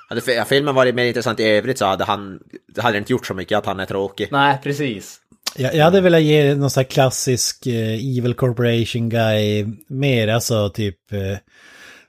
Hade 0.08 0.20
fi- 0.20 0.44
filmen 0.48 0.74
varit 0.74 0.94
mer 0.94 1.04
intressant 1.04 1.40
i 1.40 1.44
övrigt 1.44 1.78
så 1.78 1.86
hade 1.86 2.04
han, 2.04 2.40
hade 2.78 2.98
inte 2.98 3.12
gjort 3.12 3.26
så 3.26 3.34
mycket 3.34 3.58
att 3.58 3.66
han 3.66 3.80
är 3.80 3.86
tråkig. 3.86 4.28
Nej, 4.30 4.58
precis. 4.62 5.20
Jag, 5.56 5.74
jag 5.74 5.84
hade 5.84 6.00
velat 6.00 6.22
ge 6.22 6.54
någon 6.54 6.70
sån 6.70 6.80
här 6.80 6.90
klassisk 6.90 7.66
eh, 7.66 8.18
Evil 8.18 8.34
Corporation 8.34 9.08
guy 9.08 9.66
mer, 9.88 10.28
alltså 10.28 10.70
typ 10.70 11.12
eh, 11.12 11.38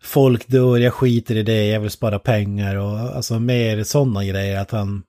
folk 0.03 0.47
dör, 0.47 0.77
jag 0.77 0.93
skiter 0.93 1.35
i 1.35 1.43
det, 1.43 1.65
jag 1.67 1.79
vill 1.79 1.89
spara 1.91 2.19
pengar 2.19 2.75
och 2.75 2.99
alltså 2.99 3.39
mer 3.39 3.83
sådana 3.83 4.25
grejer. 4.25 4.59
Att 4.61 4.71
han, 4.71 5.03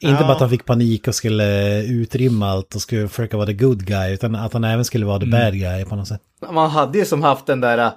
inte 0.00 0.20
Ja. 0.22 0.26
bara 0.26 0.32
att 0.32 0.40
han 0.40 0.50
fick 0.50 0.64
panik 0.64 1.08
och 1.08 1.14
skulle 1.14 1.82
utrymma 1.82 2.48
allt 2.50 2.74
och 2.74 2.80
skulle 2.82 3.08
försöka 3.08 3.36
vara 3.36 3.46
the 3.46 3.52
good 3.52 3.84
guy, 3.86 4.12
utan 4.14 4.34
att 4.34 4.52
han 4.52 4.64
även 4.64 4.84
skulle 4.84 5.06
vara 5.06 5.20
the 5.20 5.26
bad 5.26 5.52
guy 5.54 5.84
på 5.84 5.96
något 5.96 6.08
sätt. 6.08 6.20
Man 6.50 6.70
hade 6.70 6.98
ju 6.98 7.04
som 7.04 7.22
haft 7.22 7.46
den 7.46 7.60
där 7.60 7.90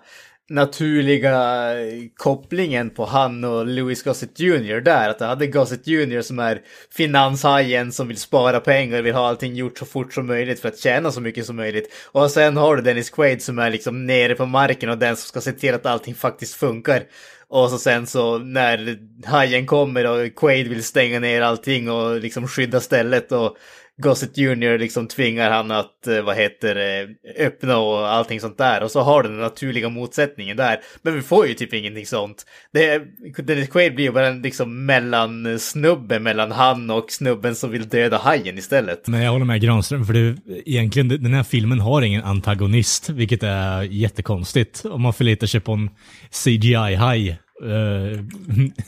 naturliga 0.51 1.33
eh, 1.79 2.03
kopplingen 2.15 2.89
på 2.89 3.05
han 3.05 3.43
och 3.43 3.67
Louis 3.67 4.03
Gossett 4.03 4.39
Jr. 4.39 4.81
där. 4.81 5.09
Att 5.09 5.19
du 5.19 5.25
hade 5.25 5.47
Gossett 5.47 5.87
Jr. 5.87 6.21
som 6.21 6.39
är 6.39 6.61
finanshajen 6.95 7.91
som 7.91 8.07
vill 8.07 8.17
spara 8.17 8.59
pengar 8.59 8.99
och 8.99 9.05
vill 9.05 9.13
ha 9.13 9.27
allting 9.27 9.55
gjort 9.55 9.77
så 9.77 9.85
fort 9.85 10.13
som 10.13 10.27
möjligt 10.27 10.59
för 10.59 10.69
att 10.69 10.79
tjäna 10.79 11.11
så 11.11 11.21
mycket 11.21 11.45
som 11.45 11.55
möjligt. 11.55 11.93
Och 12.11 12.31
sen 12.31 12.57
har 12.57 12.75
du 12.75 12.81
Dennis 12.81 13.09
Quaid 13.09 13.41
som 13.41 13.59
är 13.59 13.69
liksom 13.69 14.05
nere 14.05 14.35
på 14.35 14.45
marken 14.45 14.89
och 14.89 14.97
den 14.97 15.15
som 15.15 15.27
ska 15.27 15.41
se 15.41 15.51
till 15.51 15.73
att 15.73 15.85
allting 15.85 16.15
faktiskt 16.15 16.53
funkar. 16.53 17.03
Och 17.47 17.69
så 17.69 17.77
sen 17.77 18.07
så 18.07 18.37
när 18.37 18.97
hajen 19.25 19.65
kommer 19.65 20.05
och 20.05 20.35
Quaid 20.35 20.67
vill 20.67 20.83
stänga 20.83 21.19
ner 21.19 21.41
allting 21.41 21.91
och 21.91 22.19
liksom 22.19 22.47
skydda 22.47 22.79
stället 22.79 23.31
och 23.31 23.57
Gossett 24.01 24.37
Jr 24.37 24.77
liksom 24.77 25.07
tvingar 25.07 25.51
han 25.51 25.71
att, 25.71 26.07
eh, 26.07 26.21
vad 26.21 26.35
heter 26.35 26.75
det, 26.75 27.07
öppna 27.37 27.77
och 27.77 28.07
allting 28.07 28.39
sånt 28.39 28.57
där. 28.57 28.83
Och 28.83 28.91
så 28.91 29.01
har 29.01 29.23
du 29.23 29.29
den 29.29 29.39
naturliga 29.39 29.89
motsättningen 29.89 30.57
där. 30.57 30.79
Men 31.01 31.13
vi 31.13 31.21
får 31.21 31.47
ju 31.47 31.53
typ 31.53 31.73
ingenting 31.73 32.05
sånt. 32.05 32.45
Det, 32.73 33.01
Dennis 33.37 33.69
Quaid 33.69 33.95
blir 33.95 34.05
ju 34.05 34.11
bara 34.11 34.27
en 34.27 34.41
liksom 34.41 34.85
mellansnubbe 34.85 36.19
mellan 36.19 36.51
han 36.51 36.89
och 36.89 37.11
snubben 37.11 37.55
som 37.55 37.71
vill 37.71 37.89
döda 37.89 38.17
hajen 38.17 38.57
istället. 38.57 39.07
Men 39.07 39.21
jag 39.21 39.31
håller 39.31 39.45
med 39.45 39.61
Granström, 39.61 40.05
för 40.05 40.13
det, 40.13 40.37
egentligen 40.65 41.07
den 41.07 41.33
här 41.33 41.43
filmen 41.43 41.79
har 41.79 42.01
ingen 42.01 42.23
antagonist, 42.23 43.09
vilket 43.09 43.43
är 43.43 43.81
jättekonstigt. 43.81 44.85
Om 44.85 45.01
man 45.01 45.13
förlitar 45.13 45.47
sig 45.47 45.59
på 45.59 45.71
en 45.71 45.89
CGI-haj 46.31 47.29
eh, 47.29 47.35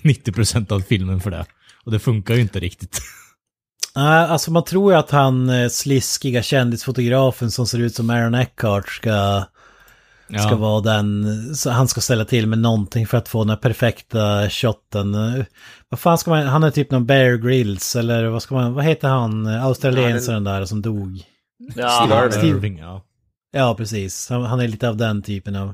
90% 0.03 0.72
av 0.72 0.80
filmen 0.80 1.20
för 1.20 1.32
det. 1.32 1.45
Och 1.86 1.91
det 1.91 1.99
funkar 1.99 2.36
ju 2.36 2.41
inte 2.41 2.59
riktigt. 2.59 3.01
Nej, 3.96 4.24
alltså 4.24 4.52
man 4.52 4.64
tror 4.64 4.94
ju 4.94 5.00
att 5.00 5.12
han 5.12 5.50
eh, 5.50 5.70
sliskiga 5.70 6.44
kändisfotografen 6.44 7.52
som 7.52 7.68
ser 7.68 7.80
ut 7.80 7.96
som 7.96 8.10
Aaron 8.10 8.36
Eckhart 8.36 8.89
ska, 8.89 9.44
ska 10.28 10.50
Ja. 10.50 10.56
vara 10.56 10.82
den, 10.82 11.26
så 11.56 11.70
han 11.70 11.88
ska 11.88 12.02
ställa 12.02 12.26
till 12.26 12.48
med 12.48 12.60
någonting 12.60 13.08
för 13.08 13.18
att 13.18 13.28
få 13.28 13.44
den 13.44 13.50
här 13.50 13.58
perfekta 13.58 14.50
shotten. 14.50 15.14
Eh, 15.16 15.46
Vad 15.89 16.00
fan 16.00 16.18
ska 16.18 16.32
man, 16.32 16.48
han 16.48 16.64
är 16.64 16.72
typ 16.72 16.91
någon 16.91 17.06
Bear 17.06 17.38
Grylls 17.38 17.96
eller 17.96 18.26
vad 18.26 18.41
ska 18.44 18.56
man, 18.56 18.74
vad 18.74 18.84
heter 18.84 19.08
han, 19.08 19.46
eh, 19.46 19.66
australiensaren 19.66 20.44
där 20.44 20.66
som 20.66 20.82
dog? 20.82 21.24
Steve 21.72 21.82
Ja, 21.88 22.26
Irwin. 22.26 22.50
Irving, 22.56 22.78
ja. 22.80 23.02
Ja, 23.52 23.76
precis. 23.76 24.30
Han, 24.30 24.44
han 24.44 24.60
är 24.60 24.68
lite 24.68 24.89
av 24.89 24.98
den 24.98 25.22
typen 25.24 25.56
av... 25.56 25.74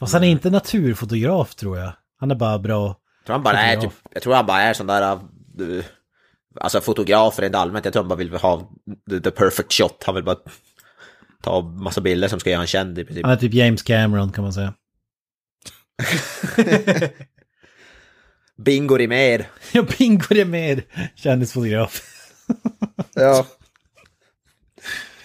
Fast 0.00 0.12
han 0.12 0.24
är 0.24 0.28
inte 0.28 0.50
naturfotograf 0.50 1.54
tror 1.54 1.78
jag. 1.78 1.92
Han 2.20 2.30
är 2.30 2.34
bara 2.34 2.58
bra. 2.58 2.86
Jag 2.86 3.26
tror 3.26 3.34
han 3.34 3.42
bara 3.42 3.58
är 3.60 3.76
typ, 3.76 3.92
jag 4.12 4.22
tror 4.22 4.34
han 4.34 4.46
bara 4.46 4.62
är 4.62 4.74
sån 4.74 4.86
där, 4.86 5.12
uh, 5.60 5.82
alltså 6.60 6.80
fotograf 6.80 7.38
rent 7.38 7.54
allmänt. 7.54 7.84
Jag 7.84 7.92
tror 7.92 8.02
han 8.02 8.08
bara 8.08 8.18
vill 8.18 8.32
ha 8.32 8.70
the, 9.10 9.20
the 9.20 9.30
perfect 9.30 9.72
shot. 9.72 10.02
Han 10.06 10.14
vill 10.14 10.24
bara 10.24 10.36
ta 11.42 11.62
massa 11.62 12.00
bilder 12.00 12.28
som 12.28 12.40
ska 12.40 12.50
göra 12.50 12.60
han 12.60 12.66
känd 12.66 12.98
i 12.98 13.04
princip. 13.04 13.24
Han 13.24 13.32
är 13.32 13.36
typ 13.36 13.54
James 13.54 13.82
Cameron 13.82 14.32
kan 14.32 14.44
man 14.44 14.52
säga. 14.52 14.74
Bingo 18.56 18.96
Rimér. 18.96 19.50
Ja, 19.72 19.86
Bingo 19.98 20.44
med 20.44 20.82
kändisfotograf. 21.14 22.02
Ja. 23.14 23.46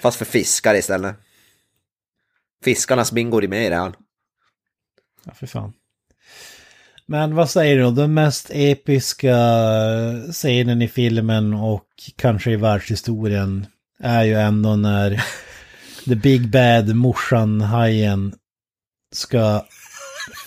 Fast 0.02 0.18
för 0.18 0.26
fiskar 0.26 0.76
istället. 0.76 1.16
Fiskarnas 2.64 3.12
Bingo 3.12 3.40
Rimér 3.40 3.72
är 3.72 3.76
han. 3.76 3.96
Ja, 5.24 5.34
för 5.34 5.48
fan. 5.48 5.74
Men 7.12 7.36
vad 7.36 7.50
säger 7.50 7.78
du? 7.78 7.92
Den 7.92 8.14
mest 8.14 8.50
episka 8.54 9.36
scenen 10.32 10.82
i 10.82 10.88
filmen 10.88 11.54
och 11.54 11.86
kanske 12.16 12.52
i 12.52 12.56
världshistorien 12.56 13.66
är 14.00 14.24
ju 14.24 14.34
ändå 14.34 14.76
när 14.76 15.24
The 16.06 16.16
Big 16.16 16.50
Bad 16.50 16.96
morsan 16.96 17.62
hajen 17.62 18.34
ska 19.16 19.66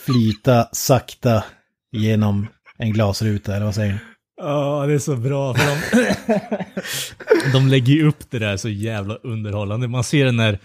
flyta 0.07 0.69
sakta 0.73 1.45
genom 1.93 2.47
en 2.79 2.93
glasruta, 2.93 3.57
eller 3.57 3.67
vad 3.67 3.75
säger 3.75 3.93
du? 3.93 3.99
Ja, 4.37 4.85
det 4.87 4.95
är 4.95 4.99
så 4.99 5.17
bra. 5.17 5.55
För 5.55 5.67
de, 5.67 7.53
de 7.53 7.69
lägger 7.69 7.93
ju 7.93 8.09
upp 8.09 8.31
det 8.31 8.39
där 8.39 8.57
så 8.57 8.69
jävla 8.69 9.15
underhållande. 9.15 9.89
Man 9.89 10.05
ser 10.05 10.25
den 10.25 10.37
där... 10.37 10.59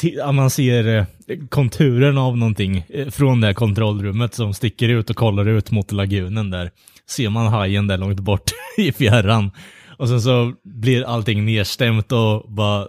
ja, 0.00 0.32
Man 0.32 0.50
ser 0.50 0.86
eh, 0.86 1.06
konturen 1.48 2.18
av 2.18 2.36
någonting 2.36 2.84
eh, 2.88 3.08
från 3.10 3.40
det 3.40 3.46
här 3.46 3.54
kontrollrummet 3.54 4.34
som 4.34 4.54
sticker 4.54 4.88
ut 4.88 5.10
och 5.10 5.16
kollar 5.16 5.48
ut 5.48 5.70
mot 5.70 5.92
lagunen 5.92 6.50
där. 6.50 6.70
Ser 7.06 7.30
man 7.30 7.46
hajen 7.46 7.86
där 7.86 7.98
långt 7.98 8.20
bort 8.20 8.50
i 8.76 8.92
fjärran. 8.92 9.50
Och 9.98 10.08
sen 10.08 10.20
så 10.22 10.54
blir 10.64 11.04
allting 11.04 11.44
nedstämt 11.44 12.12
och 12.12 12.52
bara, 12.52 12.88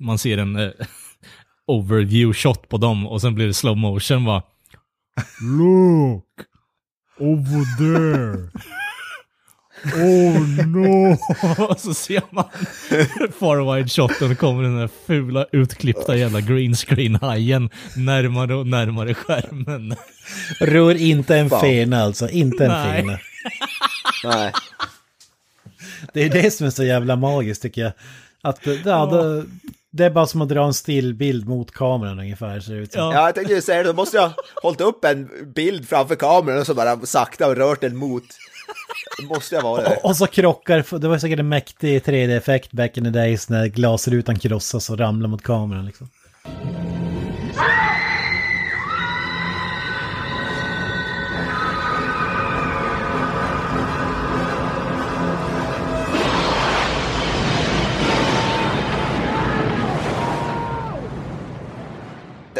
man 0.00 0.18
ser 0.18 0.38
en 0.38 0.56
eh, 0.56 0.70
overview 1.66 2.34
shot 2.34 2.68
på 2.68 2.76
dem 2.76 3.06
och 3.06 3.20
sen 3.20 3.34
blir 3.34 3.46
det 3.46 3.54
slow 3.54 3.76
motion 3.76 4.24
bara. 4.24 4.42
Look! 5.58 6.24
Over 7.18 7.78
there! 7.78 8.50
Oh 9.84 10.66
no! 10.66 11.16
Och 11.68 11.80
så 11.80 11.94
ser 11.94 12.22
man 12.30 12.44
far 13.38 13.74
wide 13.74 13.88
shoten 13.88 14.36
kommer 14.36 14.62
den 14.62 14.76
där 14.76 14.90
fula 15.06 15.46
utklippta 15.52 16.16
jävla 16.16 16.40
green 16.40 16.74
screen 16.74 17.14
hajen 17.14 17.70
närmare 17.96 18.54
och 18.54 18.66
närmare 18.66 19.14
skärmen. 19.14 19.94
Rör 20.60 20.94
inte 20.94 21.36
en 21.36 21.50
fena 21.50 22.02
alltså, 22.02 22.28
inte 22.28 22.64
en 22.64 22.70
Nej. 22.70 22.96
fena. 22.96 23.18
Nej. 24.24 24.52
Det 26.12 26.24
är 26.24 26.30
det 26.30 26.50
som 26.50 26.66
är 26.66 26.70
så 26.70 26.84
jävla 26.84 27.16
magiskt 27.16 27.62
tycker 27.62 27.82
jag. 27.82 27.92
Att 28.42 28.66
ja, 28.84 29.06
det, 29.06 29.44
det 29.90 30.04
är 30.04 30.10
bara 30.10 30.26
som 30.26 30.42
att 30.42 30.48
dra 30.48 30.64
en 30.64 30.74
stillbild 30.74 31.48
mot 31.48 31.70
kameran 31.70 32.18
ungefär 32.18 32.60
ser 32.60 32.74
det 32.74 32.78
ut 32.78 32.92
som. 32.92 33.02
Ja. 33.02 33.14
Ja, 33.14 33.24
jag 33.24 33.34
tänkte 33.34 33.54
ju 33.54 33.62
säga 33.62 33.82
det, 33.82 33.88
då 33.88 33.92
måste 33.92 34.16
jag 34.16 34.28
ha 34.28 34.34
hållit 34.62 34.80
upp 34.80 35.04
en 35.04 35.30
bild 35.54 35.88
framför 35.88 36.14
kameran 36.14 36.58
och 36.58 36.66
så 36.66 36.74
bara 36.74 37.00
sakta 37.00 37.48
och 37.48 37.56
rört 37.56 37.80
den 37.80 37.96
mot. 37.96 38.24
Det 39.18 39.26
måste 39.26 39.54
jag 39.54 39.62
vara 39.62 39.82
det. 39.82 39.96
Och 40.02 40.16
så 40.16 40.26
krockar, 40.26 40.98
det 40.98 41.08
var 41.08 41.18
säkert 41.18 41.38
en 41.38 41.48
mäktig 41.48 42.02
3D-effekt 42.02 42.72
back 42.72 42.96
in 42.96 43.04
the 43.04 43.10
days 43.10 43.48
när 43.48 43.66
glasrutan 43.66 44.38
krossas 44.38 44.90
och 44.90 44.98
ramlar 44.98 45.28
mot 45.28 45.42
kameran 45.42 45.86
liksom. 45.86 46.08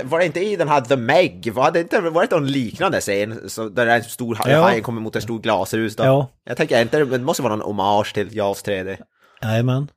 Inte, 0.03 0.11
var 0.11 0.19
det 0.19 0.27
inte 0.27 0.41
i 0.41 0.57
den 0.57 0.69
här 0.69 0.81
The 0.81 0.97
Meg? 0.97 1.53
Var 1.53 1.71
det 1.71 1.81
inte 1.81 2.01
var 2.01 2.27
det 2.27 2.37
någon 2.37 2.47
liknande 2.47 3.01
scen? 3.01 3.41
Så, 3.51 3.69
där 3.69 3.87
en 3.87 4.05
stor 4.05 4.39
Ja. 4.47 4.63
hajen 4.63 4.83
kommer 4.83 5.01
mot 5.01 5.17
en 5.17 5.23
stor 5.23 5.39
glasrus 5.39 5.97
då? 5.97 6.05
Ja. 6.05 6.29
Jag 6.45 6.57
tänker 6.57 6.83
inte, 6.83 7.05
det 7.05 7.19
måste 7.19 7.43
vara 7.43 7.57
någon 7.57 7.67
hommage 7.67 8.15
till 8.15 8.37
Jaws 8.37 8.65
3D. 8.65 8.97
Jajamän. 9.43 9.89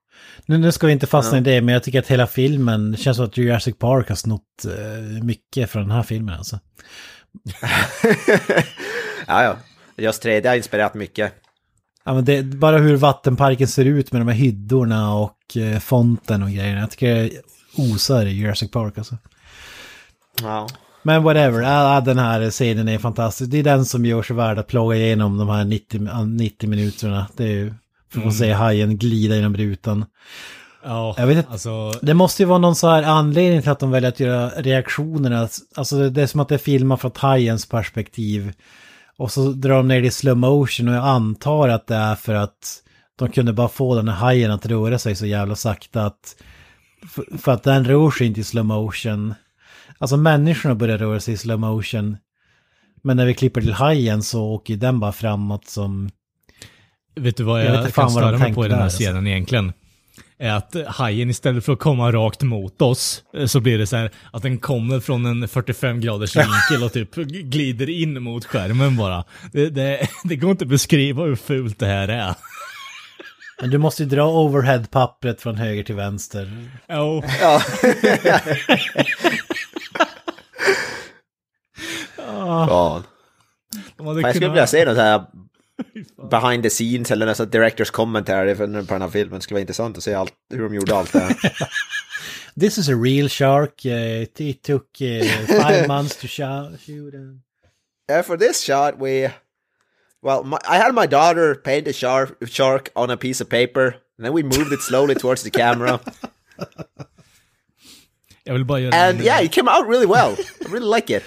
Nu, 0.46 0.58
nu 0.58 0.72
ska 0.72 0.88
vi 0.88 0.94
inte 0.94 1.08
fastna 1.08 1.38
i 1.38 1.42
det, 1.42 1.62
men 1.62 1.74
jag 1.74 1.84
tycker 1.84 2.00
att 2.00 2.08
hela 2.08 2.28
filmen, 2.28 2.92
det 2.92 2.98
känns 2.98 3.18
som 3.18 3.26
att 3.26 3.38
Jurassic 3.38 3.78
Park 3.78 4.10
har 4.10 4.16
snott 4.16 4.66
eh, 4.66 5.24
mycket 5.24 5.70
från 5.70 5.82
den 5.82 5.92
här 5.92 6.04
filmen 6.04 6.36
alltså. 6.38 6.60
ja, 9.28 9.44
ja. 9.44 9.58
Jaws 9.98 10.22
3D 10.22 10.48
har 10.48 10.56
inspirerat 10.56 10.94
mycket. 10.94 11.34
Ja, 12.06 12.14
men 12.14 12.26
det, 12.26 12.44
bara 12.44 12.78
hur 12.78 12.96
vattenparken 12.96 13.68
ser 13.68 13.86
ut 13.86 14.12
med 14.12 14.22
de 14.22 14.28
här 14.28 14.36
hyddorna 14.36 15.16
och 15.16 15.58
eh, 15.58 15.80
fonten 15.80 16.44
och 16.44 16.50
grejerna. 16.50 16.80
Jag 16.80 16.92
tycker 16.92 17.16
det 17.16 17.32
osar 17.78 18.26
i 18.26 18.32
Jurassic 18.32 18.72
Park 18.72 18.98
alltså. 18.98 19.18
Ja. 20.42 20.68
Men 21.04 21.24
whatever, 21.24 22.02
den 22.02 22.18
här 22.18 22.50
scenen 22.50 22.88
är 22.88 22.98
fantastisk. 22.98 23.52
Det 23.52 23.58
är 23.60 23.64
den 23.64 23.86
som 23.86 24.06
gör 24.06 24.24
sig 24.24 24.36
värd 24.36 24.58
att 24.58 24.68
plåga 24.68 24.96
igenom 24.96 25.38
de 25.38 25.50
här 25.50 25.66
90, 25.66 26.08
ah, 26.12 26.24
90 26.24 26.70
minuterna. 26.70 27.28
Det 27.36 27.44
är 27.44 27.48
ju 27.48 27.74
för 28.12 28.20
att 28.20 28.26
få 28.26 28.32
se 28.32 28.52
hajen 28.52 28.98
glida 28.98 29.36
genom 29.36 29.58
rutan. 29.58 30.06
Ja, 30.84 31.16
Jag 31.18 31.28
vet 31.28 31.38
inte. 31.38 31.52
alltså... 31.52 31.92
Det 32.02 32.14
måste 32.14 32.42
ju 32.42 32.46
vara 32.46 32.58
någon 32.58 32.76
så 32.76 32.90
här 32.90 33.04
anledning 33.04 33.62
till 33.62 33.72
att 33.72 33.80
de 33.80 33.92
väljer 33.92 34.10
att 34.10 34.20
göra 34.20 34.50
reaktionerna. 34.50 35.50
Alltså 35.76 36.10
det 36.10 36.22
är 36.22 36.28
som 36.28 36.40
att 36.40 36.50
det 36.50 36.56
är 36.56 36.60
filmat 36.60 37.02
från 37.02 37.12
hajens 37.16 37.66
perspektiv. 37.66 38.54
Och 39.18 39.32
så 39.32 39.52
drar 39.52 39.76
de 39.76 39.88
ner 39.88 40.02
det 40.02 40.08
i 40.08 40.12
slow 40.12 40.38
motion 40.38 40.88
och 40.88 40.96
jag 40.96 41.06
antar 41.06 41.70
att 41.70 41.88
det 41.88 41.96
är 41.96 42.16
för 42.16 42.34
att 42.34 42.82
de 43.16 43.30
kunde 43.30 43.54
bara 43.54 43.68
få 43.68 43.96
den 43.96 44.08
här 44.08 44.16
hajen 44.16 44.52
att 44.52 44.66
röra 44.66 45.00
sig 45.00 45.16
så 45.16 45.26
jävla 45.26 45.56
sakta 45.56 46.06
att... 46.06 46.36
För, 47.10 47.38
för 47.38 47.52
att 47.52 47.64
den 47.64 47.86
rör 47.86 48.12
sig 48.12 48.28
inte 48.28 48.40
i 48.40 48.44
slow 48.44 48.66
motion. 48.66 49.34
Alltså 50.06 50.18
människorna 50.18 50.76
börjar 50.76 50.98
röra 50.98 51.20
sig 51.20 51.34
i 51.34 51.38
slow 51.38 51.60
motion. 51.60 52.18
Men 53.04 53.18
när 53.18 53.26
vi 53.26 53.34
klipper 53.34 53.62
till 53.62 53.74
hajen 53.74 54.24
så 54.24 54.44
åker 54.44 54.76
den 54.76 55.00
bara 55.00 55.12
framåt 55.12 55.68
som... 55.68 56.10
Vet 57.16 57.38
du 57.38 57.44
vad 57.44 57.62
Jag 57.66 57.76
jag, 57.76 57.84
vet 57.84 57.96
kan 57.96 58.10
störa 58.10 58.38
mig 58.38 58.54
på 58.54 58.66
i 58.66 58.68
den 58.68 58.78
här 58.78 58.84
alltså. 58.84 59.00
scenen 59.00 59.28
egentligen? 59.28 59.74
Är 60.40 60.52
att 60.52 60.76
hajen 60.88 61.30
istället 61.30 61.66
för 61.66 61.74
att 61.74 61.80
komma 61.80 62.12
rakt 62.12 62.42
mot 62.42 62.82
oss 62.82 63.24
eh, 63.38 63.46
så 63.46 63.60
blir 63.60 63.78
det 63.78 63.88
så 63.88 63.96
här 63.96 64.12
att 64.32 64.42
den 64.42 64.58
kommer 64.58 65.00
från 65.00 65.26
en 65.26 65.48
45 65.48 66.02
graders 66.02 66.36
vinkel 66.70 66.86
och 66.86 66.94
typ 66.94 67.16
glider 67.44 67.90
in 67.90 68.24
mot 68.24 68.46
skärmen 68.46 68.98
bara. 68.98 69.24
Det, 69.52 69.70
det, 69.70 70.08
det 70.24 70.36
går 70.36 70.52
inte 70.52 70.64
att 70.64 70.70
beskriva 70.70 71.24
hur 71.24 71.36
fult 71.36 71.80
det 71.80 71.88
här 71.88 72.08
är. 72.08 72.36
Men 73.62 73.70
du 73.70 73.78
måste 73.78 74.04
ju 74.04 74.10
dra 74.10 74.28
overhead-pappret 74.28 75.42
från 75.42 75.56
höger 75.56 75.84
till 75.84 75.96
vänster. 75.96 76.70
Jo, 76.90 77.24
Ja. 77.42 77.62
Ja. 82.28 83.04
de 83.98 84.08
hade 84.08 84.22
Fan, 84.22 84.28
Jag 84.28 84.36
skulle 84.36 84.50
vilja 84.50 84.68
se 84.68 84.86
något 84.86 84.98
här 84.98 85.26
behind 86.30 86.64
the 86.64 86.70
scenes 86.70 87.12
eller 87.12 87.34
sånt 87.34 87.52
directors 87.52 87.92
commentary 87.92 88.56
på 88.56 88.66
den 88.66 89.02
här 89.02 89.10
filmen. 89.10 89.40
Det 89.40 89.44
skulle 89.44 89.56
vara 89.56 89.62
intressant 89.62 89.98
att 89.98 90.04
se 90.04 90.14
allt, 90.14 90.34
hur 90.50 90.64
de 90.64 90.76
gjorde 90.76 90.96
allt 90.96 91.14
det 91.14 91.20
här. 91.20 91.38
This 92.60 92.78
is 92.78 92.90
a 92.90 92.96
real 92.96 93.30
shark. 93.30 93.86
Uh, 93.86 94.22
it 94.38 94.64
took 94.64 95.02
uh, 95.02 95.24
five 95.46 95.88
months 95.88 96.16
to 96.16 96.28
shoot. 96.28 97.14
And... 97.14 97.42
Uh, 98.10 98.22
for 98.22 98.38
this 98.38 98.64
shot, 98.64 98.98
we 98.98 99.30
well, 100.22 100.44
my, 100.44 100.58
I 100.66 100.78
had 100.78 100.96
my 100.96 101.06
daughter 101.06 101.56
paint 101.56 101.88
a 101.88 101.94
shark 101.94 102.38
shark 102.48 102.92
on 102.96 103.10
a 103.10 103.18
piece 103.18 103.42
of 103.42 103.50
paper, 103.50 103.96
and 104.18 104.26
then 104.26 104.32
we 104.32 104.42
moved 104.42 104.72
it 104.72 104.80
slowly 104.80 105.16
towards 105.16 105.44
the 105.44 105.50
camera, 105.50 106.00
Jag 108.44 108.54
vill 108.54 108.66
bara 108.66 108.80
göra 108.80 108.96
and 108.96 109.22
yeah, 109.22 109.42
it 109.42 109.52
came 109.52 109.68
out 109.68 109.88
really 109.88 110.06
well. 110.06 110.36
I 110.62 110.70
really 110.70 110.96
like 110.96 111.10
it. 111.10 111.24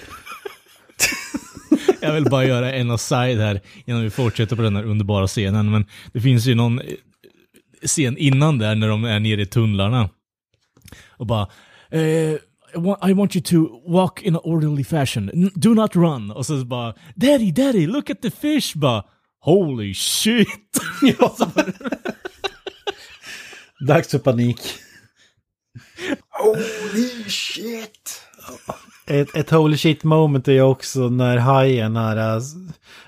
Jag 2.01 2.13
vill 2.13 2.23
bara 2.25 2.45
göra 2.45 2.71
en 2.73 2.91
aside 2.91 3.37
här 3.39 3.61
innan 3.85 4.03
vi 4.03 4.09
fortsätter 4.09 4.55
på 4.55 4.61
den 4.61 4.75
här 4.75 4.83
underbara 4.83 5.27
scenen. 5.27 5.71
Men 5.71 5.85
det 6.13 6.21
finns 6.21 6.45
ju 6.45 6.55
någon 6.55 6.79
eh, 6.79 6.85
scen 7.85 8.17
innan 8.17 8.57
där 8.57 8.75
när 8.75 8.87
de 8.87 9.05
är 9.05 9.19
nere 9.19 9.41
i 9.41 9.45
tunnlarna. 9.45 10.09
Och 11.09 11.25
bara 11.25 11.47
eh, 11.91 12.01
I 12.01 12.77
want- 13.13 13.35
you 13.37 13.43
to 13.43 13.91
walk 13.91 14.21
in 14.21 14.35
an 14.35 14.41
orderly 14.43 14.83
fashion. 14.83 15.51
Do 15.55 15.73
not 15.73 15.95
run. 15.95 16.31
Och 16.31 16.45
så 16.45 16.65
bara 16.65 16.93
Daddy, 17.15 17.51
daddy, 17.51 17.87
look 17.87 18.09
at 18.09 18.21
the 18.21 18.31
fish. 18.31 18.75
Bara 18.75 19.03
Holy 19.41 19.93
shit. 19.93 20.47
Ja. 21.19 21.35
Dags 23.87 24.07
för 24.11 24.19
panik. 24.19 24.59
Holy 26.29 27.23
shit! 27.29 28.21
Ett, 29.09 29.35
ett 29.35 29.49
holy 29.49 29.77
shit 29.77 30.03
moment 30.03 30.47
är 30.47 30.51
ju 30.51 30.61
också 30.61 30.99
när 30.99 31.37
hajen 31.37 31.95
här, 31.95 32.17
äh, 32.17 32.43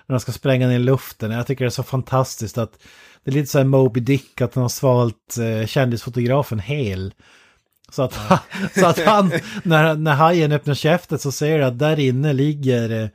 när 0.06 0.16
de 0.16 0.20
ska 0.20 0.32
spränga 0.32 0.68
ner 0.68 0.76
i 0.76 0.80
luften. 0.80 1.32
Jag 1.32 1.48
tycker 1.48 1.66
det 1.66 1.70
är 1.70 1.70
så 1.70 1.84
fantastiskt 1.84 2.58
att 2.58 2.80
det 3.24 3.32
är 3.32 3.36
lite 3.36 3.52
så 3.52 3.58
här 3.58 3.66
Moby 3.66 4.00
Dick 4.00 4.42
att 4.42 4.56
han 4.56 4.62
har 4.62 4.70
svalt 4.70 5.38
eh, 5.38 5.68
kändisfotografen 5.68 6.60
hel. 6.60 7.14
Så 7.90 8.04
att, 8.04 8.20
så 8.76 8.86
att 8.86 9.00
han, 9.00 9.32
när, 9.64 9.96
när 9.96 10.16
hajen 10.16 10.52
öppnar 10.52 10.74
käftet 10.74 11.22
så 11.22 11.32
ser 11.32 11.58
du 11.58 11.66
att 11.66 11.80
där 11.80 12.00
inne 12.00 12.34
ligger 12.34 13.04
eh, 13.04 13.10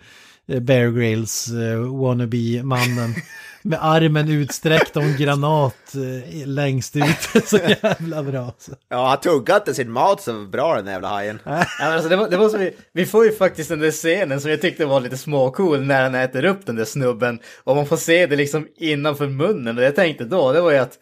Bear 0.46 0.90
Grylls 0.90 1.48
eh, 1.48 1.78
wannabe-mannen 2.00 3.14
med 3.62 3.78
armen 3.82 4.28
utsträckt 4.30 4.96
och 4.96 5.02
en 5.02 5.16
granat 5.16 5.94
eh, 5.94 6.46
längst 6.46 6.96
ut. 6.96 7.44
Så 7.46 7.56
jävla 7.82 8.22
bra. 8.22 8.54
Så. 8.58 8.72
Ja, 8.88 9.08
han 9.08 9.20
tuggade 9.20 9.58
inte 9.58 9.74
sin 9.74 9.90
mat 9.90 10.22
så 10.22 10.32
bra 10.44 10.76
den 10.76 10.86
jävla 10.86 11.08
hajen. 11.08 11.38
Ja, 11.44 11.64
men 11.80 11.92
alltså, 11.92 12.08
det, 12.08 12.16
var- 12.16 12.30
det 12.30 12.38
måste 12.38 12.58
vi, 12.58 12.76
vi 12.92 13.06
får 13.06 13.24
ju 13.24 13.32
faktiskt 13.32 13.68
den 13.70 13.80
där 13.80 13.90
scenen 13.90 14.40
som 14.40 14.50
jag 14.50 14.60
tyckte 14.60 14.84
var 14.86 15.00
lite 15.00 15.16
småcool 15.18 15.80
när 15.82 16.02
han 16.02 16.14
äter 16.14 16.44
upp 16.44 16.66
den 16.66 16.76
där 16.76 16.84
snubben. 16.84 17.38
Och 17.64 17.76
man 17.76 17.86
får 17.86 17.96
se 17.96 18.26
det 18.26 18.36
liksom 18.36 18.68
innanför 18.76 19.26
munnen. 19.28 19.68
Och 19.68 19.74
det 19.74 19.84
jag 19.84 19.96
tänkte 19.96 20.24
då, 20.24 20.52
det 20.52 20.60
var 20.60 20.70
ju 20.70 20.78
att 20.78 20.98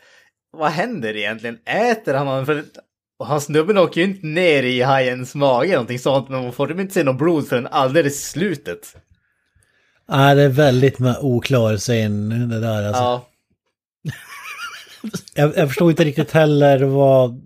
vad 0.57 0.71
händer 0.71 1.17
egentligen? 1.17 1.59
Äter 1.67 2.15
han 2.15 2.27
honom? 2.27 2.47
För 2.47 2.65
och 3.19 3.27
han 3.27 3.41
snubben 3.41 3.79
åker 3.79 4.01
ju 4.01 4.07
inte 4.07 4.27
ner 4.27 4.63
i 4.63 4.83
hajens 4.83 5.35
mage 5.35 5.65
eller 5.67 5.75
någonting 5.75 5.99
sånt. 5.99 6.29
Men 6.29 6.43
man 6.43 6.53
får 6.53 6.81
inte 6.81 6.95
se 6.95 7.03
något 7.05 7.19
blod 7.19 7.49
förrän 7.49 7.67
alldeles 7.67 8.13
i 8.15 8.25
slutet. 8.31 8.97
Nej, 10.09 10.35
det 10.35 10.43
är 10.43 10.49
väldigt 10.49 11.01
oklar 11.21 11.77
scen 11.77 12.49
det 12.49 12.61
där 12.61 12.87
alltså. 12.87 13.03
Ja. 13.03 13.29
Jag, 15.35 15.57
jag 15.57 15.69
förstod 15.69 15.91
inte 15.91 16.05
riktigt 16.05 16.31
heller 16.31 16.83
vad... 16.85 17.41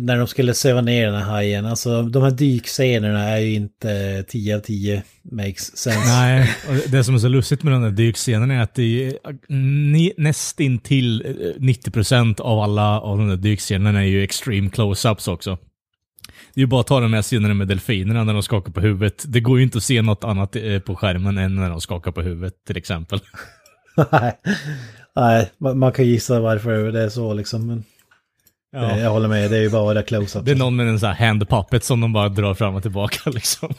När 0.00 0.18
de 0.18 0.26
skulle 0.26 0.54
söva 0.54 0.80
ner 0.80 1.06
den 1.06 1.14
här 1.14 1.30
hajen. 1.30 1.66
Alltså 1.66 2.02
de 2.02 2.22
här 2.22 2.30
dykscenerna 2.30 3.28
är 3.28 3.38
ju 3.38 3.54
inte 3.54 4.24
10 4.28 4.56
av 4.56 4.60
10 4.60 5.02
makes 5.22 5.76
sense. 5.76 6.08
Nej, 6.08 6.50
och 6.68 6.90
det 6.90 7.04
som 7.04 7.14
är 7.14 7.18
så 7.18 7.28
lustigt 7.28 7.62
med 7.62 7.72
den 7.72 7.82
där 7.82 7.90
dykscenen 7.90 8.50
är 8.50 8.62
att 8.62 8.74
det 8.74 9.06
är 9.06 10.20
nästintill 10.20 11.22
eh, 11.26 11.60
90% 11.60 12.40
av 12.40 12.60
alla 12.60 13.00
av 13.00 13.18
de 13.18 13.28
där 13.28 13.36
dykscenerna 13.36 14.00
är 14.00 14.06
ju 14.06 14.22
extreme 14.22 14.68
close-ups 14.68 15.30
också. 15.30 15.58
Det 16.54 16.58
är 16.58 16.62
ju 16.62 16.66
bara 16.66 16.80
att 16.80 16.86
ta 16.86 17.00
de 17.00 17.12
här 17.12 17.22
scenerna 17.22 17.54
med 17.54 17.68
delfinerna 17.68 18.24
när 18.24 18.32
de 18.32 18.42
skakar 18.42 18.72
på 18.72 18.80
huvudet. 18.80 19.24
Det 19.26 19.40
går 19.40 19.58
ju 19.58 19.64
inte 19.64 19.78
att 19.78 19.84
se 19.84 20.02
något 20.02 20.24
annat 20.24 20.56
eh, 20.56 20.78
på 20.78 20.96
skärmen 20.96 21.38
än 21.38 21.54
när 21.54 21.70
de 21.70 21.80
skakar 21.80 22.12
på 22.12 22.22
huvudet 22.22 22.54
till 22.66 22.76
exempel. 22.76 23.20
Nej, 24.12 24.38
Nej 25.16 25.50
man, 25.58 25.92
kan 25.92 26.04
gissa 26.06 26.40
varför 26.40 26.92
det 26.92 27.02
är 27.02 27.08
så 27.08 27.34
liksom. 27.34 27.66
Men 27.66 27.84
Ja. 28.72 28.90
eh, 28.90 29.02
jag 29.02 29.10
håller 29.10 29.28
med, 29.28 29.50
det 29.50 29.56
är 29.56 29.60
ju 29.60 29.70
bara 29.70 30.02
close-ups. 30.02 30.42
Det 30.44 30.50
är 30.50 30.56
någon 30.56 30.76
med 30.76 30.88
en 30.88 31.00
sån 31.00 31.08
här 31.08 31.26
hand 31.26 31.48
puppet 31.48 31.84
som 31.84 32.00
de 32.00 32.12
bara 32.12 32.28
drar 32.28 32.54
fram 32.54 32.74
och 32.74 32.82
tillbaka 32.82 33.30
liksom. 33.34 33.74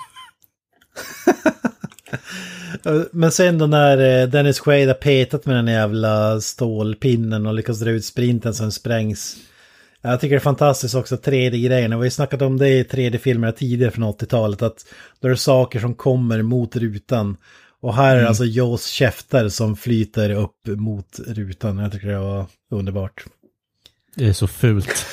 Men 3.11 3.31
sen 3.31 3.57
då 3.57 3.65
när 3.67 4.21
eh, 4.21 4.27
Dennis 4.27 4.59
Quaid 4.59 4.87
har 4.87 4.95
petat 4.95 5.45
med 5.45 5.55
den 5.55 5.67
jävla 5.67 6.41
stålpinnen 6.41 7.45
och 7.45 7.53
lyckas 7.53 7.79
dra 7.79 7.89
ut 7.89 8.05
sprinten 8.05 8.53
så 8.53 8.63
den 8.63 8.71
sprängs. 8.71 9.35
Jag 10.05 10.19
tycker 10.21 10.35
det 10.35 10.37
är 10.37 10.39
fantastiskt 10.39 10.95
också 10.95 11.15
3D-grejerna. 11.15 11.95
Vi 11.95 11.99
har 11.99 12.03
ju 12.03 12.11
snackat 12.11 12.41
om 12.41 12.57
det 12.57 12.69
i 12.69 12.83
3D-filmer 12.83 13.51
tidigare 13.51 13.91
från 13.91 14.03
80-talet. 14.03 14.61
Att 14.61 14.85
då 15.19 15.27
är 15.27 15.29
det 15.29 15.37
saker 15.37 15.79
som 15.79 15.93
kommer 15.93 16.41
mot 16.41 16.75
rutan. 16.75 17.37
Och 17.81 17.95
här 17.95 18.15
är 18.15 18.21
det 18.21 18.27
alltså 18.27 18.45
Jaws 18.45 18.87
käftar 18.87 19.49
som 19.49 19.75
flyter 19.75 20.29
upp 20.29 20.67
mot 20.67 21.19
rutan. 21.27 21.77
Jag 21.77 21.91
tycker 21.91 22.07
det 22.07 22.19
var 22.19 22.45
underbart. 22.71 23.25
Det 24.15 24.27
är 24.27 24.33
så 24.33 24.47
fult. 24.47 25.05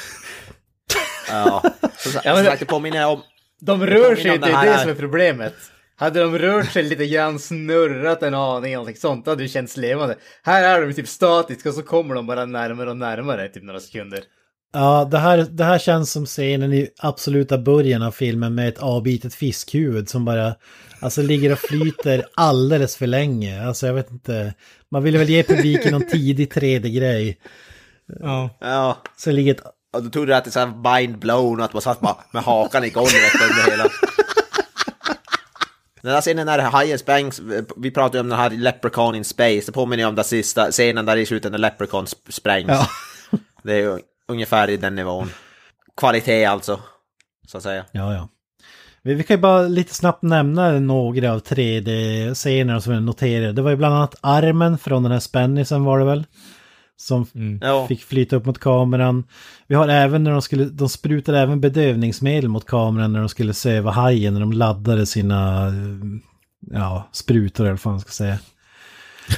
Ja, 1.28 1.62
som 1.96 2.12
sagt, 2.12 2.60
det 2.60 2.66
påminner 2.66 3.06
om... 3.06 3.20
De 3.60 3.86
rör 3.86 4.16
sig 4.16 4.34
inte, 4.34 4.46
det 4.46 4.52
det 4.52 4.58
är 4.58 4.72
det 4.72 4.78
som 4.78 4.90
är 4.90 4.94
problemet. 4.94 5.54
Hade 5.96 6.20
de 6.20 6.38
rört 6.38 6.72
sig 6.72 6.82
lite 6.82 7.06
grann, 7.06 7.38
snurrat 7.38 8.22
en 8.22 8.34
aning 8.34 8.72
eller 8.72 8.76
någonting 8.76 9.00
sånt, 9.00 9.24
då 9.24 9.30
hade 9.30 9.42
det 9.42 9.48
känts 9.48 9.76
levande. 9.76 10.16
Här 10.42 10.62
är 10.64 10.86
de 10.86 10.94
typ 10.94 11.08
statiska 11.08 11.68
och 11.68 11.74
så 11.74 11.82
kommer 11.82 12.14
de 12.14 12.26
bara 12.26 12.44
närmare 12.44 12.90
och 12.90 12.96
närmare, 12.96 13.48
typ 13.48 13.62
några 13.62 13.80
sekunder. 13.80 14.20
Ja, 14.72 15.08
det 15.10 15.18
här, 15.18 15.38
det 15.50 15.64
här 15.64 15.78
känns 15.78 16.12
som 16.12 16.26
scenen 16.26 16.72
i 16.72 16.88
absoluta 16.98 17.58
början 17.58 18.02
av 18.02 18.10
filmen 18.10 18.54
med 18.54 18.68
ett 18.68 18.78
avbitet 18.78 19.34
fiskhuvud 19.34 20.08
som 20.08 20.24
bara 20.24 20.54
alltså 21.00 21.22
ligger 21.22 21.52
och 21.52 21.58
flyter 21.58 22.26
alldeles 22.34 22.96
för 22.96 23.06
länge. 23.06 23.66
Alltså 23.66 23.86
jag 23.86 23.94
vet 23.94 24.10
inte, 24.10 24.54
man 24.90 25.02
ville 25.02 25.18
väl 25.18 25.28
ge 25.28 25.42
publiken 25.42 25.92
någon 25.92 26.08
tidig 26.08 26.52
3D-grej. 26.52 27.38
Ja. 28.20 28.50
Ja, 28.60 29.02
Så 29.16 29.30
ligger 29.30 29.54
ett 29.54 29.60
Och 29.92 30.02
då 30.02 30.10
trodde 30.10 30.36
att 30.36 30.44
det 30.44 30.48
var 30.48 30.52
så 30.52 30.70
här 30.72 30.98
mind 31.00 31.18
blown 31.18 31.58
och 31.58 31.64
att 31.64 31.72
man 31.72 31.82
satt 31.82 32.00
bara 32.00 32.16
med 32.32 32.42
hakan 32.42 32.84
i 32.84 32.90
golvet 32.90 33.12
under 33.50 33.70
hela. 33.70 33.84
Den 36.02 36.12
där 36.12 36.20
scenen 36.20 36.46
när 36.46 36.58
hajen 36.58 36.98
sprängs, 36.98 37.40
vi 37.76 37.90
pratade 37.90 38.20
om 38.20 38.28
den 38.28 38.38
här 38.38 38.50
Leprechaun 38.50 39.14
in 39.14 39.24
Space, 39.24 39.62
det 39.66 39.72
påminner 39.72 40.02
ju 40.02 40.08
om 40.08 40.14
den 40.14 40.24
sista 40.24 40.70
scenen 40.70 41.06
där 41.06 41.16
i 41.16 41.26
slutet 41.26 41.52
när 41.52 41.58
Leprechaun 41.58 42.04
sp- 42.04 42.30
sprängs. 42.30 42.68
Ja. 42.68 42.86
Det 43.62 43.72
är 43.72 43.78
ju 43.78 43.98
ungefär 44.32 44.70
i 44.70 44.76
den 44.76 44.94
nivån. 44.94 45.30
Kvalitet 45.96 46.44
alltså, 46.44 46.80
så 47.46 47.56
att 47.56 47.62
säga. 47.62 47.84
Ja, 47.92 48.14
ja. 48.14 48.28
Vi, 49.02 49.14
vi 49.14 49.22
kan 49.22 49.36
ju 49.36 49.40
bara 49.40 49.62
lite 49.62 49.94
snabbt 49.94 50.22
nämna 50.22 50.70
några 50.72 51.32
av 51.32 51.40
3D-scenerna 51.42 52.80
som 52.80 52.92
jag 52.92 53.02
noterade. 53.02 53.52
Det 53.52 53.62
var 53.62 53.70
ju 53.70 53.76
bland 53.76 53.94
annat 53.94 54.14
armen 54.20 54.78
från 54.78 55.02
den 55.02 55.12
här 55.12 55.20
spännisen 55.20 55.84
var 55.84 55.98
det 55.98 56.04
väl? 56.04 56.26
Som 56.96 57.26
Ja. 57.60 57.86
fick 57.86 58.02
flyta 58.04 58.36
upp 58.36 58.44
mot 58.46 58.58
kameran. 58.58 59.24
Vi 59.66 59.74
har 59.74 59.88
även 59.88 60.24
när 60.24 60.30
de 60.30 60.42
skulle, 60.42 60.64
de 60.64 60.88
sprutade 60.88 61.38
även 61.38 61.60
bedövningsmedel 61.60 62.48
mot 62.48 62.66
kameran 62.66 63.12
när 63.12 63.20
de 63.20 63.28
skulle 63.28 63.54
söva 63.54 63.90
hajen, 63.90 64.32
när 64.34 64.40
de 64.40 64.52
laddade 64.52 65.06
sina, 65.06 65.66
eh, 65.66 65.72
ja, 66.70 67.08
sprutor 67.12 67.64
eller 67.66 67.80
vad 67.84 67.92
man 67.92 68.00
ska 68.00 68.10
säga. 68.10 68.38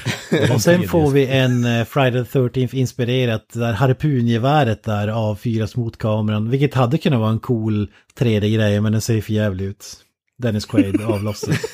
Och 0.55 0.61
sen 0.61 0.89
får 0.89 1.11
vi 1.11 1.27
en 1.27 1.65
eh, 1.65 1.85
Friday 1.85 2.25
the 2.25 2.39
13th 2.39 2.75
inspirerat 2.75 3.49
där 3.53 3.73
harpungeväret 3.73 4.85
där 4.85 5.09
avfyras 5.09 5.77
mot 5.77 5.99
kameran. 5.99 6.51
Vilket 6.51 6.75
hade 6.75 6.99
kunnat 6.99 7.21
vara 7.21 7.31
en 7.31 7.41
cool 7.41 7.91
3D-grej 8.19 8.81
men 8.81 8.93
den 8.93 9.01
ser 9.01 9.21
för 9.21 9.33
jävligt 9.33 9.71
ut. 9.71 9.97
Dennis 10.39 10.67
Quaid 10.67 11.03
avlossar. 11.03 11.55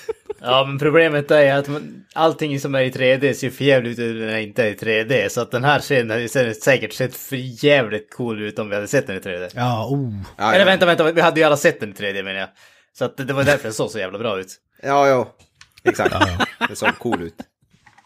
Ja, 0.43 0.65
men 0.69 0.79
problemet 0.79 1.31
är 1.31 1.55
att 1.55 1.69
man, 1.69 2.05
allting 2.15 2.61
som 2.61 2.75
är 2.75 2.81
i 2.81 2.91
3D 2.91 3.33
ser 3.33 3.51
för 3.51 3.65
jävligt 3.65 3.99
ut 3.99 4.21
när 4.21 4.27
det 4.27 4.43
inte 4.43 4.65
är 4.65 4.71
i 4.71 4.75
3D. 4.75 5.29
Så 5.29 5.41
att 5.41 5.51
den 5.51 5.65
här 5.65 5.81
scenen 5.81 6.11
hade 6.11 6.55
säkert 6.55 6.93
sett 6.93 7.17
för 7.17 7.65
jävligt 7.65 8.15
cool 8.15 8.43
ut 8.43 8.59
om 8.59 8.69
vi 8.69 8.75
hade 8.75 8.89
sett 8.89 9.07
den 9.07 9.17
i 9.17 9.21
3D. 9.21 9.51
Ja, 9.55 9.87
oh. 9.91 10.15
Ja, 10.39 10.49
Eller 10.49 10.59
ja. 10.59 10.65
vänta, 10.65 10.87
vänta, 10.87 11.13
vi 11.13 11.21
hade 11.21 11.41
ju 11.41 11.47
alla 11.47 11.57
sett 11.57 11.81
den 11.81 11.91
i 11.91 11.93
3D 11.93 12.23
menar 12.23 12.41
jag. 12.41 12.49
Så 12.99 13.05
att 13.05 13.17
det 13.17 13.33
var 13.33 13.45
därför 13.45 13.63
den 13.63 13.73
såg 13.73 13.91
så 13.91 13.99
jävla 13.99 14.19
bra 14.19 14.41
ut. 14.41 14.57
Ja, 14.83 15.09
ja. 15.09 15.35
Exakt. 15.85 16.15
Det 16.69 16.77
såg 16.77 16.99
cool 16.99 17.23
ut. 17.23 17.35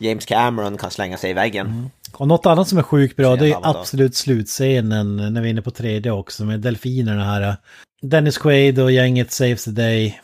James 0.01 0.25
Cameron 0.27 0.79
kan 0.79 0.91
slänga 0.91 1.17
sig 1.17 1.31
i 1.31 1.35
väggen. 1.35 1.91
Och 2.13 2.29
något 2.29 2.47
annat 2.47 2.69
som 2.69 2.79
är 2.79 2.83
sjukt 2.83 3.17
bra, 3.17 3.37
det 3.37 3.49
är 3.49 3.59
absolut 3.63 4.17
slutscenen 4.17 5.17
när 5.17 5.41
vi 5.41 5.49
är 5.49 5.51
inne 5.51 5.63
på 5.63 5.71
3D 5.71 6.11
också 6.11 6.45
med 6.45 6.61
delfinerna 6.61 7.25
här. 7.25 7.57
Dennis 8.03 8.39
Quaid 8.39 8.79
och 8.79 8.93
gänget 8.93 9.33
saves 9.33 9.65
the 9.65 9.71
day. 9.71 10.21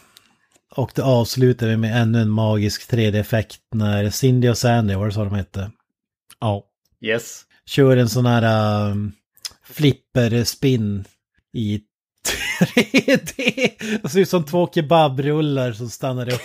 Och 0.76 0.92
det 0.94 1.02
avslutar 1.02 1.66
vi 1.66 1.76
med 1.76 2.02
ännu 2.02 2.20
en 2.20 2.30
magisk 2.30 2.92
3D-effekt 2.92 3.60
när 3.74 4.10
Cindy 4.10 4.48
och 4.48 4.58
Sandy, 4.58 4.94
vad 4.94 5.08
det 5.08 5.12
så 5.12 5.24
de 5.24 5.34
hette, 5.34 5.70
Ja. 6.40 6.64
Yes. 7.00 7.42
kör 7.66 7.96
en 7.96 8.08
sån 8.08 8.26
här 8.26 8.90
um, 8.90 9.12
flipper-spin 9.64 11.04
i 11.52 11.80
3D. 12.28 13.70
Det 14.02 14.08
ser 14.08 14.20
ut 14.20 14.28
som 14.28 14.44
två 14.44 14.68
kebabrullar 14.74 15.72
som 15.72 15.88
stannar 15.88 16.34
upp. 16.34 16.42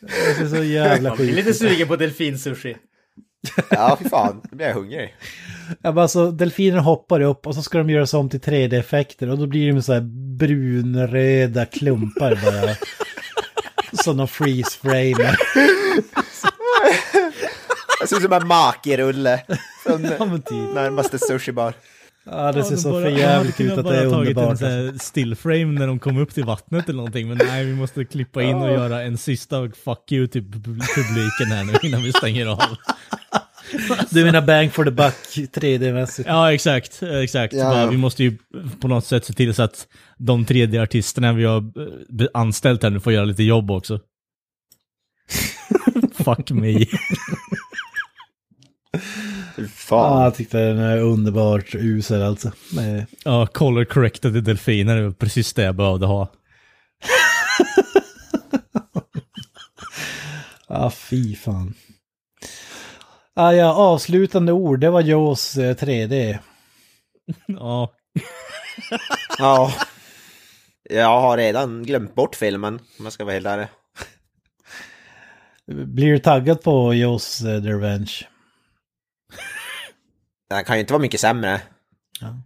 Det 0.00 0.34
ser 0.34 0.48
så 0.48 0.64
jävla 0.64 1.08
Man 1.08 1.16
blir 1.16 1.26
sjukt 1.26 1.36
lite 1.36 1.54
sugen 1.54 1.88
på 1.88 1.96
delfinsushi. 1.96 2.76
Ja, 3.70 3.98
fy 4.02 4.08
fan. 4.08 4.40
Nu 4.50 4.56
blir 4.56 4.66
jag 4.66 4.74
hungrig. 4.74 5.14
Ja, 5.68 5.92
men 5.92 5.98
alltså, 5.98 6.30
delfinerna 6.30 6.82
hoppar 6.82 7.20
upp 7.20 7.46
och 7.46 7.54
så 7.54 7.62
ska 7.62 7.78
de 7.78 7.90
göra 7.90 8.06
sig 8.06 8.18
om 8.18 8.28
till 8.28 8.40
3D-effekter 8.40 9.30
och 9.30 9.38
då 9.38 9.46
blir 9.46 9.72
de 9.72 9.82
så 9.82 9.92
här 9.92 10.00
brunröda 10.38 11.66
klumpar 11.66 12.38
bara. 12.44 12.76
Som 14.02 14.16
de 14.16 14.28
freeze 14.28 14.78
Det 18.00 18.06
ser 18.06 18.16
ut 18.16 18.22
som 18.22 18.32
en 18.32 18.46
makirulle. 18.46 19.42
Från 19.86 20.04
Ja, 20.04 20.24
men 20.24 20.42
typ. 20.42 20.74
närmaste 20.74 21.18
sushibar. 21.18 21.74
Ja, 22.24 22.52
det 22.52 22.64
ser 22.64 22.70
de 22.70 22.76
så 22.76 22.90
bara- 22.90 23.02
för 23.02 23.10
jävligt 23.10 23.56
de 23.56 23.64
ut 23.64 23.78
att 23.78 23.84
det 23.84 23.96
är 23.96 24.10
tagit 24.10 24.12
underbart. 24.28 24.48
alltså. 24.50 24.66
en 24.66 24.98
stillframe 24.98 25.64
när 25.64 25.86
de 25.86 25.98
kom 25.98 26.18
upp 26.18 26.34
till 26.34 26.44
vattnet 26.44 26.88
eller 26.88 26.96
någonting. 26.96 27.28
Men 27.28 27.38
nej, 27.46 27.64
vi 27.64 27.74
måste 27.74 28.04
klippa 28.04 28.42
in 28.42 28.54
och 28.56 28.70
göra 28.70 29.02
en 29.02 29.18
sista 29.18 29.70
fuck 29.84 30.12
you 30.12 30.26
till 30.26 30.42
pub- 30.42 30.82
publiken 30.94 31.46
här 31.46 31.64
nu 31.64 31.88
innan 31.88 32.02
vi 32.02 32.12
stänger 32.12 32.46
av. 32.46 32.60
Du 34.10 34.24
menar 34.24 34.42
bang 34.42 34.72
for 34.72 34.84
the 34.84 34.90
buck 34.90 35.14
3D-mässigt? 35.54 36.24
Ja, 36.28 36.52
exakt. 36.52 37.02
Exakt. 37.02 37.54
Ja. 37.54 37.64
Bara, 37.70 37.86
Vi 37.86 37.96
måste 37.96 38.22
ju 38.24 38.36
på 38.80 38.88
något 38.88 39.06
sätt 39.06 39.24
se 39.24 39.32
till 39.32 39.54
så 39.54 39.62
att 39.62 39.86
de 40.18 40.44
3D-artisterna 40.46 41.32
vi 41.32 41.44
har 41.44 41.56
eh, 42.22 42.26
anställt 42.34 42.82
här 42.82 42.90
nu 42.90 43.00
får 43.00 43.12
göra 43.12 43.24
lite 43.24 43.42
jobb 43.42 43.70
också. 43.70 44.00
Fuck 46.24 46.50
me. 46.50 46.86
Fy 49.56 49.62
Ja, 49.62 49.68
fan. 49.68 50.22
jag 50.22 50.34
tyckte 50.34 50.58
den 50.58 50.78
är 50.78 50.98
underbart 50.98 51.74
usel 51.74 52.22
alltså. 52.22 52.52
Nej. 52.72 53.06
Ja, 53.24 53.46
color 53.46 53.84
corrected 53.84 54.44
delfiner 54.44 54.96
är 54.96 55.10
precis 55.10 55.52
det 55.52 55.62
jag 55.62 55.74
behövde 55.76 56.06
ha. 56.06 56.32
Ja, 60.68 60.90
fy 60.90 61.36
fan. 61.36 61.74
Ah, 63.34 63.52
ja, 63.52 63.72
avslutande 63.74 64.52
ord, 64.52 64.80
det 64.80 64.90
var 64.90 65.00
Jaws 65.00 65.56
eh, 65.56 65.74
3D. 65.74 66.38
Ja, 67.46 67.92
Ja. 69.38 69.72
Jag 70.90 71.20
har 71.20 71.36
redan 71.36 71.82
glömt 71.82 72.14
bort 72.14 72.34
filmen, 72.36 72.74
om 72.98 73.04
jag 73.04 73.12
ska 73.12 73.24
vara 73.24 73.34
helt 73.34 73.46
ärlig. 73.46 73.66
Blir 75.66 76.12
du 76.12 76.18
taggad 76.18 76.62
på 76.62 76.94
Jaws 76.94 77.40
eh, 77.40 77.62
The 77.62 77.68
Revenge? 77.68 78.12
Den 80.50 80.64
kan 80.64 80.76
ju 80.76 80.80
inte 80.80 80.92
vara 80.92 81.02
mycket 81.02 81.20
sämre. 81.20 81.60
Ja, 82.20 82.36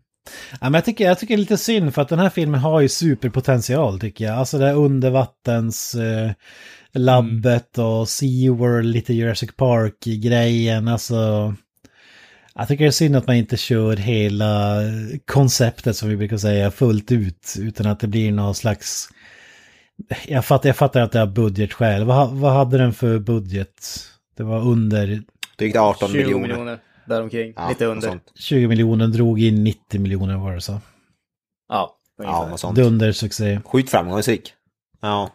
men 0.60 0.74
jag, 0.74 0.84
tycker, 0.84 1.04
jag 1.04 1.18
tycker 1.18 1.36
det 1.36 1.38
är 1.38 1.40
lite 1.40 1.56
synd 1.56 1.94
för 1.94 2.02
att 2.02 2.08
den 2.08 2.18
här 2.18 2.30
filmen 2.30 2.60
har 2.60 2.80
ju 2.80 2.88
superpotential 2.88 4.00
tycker 4.00 4.24
jag. 4.24 4.38
Alltså 4.38 4.58
det 4.58 4.66
här 4.66 4.74
undervattens 4.74 5.94
eh, 5.94 6.30
labbet 6.92 7.78
och 7.78 8.08
SeaWorld, 8.08 8.86
lite 8.86 9.14
Jurassic 9.14 9.50
Park-grejen. 9.56 10.88
Alltså, 10.88 11.54
jag 12.54 12.68
tycker 12.68 12.84
det 12.84 12.88
är 12.88 12.92
synd 12.92 13.16
att 13.16 13.26
man 13.26 13.36
inte 13.36 13.56
kör 13.56 13.96
hela 13.96 14.76
konceptet 15.24 15.96
som 15.96 16.08
vi 16.08 16.16
brukar 16.16 16.36
säga 16.36 16.70
fullt 16.70 17.12
ut. 17.12 17.54
Utan 17.58 17.86
att 17.86 18.00
det 18.00 18.08
blir 18.08 18.32
någon 18.32 18.54
slags... 18.54 19.08
Jag 20.26 20.44
fattar, 20.44 20.68
jag 20.68 20.76
fattar 20.76 21.00
att 21.00 21.12
det 21.12 21.18
har 21.18 21.26
budgetskäl. 21.26 22.04
Vad, 22.04 22.30
vad 22.30 22.52
hade 22.52 22.78
den 22.78 22.92
för 22.92 23.18
budget? 23.18 24.00
Det 24.36 24.42
var 24.42 24.60
under 24.60 25.22
Drygt 25.58 25.76
18 25.76 26.08
20 26.08 26.18
miljoner. 26.18 26.48
miljoner. 26.48 26.78
Däromkring. 27.06 27.52
Ja, 27.56 27.68
Lite 27.68 27.86
under. 27.86 28.08
sånt. 28.08 28.32
20 28.34 28.68
miljoner, 28.68 29.06
drog 29.06 29.40
in 29.42 29.64
90 29.64 30.00
miljoner 30.00 30.36
var 30.36 30.54
det 30.54 30.60
så. 30.60 30.80
Ja, 31.68 31.96
Ja, 32.18 32.24
ungefär. 32.24 32.50
något 32.50 32.60
sånt. 32.60 32.76
Dundersuccé. 32.76 33.60
Sjukt 33.64 33.90
framgångsrik. 33.90 34.52
Ja. 35.00 35.30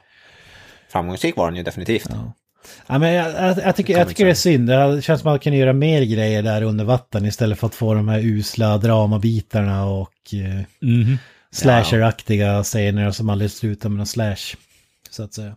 Framgångsrik 0.90 1.36
var 1.36 1.48
den 1.48 1.56
ju 1.56 1.64
definitivt. 1.64 2.08
Ja. 2.10 2.34
Ja, 2.88 2.98
men 2.98 3.14
jag, 3.14 3.34
jag, 3.34 3.58
jag, 3.58 3.76
tycker, 3.76 3.98
jag 3.98 4.08
tycker 4.08 4.26
det 4.26 4.32
är 4.32 4.36
synd. 4.36 4.70
Det 4.70 5.02
känns 5.02 5.22
som 5.22 5.30
att 5.30 5.34
man 5.34 5.40
kan 5.40 5.54
göra 5.54 5.74
mer 5.74 6.02
grejer 6.02 6.44
där 6.44 6.62
under 6.62 6.86
vatten 6.86 7.26
istället 7.26 7.60
för 7.60 7.68
att 7.68 7.76
få 7.76 7.94
de 7.94 8.08
här 8.08 8.20
usla 8.20 8.78
dramabitarna 8.78 9.86
och 9.86 10.34
eh, 10.34 10.90
mhm. 10.90 11.18
slasheraktiga 11.52 12.64
scener 12.64 13.12
som 13.12 13.30
aldrig 13.30 13.52
slutar 13.52 13.90
med 13.90 13.98
någon 13.98 14.08
slash. 14.08 14.56
Så 15.10 15.24
att 15.24 15.34
säga. 15.34 15.56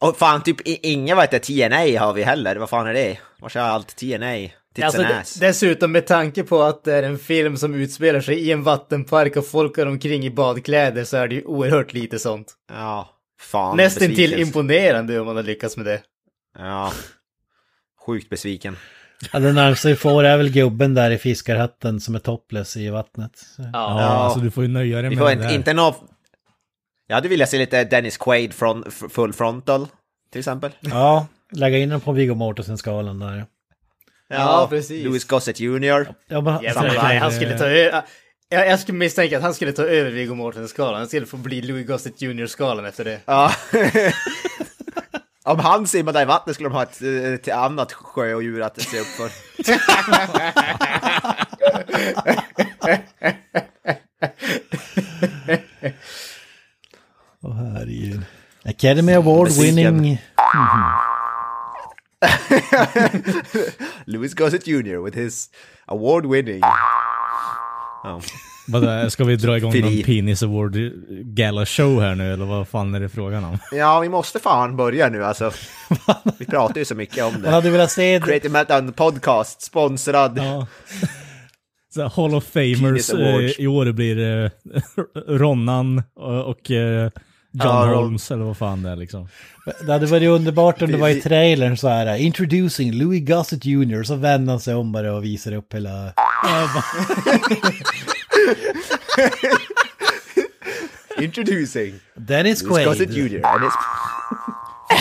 Och 0.00 0.16
fan, 0.16 0.42
typ 0.42 0.56
inga 0.64 1.14
vad 1.14 1.24
heter 1.24 1.38
TNA 1.38 2.00
har 2.00 2.12
vi 2.12 2.22
heller. 2.22 2.56
Vad 2.56 2.70
fan 2.70 2.86
är 2.86 2.94
det? 2.94 3.18
Var 3.40 3.56
är 3.56 3.60
allt 3.60 3.96
TNA? 3.96 4.48
Alltså, 4.82 5.04
dessutom 5.40 5.92
med 5.92 6.06
tanke 6.06 6.42
på 6.42 6.62
att 6.62 6.84
det 6.84 6.94
är 6.94 7.02
en 7.02 7.18
film 7.18 7.56
som 7.56 7.74
utspelar 7.74 8.20
sig 8.20 8.38
i 8.40 8.52
en 8.52 8.62
vattenpark 8.62 9.36
och 9.36 9.46
folk 9.46 9.76
går 9.76 9.86
omkring 9.86 10.24
i 10.24 10.30
badkläder 10.30 11.04
så 11.04 11.16
är 11.16 11.28
det 11.28 11.34
ju 11.34 11.44
oerhört 11.44 11.92
lite 11.92 12.18
sånt. 12.18 12.54
Ja, 12.72 13.08
fan. 13.40 13.76
Nästintill 13.76 14.16
besvikelse. 14.16 14.42
imponerande 14.42 15.20
om 15.20 15.26
man 15.26 15.36
har 15.36 15.42
lyckats 15.42 15.76
med 15.76 15.86
det. 15.86 16.00
Ja. 16.58 16.92
Sjukt 18.06 18.30
besviken. 18.30 18.76
Ja, 19.32 19.38
det 19.38 19.52
närmaste 19.52 19.88
vi 19.88 19.96
får 19.96 20.24
är 20.24 20.36
väl 20.36 20.50
gubben 20.50 20.94
där 20.94 21.10
i 21.10 21.18
fiskarhatten 21.18 22.00
som 22.00 22.14
är 22.14 22.18
topless 22.18 22.76
i 22.76 22.88
vattnet. 22.88 23.32
Så. 23.56 23.62
ja, 23.62 23.68
Ja. 23.72 24.00
alltså 24.02 24.40
du 24.40 24.50
får 24.50 24.64
ju 24.64 24.68
nöja 24.68 25.02
dig 25.02 25.10
med 25.10 25.18
får 25.18 25.26
det 25.26 25.32
inte, 25.32 25.44
där. 25.46 25.54
inte 25.54 25.72
nå... 25.72 25.96
Jag 27.10 27.14
hade 27.14 27.28
velat 27.28 27.48
se 27.48 27.58
lite 27.58 27.84
Dennis 27.84 28.16
Quaid 28.16 28.54
från 28.54 28.90
Full 28.90 29.32
Frontal, 29.32 29.88
till 30.32 30.38
exempel. 30.38 30.70
Ja, 30.80 31.26
lägga 31.52 31.78
in 31.78 31.88
den 31.88 32.00
på 32.00 32.12
Viggo 32.12 32.34
Mortensen-skalan 32.34 33.18
där. 33.18 33.46
Ja, 34.28 34.66
precis. 34.70 35.04
Louis 35.04 35.24
Gossett 35.24 35.60
Jr. 35.60 36.14
Ja, 36.28 36.40
men, 36.40 36.62
Jävlar, 36.62 37.02
nej, 37.02 37.18
han 37.18 37.32
skulle 37.32 37.58
ta 37.58 37.64
över. 37.64 38.02
Jag, 38.48 38.68
jag 38.68 38.80
skulle 38.80 38.98
misstänka 38.98 39.36
att 39.36 39.42
han 39.42 39.54
skulle 39.54 39.72
ta 39.72 39.82
över 39.82 40.10
Viggo 40.10 40.34
Mortensen-skalan. 40.34 40.94
Han 40.94 41.08
skulle 41.08 41.26
få 41.26 41.36
bli 41.36 41.62
Louis 41.62 41.86
Gossett 41.86 42.22
Jr-skalan 42.22 42.84
efter 42.84 43.04
det. 43.04 43.20
Ja. 43.24 43.52
Om 45.44 45.58
han 45.58 45.86
simmade 45.86 46.22
i 46.22 46.24
vattnet 46.24 46.54
skulle 46.54 46.68
de 46.68 46.74
ha 46.74 46.82
ett, 46.82 47.02
eh, 47.02 47.34
ett 47.34 47.48
annat 47.48 47.92
sjöodjur 47.92 48.62
att 48.62 48.80
se 48.82 49.00
upp 49.00 49.06
för. 49.06 49.30
Åh 57.42 57.54
herregud. 57.54 58.20
Academy 58.64 59.12
Award 59.12 59.50
winning. 59.50 60.18
Louis 64.04 64.34
Gossett 64.34 64.66
Jr. 64.66 65.04
with 65.04 65.16
his 65.16 65.48
award 65.86 66.26
winning. 66.26 66.60
Ja. 68.02 68.20
Vadå, 68.68 69.10
ska 69.10 69.24
vi 69.24 69.36
dra 69.36 69.56
igång 69.56 69.72
Fri. 69.72 69.80
någon 69.80 70.02
Penis 70.02 70.42
Award 70.42 70.76
Gala 71.24 71.66
Show 71.66 72.00
här 72.00 72.14
nu 72.14 72.32
eller 72.32 72.44
vad 72.44 72.68
fan 72.68 72.94
är 72.94 73.00
det 73.00 73.08
frågan 73.08 73.44
om? 73.44 73.58
ja, 73.72 74.00
vi 74.00 74.08
måste 74.08 74.38
fan 74.38 74.76
börja 74.76 75.08
nu 75.08 75.24
alltså. 75.24 75.50
Vi 76.38 76.46
pratar 76.46 76.78
ju 76.78 76.84
så 76.84 76.94
mycket 76.94 77.24
om 77.24 77.32
Man 77.32 77.42
det. 77.42 77.50
hade 77.50 77.70
velat 77.70 77.90
se... 77.90 78.20
Creative 78.24 78.52
Meltdown 78.52 78.92
Podcast, 78.92 79.62
sponsrad. 79.62 80.38
Ja. 80.38 80.66
Så 81.94 82.02
här, 82.02 82.08
Hall 82.08 82.34
of 82.34 82.44
Famers 82.44 83.10
eh, 83.10 83.64
i 83.64 83.66
år 83.66 83.92
blir 83.92 84.16
det 84.42 84.50
Ronnan 85.26 86.02
och, 86.14 86.44
och 86.44 86.70
eh, 86.70 87.10
John 87.52 87.66
Ja, 87.66 87.94
Holmes 87.94 88.30
eller 88.30 88.44
vad 88.44 88.56
fan 88.56 88.82
det 88.82 88.90
är 88.90 88.96
liksom. 88.96 89.28
Det 89.86 89.92
hade 89.92 90.06
varit 90.06 90.28
underbart 90.28 90.82
om 90.82 90.92
det 90.92 90.98
var 90.98 91.08
i 91.08 91.20
trailern 91.20 91.76
så 91.76 91.88
här, 91.88 92.16
introducing 92.16 92.92
Louis 92.92 93.28
Gossett 93.28 93.64
Jr. 93.64 94.02
Så 94.02 94.14
vänder 94.14 94.52
han 94.52 94.60
sig 94.60 94.74
om 94.74 94.92
bara 94.92 95.14
och 95.14 95.24
visar 95.24 95.52
upp 95.52 95.74
hela... 95.74 96.12
Introducing 101.20 101.94
Dennis 102.14 102.62
Louis 102.62 102.84
Gossett 102.86 103.08
Quaid. 103.14 103.32
Jr. 103.32 103.36
His... 103.38 103.72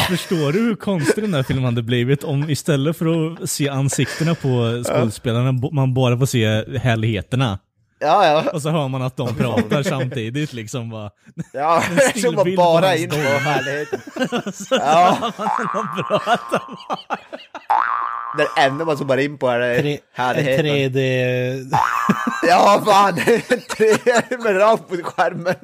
Förstår 0.07 0.51
du 0.51 0.59
hur 0.59 0.75
konstig 0.75 1.23
den 1.23 1.33
här 1.33 1.43
filmen 1.43 1.65
hade 1.65 1.83
blivit 1.83 2.23
om 2.23 2.49
istället 2.49 2.97
för 2.97 3.33
att 3.33 3.49
se 3.49 3.69
ansiktena 3.69 4.35
på 4.35 4.83
skådespelarna 4.87 5.51
man 5.71 5.93
bara 5.93 6.17
får 6.17 6.25
se 6.25 6.45
härligheterna. 6.77 7.59
Ja, 8.01 8.25
ja. 8.25 8.51
Och 8.51 8.61
så 8.61 8.69
hör 8.69 8.87
man 8.87 9.01
att 9.01 9.17
de 9.17 9.35
pratar 9.35 9.83
samtidigt 9.83 10.53
liksom 10.53 10.89
bara. 10.89 11.11
Ja, 11.53 11.83
som 12.21 12.35
bara 12.35 12.87
hans 12.87 12.99
in 13.01 13.09
på 13.09 13.15
härligheten. 13.15 14.01
Ja, 14.71 15.31
De 15.73 16.03
pratar. 16.03 16.61
det 18.37 18.47
enda 18.61 18.85
man 18.85 18.97
som 18.97 19.07
bara 19.07 19.21
in 19.21 19.37
på 19.37 19.47
är 19.49 19.59
det 19.59 19.81
Tre, 19.81 19.93
en 19.93 19.99
härligheten. 20.13 20.65
3D... 20.65 21.77
Ja, 22.47 22.81
fan! 22.85 23.15
Tre 23.77 24.37
med 24.43 24.57
rakt 24.59 24.91
mot 24.91 25.01
skärmen. 25.03 25.55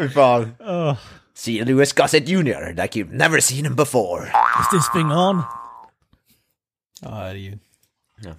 Fy 0.00 0.08
fan. 0.08 0.54
Oh, 0.60 0.96
See 1.34 1.64
Louis 1.64 1.92
Gossett 1.92 2.28
Jr. 2.28 2.74
like 2.82 2.98
you've 2.98 3.12
never 3.12 3.40
seen 3.40 3.64
him 3.64 3.76
before. 3.76 4.22
is 4.60 4.68
this 4.72 4.88
thing 4.92 5.10
on? 5.12 5.42
Ja, 7.00 7.08
herregud. 7.10 7.58
Ja. 8.20 8.30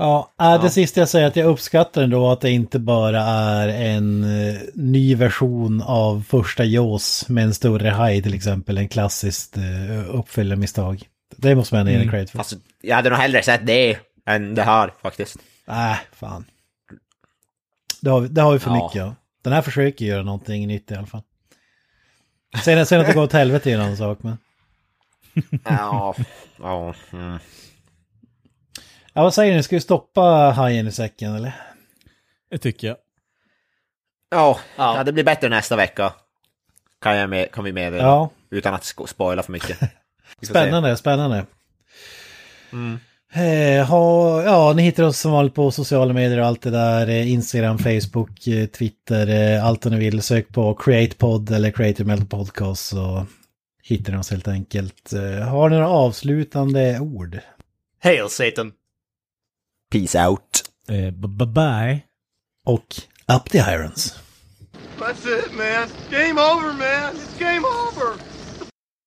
Ja, 0.00 0.32
äh, 0.40 0.62
det 0.62 0.70
sista 0.70 1.00
jag 1.00 1.08
säger 1.08 1.26
att 1.26 1.36
jag 1.36 1.46
uppskattar 1.46 2.02
ändå 2.02 2.30
att 2.30 2.40
det 2.40 2.50
inte 2.50 2.78
bara 2.78 3.20
är 3.22 3.68
en 3.68 4.24
eh, 4.24 4.60
ny 4.74 5.14
version 5.14 5.82
av 5.82 6.22
första 6.28 6.64
Jaws 6.64 7.28
med 7.28 7.44
en 7.44 7.54
större 7.54 7.88
haj 7.88 8.22
till 8.22 8.34
exempel, 8.34 8.78
en 8.78 8.88
klassiskt 8.88 9.56
uh, 9.56 10.14
uppfyllermisstag. 10.18 11.02
Det 11.36 11.54
måste 11.54 11.74
man 11.74 11.86
ge 11.86 11.94
en 11.94 12.10
credit 12.10 12.30
för. 12.30 12.38
Alltså, 12.38 12.56
jag 12.82 12.96
hade 12.96 13.10
nog 13.10 13.18
hellre 13.18 13.42
sett 13.42 13.66
det 13.66 13.98
än 14.26 14.54
det 14.54 14.62
här 14.62 14.92
faktiskt. 15.02 15.36
Nej, 15.66 15.98
fan. 16.12 16.44
Det 18.00 18.10
har, 18.10 18.20
vi- 18.20 18.28
det 18.28 18.42
har 18.42 18.52
vi 18.52 18.58
för 18.58 18.70
Ja. 18.70 18.84
mycket 18.86 19.02
av. 19.02 19.14
Den 19.42 19.52
här 19.52 19.62
försöker 19.62 20.04
göra 20.04 20.22
någonting 20.22 20.66
nytt 20.66 20.90
i 20.90 20.94
alla 20.94 21.06
fall. 21.06 21.22
Sen, 22.64 22.86
sen 22.86 23.00
att 23.00 23.06
det 23.06 23.12
går 23.12 23.22
åt 23.22 23.32
helvete 23.32 23.70
är 23.70 23.74
en 23.74 23.80
annan 23.80 23.96
sak, 23.96 24.18
men... 24.22 24.38
Ja, 25.64 26.14
ja. 26.60 26.94
Mm. 27.12 27.38
Ja, 29.18 29.22
vad 29.22 29.34
säger 29.34 29.56
ni? 29.56 29.62
Ska 29.62 29.76
vi 29.76 29.80
stoppa 29.80 30.20
hajen 30.56 30.86
i 30.86 30.92
säcken, 30.92 31.34
eller? 31.34 31.52
Det 32.50 32.58
tycker 32.58 32.86
jag. 32.86 32.96
Ja, 34.30 34.58
Ja. 34.76 34.96
ja, 34.96 35.04
det 35.04 35.12
blir 35.12 35.24
bättre 35.24 35.48
nästa 35.48 35.76
vecka. 35.76 36.12
Kan, 37.02 37.16
jag 37.16 37.30
med, 37.30 37.52
kan 37.52 37.64
vi 37.64 37.72
meddela. 37.72 38.02
Ja, 38.02 38.30
Utan 38.50 38.74
att 38.74 38.84
spoila 38.84 39.42
för 39.42 39.52
mycket. 39.52 39.78
Spännande, 40.42 40.96
spännande. 40.96 41.46
Mm. 42.72 42.98
Eh, 43.32 43.86
ha, 43.86 44.42
ja, 44.42 44.72
ni 44.76 44.82
hittar 44.82 45.02
oss 45.02 45.18
som 45.20 45.32
vanligt 45.32 45.54
på 45.54 45.70
sociala 45.70 46.12
medier 46.12 46.40
och 46.40 46.46
allt 46.46 46.62
det 46.62 46.70
där. 46.70 47.08
Eh, 47.08 47.32
Instagram, 47.32 47.78
Facebook, 47.78 48.46
eh, 48.46 48.66
Twitter, 48.66 49.54
eh, 49.54 49.66
allt 49.66 49.84
vad 49.84 49.94
ni 49.94 50.00
vill. 50.00 50.22
Sök 50.22 50.48
på 50.48 50.74
CreatePod 50.74 51.50
eller 51.50 51.70
Creative 51.70 52.06
Metal 52.06 52.26
Podcast 52.26 52.86
så 52.88 53.26
hittar 53.82 54.12
ni 54.12 54.18
oss 54.18 54.30
helt 54.30 54.48
enkelt. 54.48 55.12
Eh, 55.12 55.48
har 55.48 55.68
ni 55.68 55.76
några 55.76 55.90
avslutande 55.90 57.00
ord? 57.00 57.38
Hail 58.02 58.28
Satan! 58.28 58.72
Peace 59.90 60.14
out. 60.14 60.62
Eh, 60.88 61.10
b- 61.10 61.28
b- 61.28 61.46
bye. 61.46 62.04
Och 62.66 63.00
up 63.28 63.48
the 63.48 63.60
irons. 63.60 64.18
That's 64.98 65.24
it, 65.26 65.54
man. 65.54 65.88
Game 66.10 66.38
over, 66.38 66.72
man. 66.74 67.14
It's 67.16 67.38
game 67.38 67.64
over. 67.64 68.18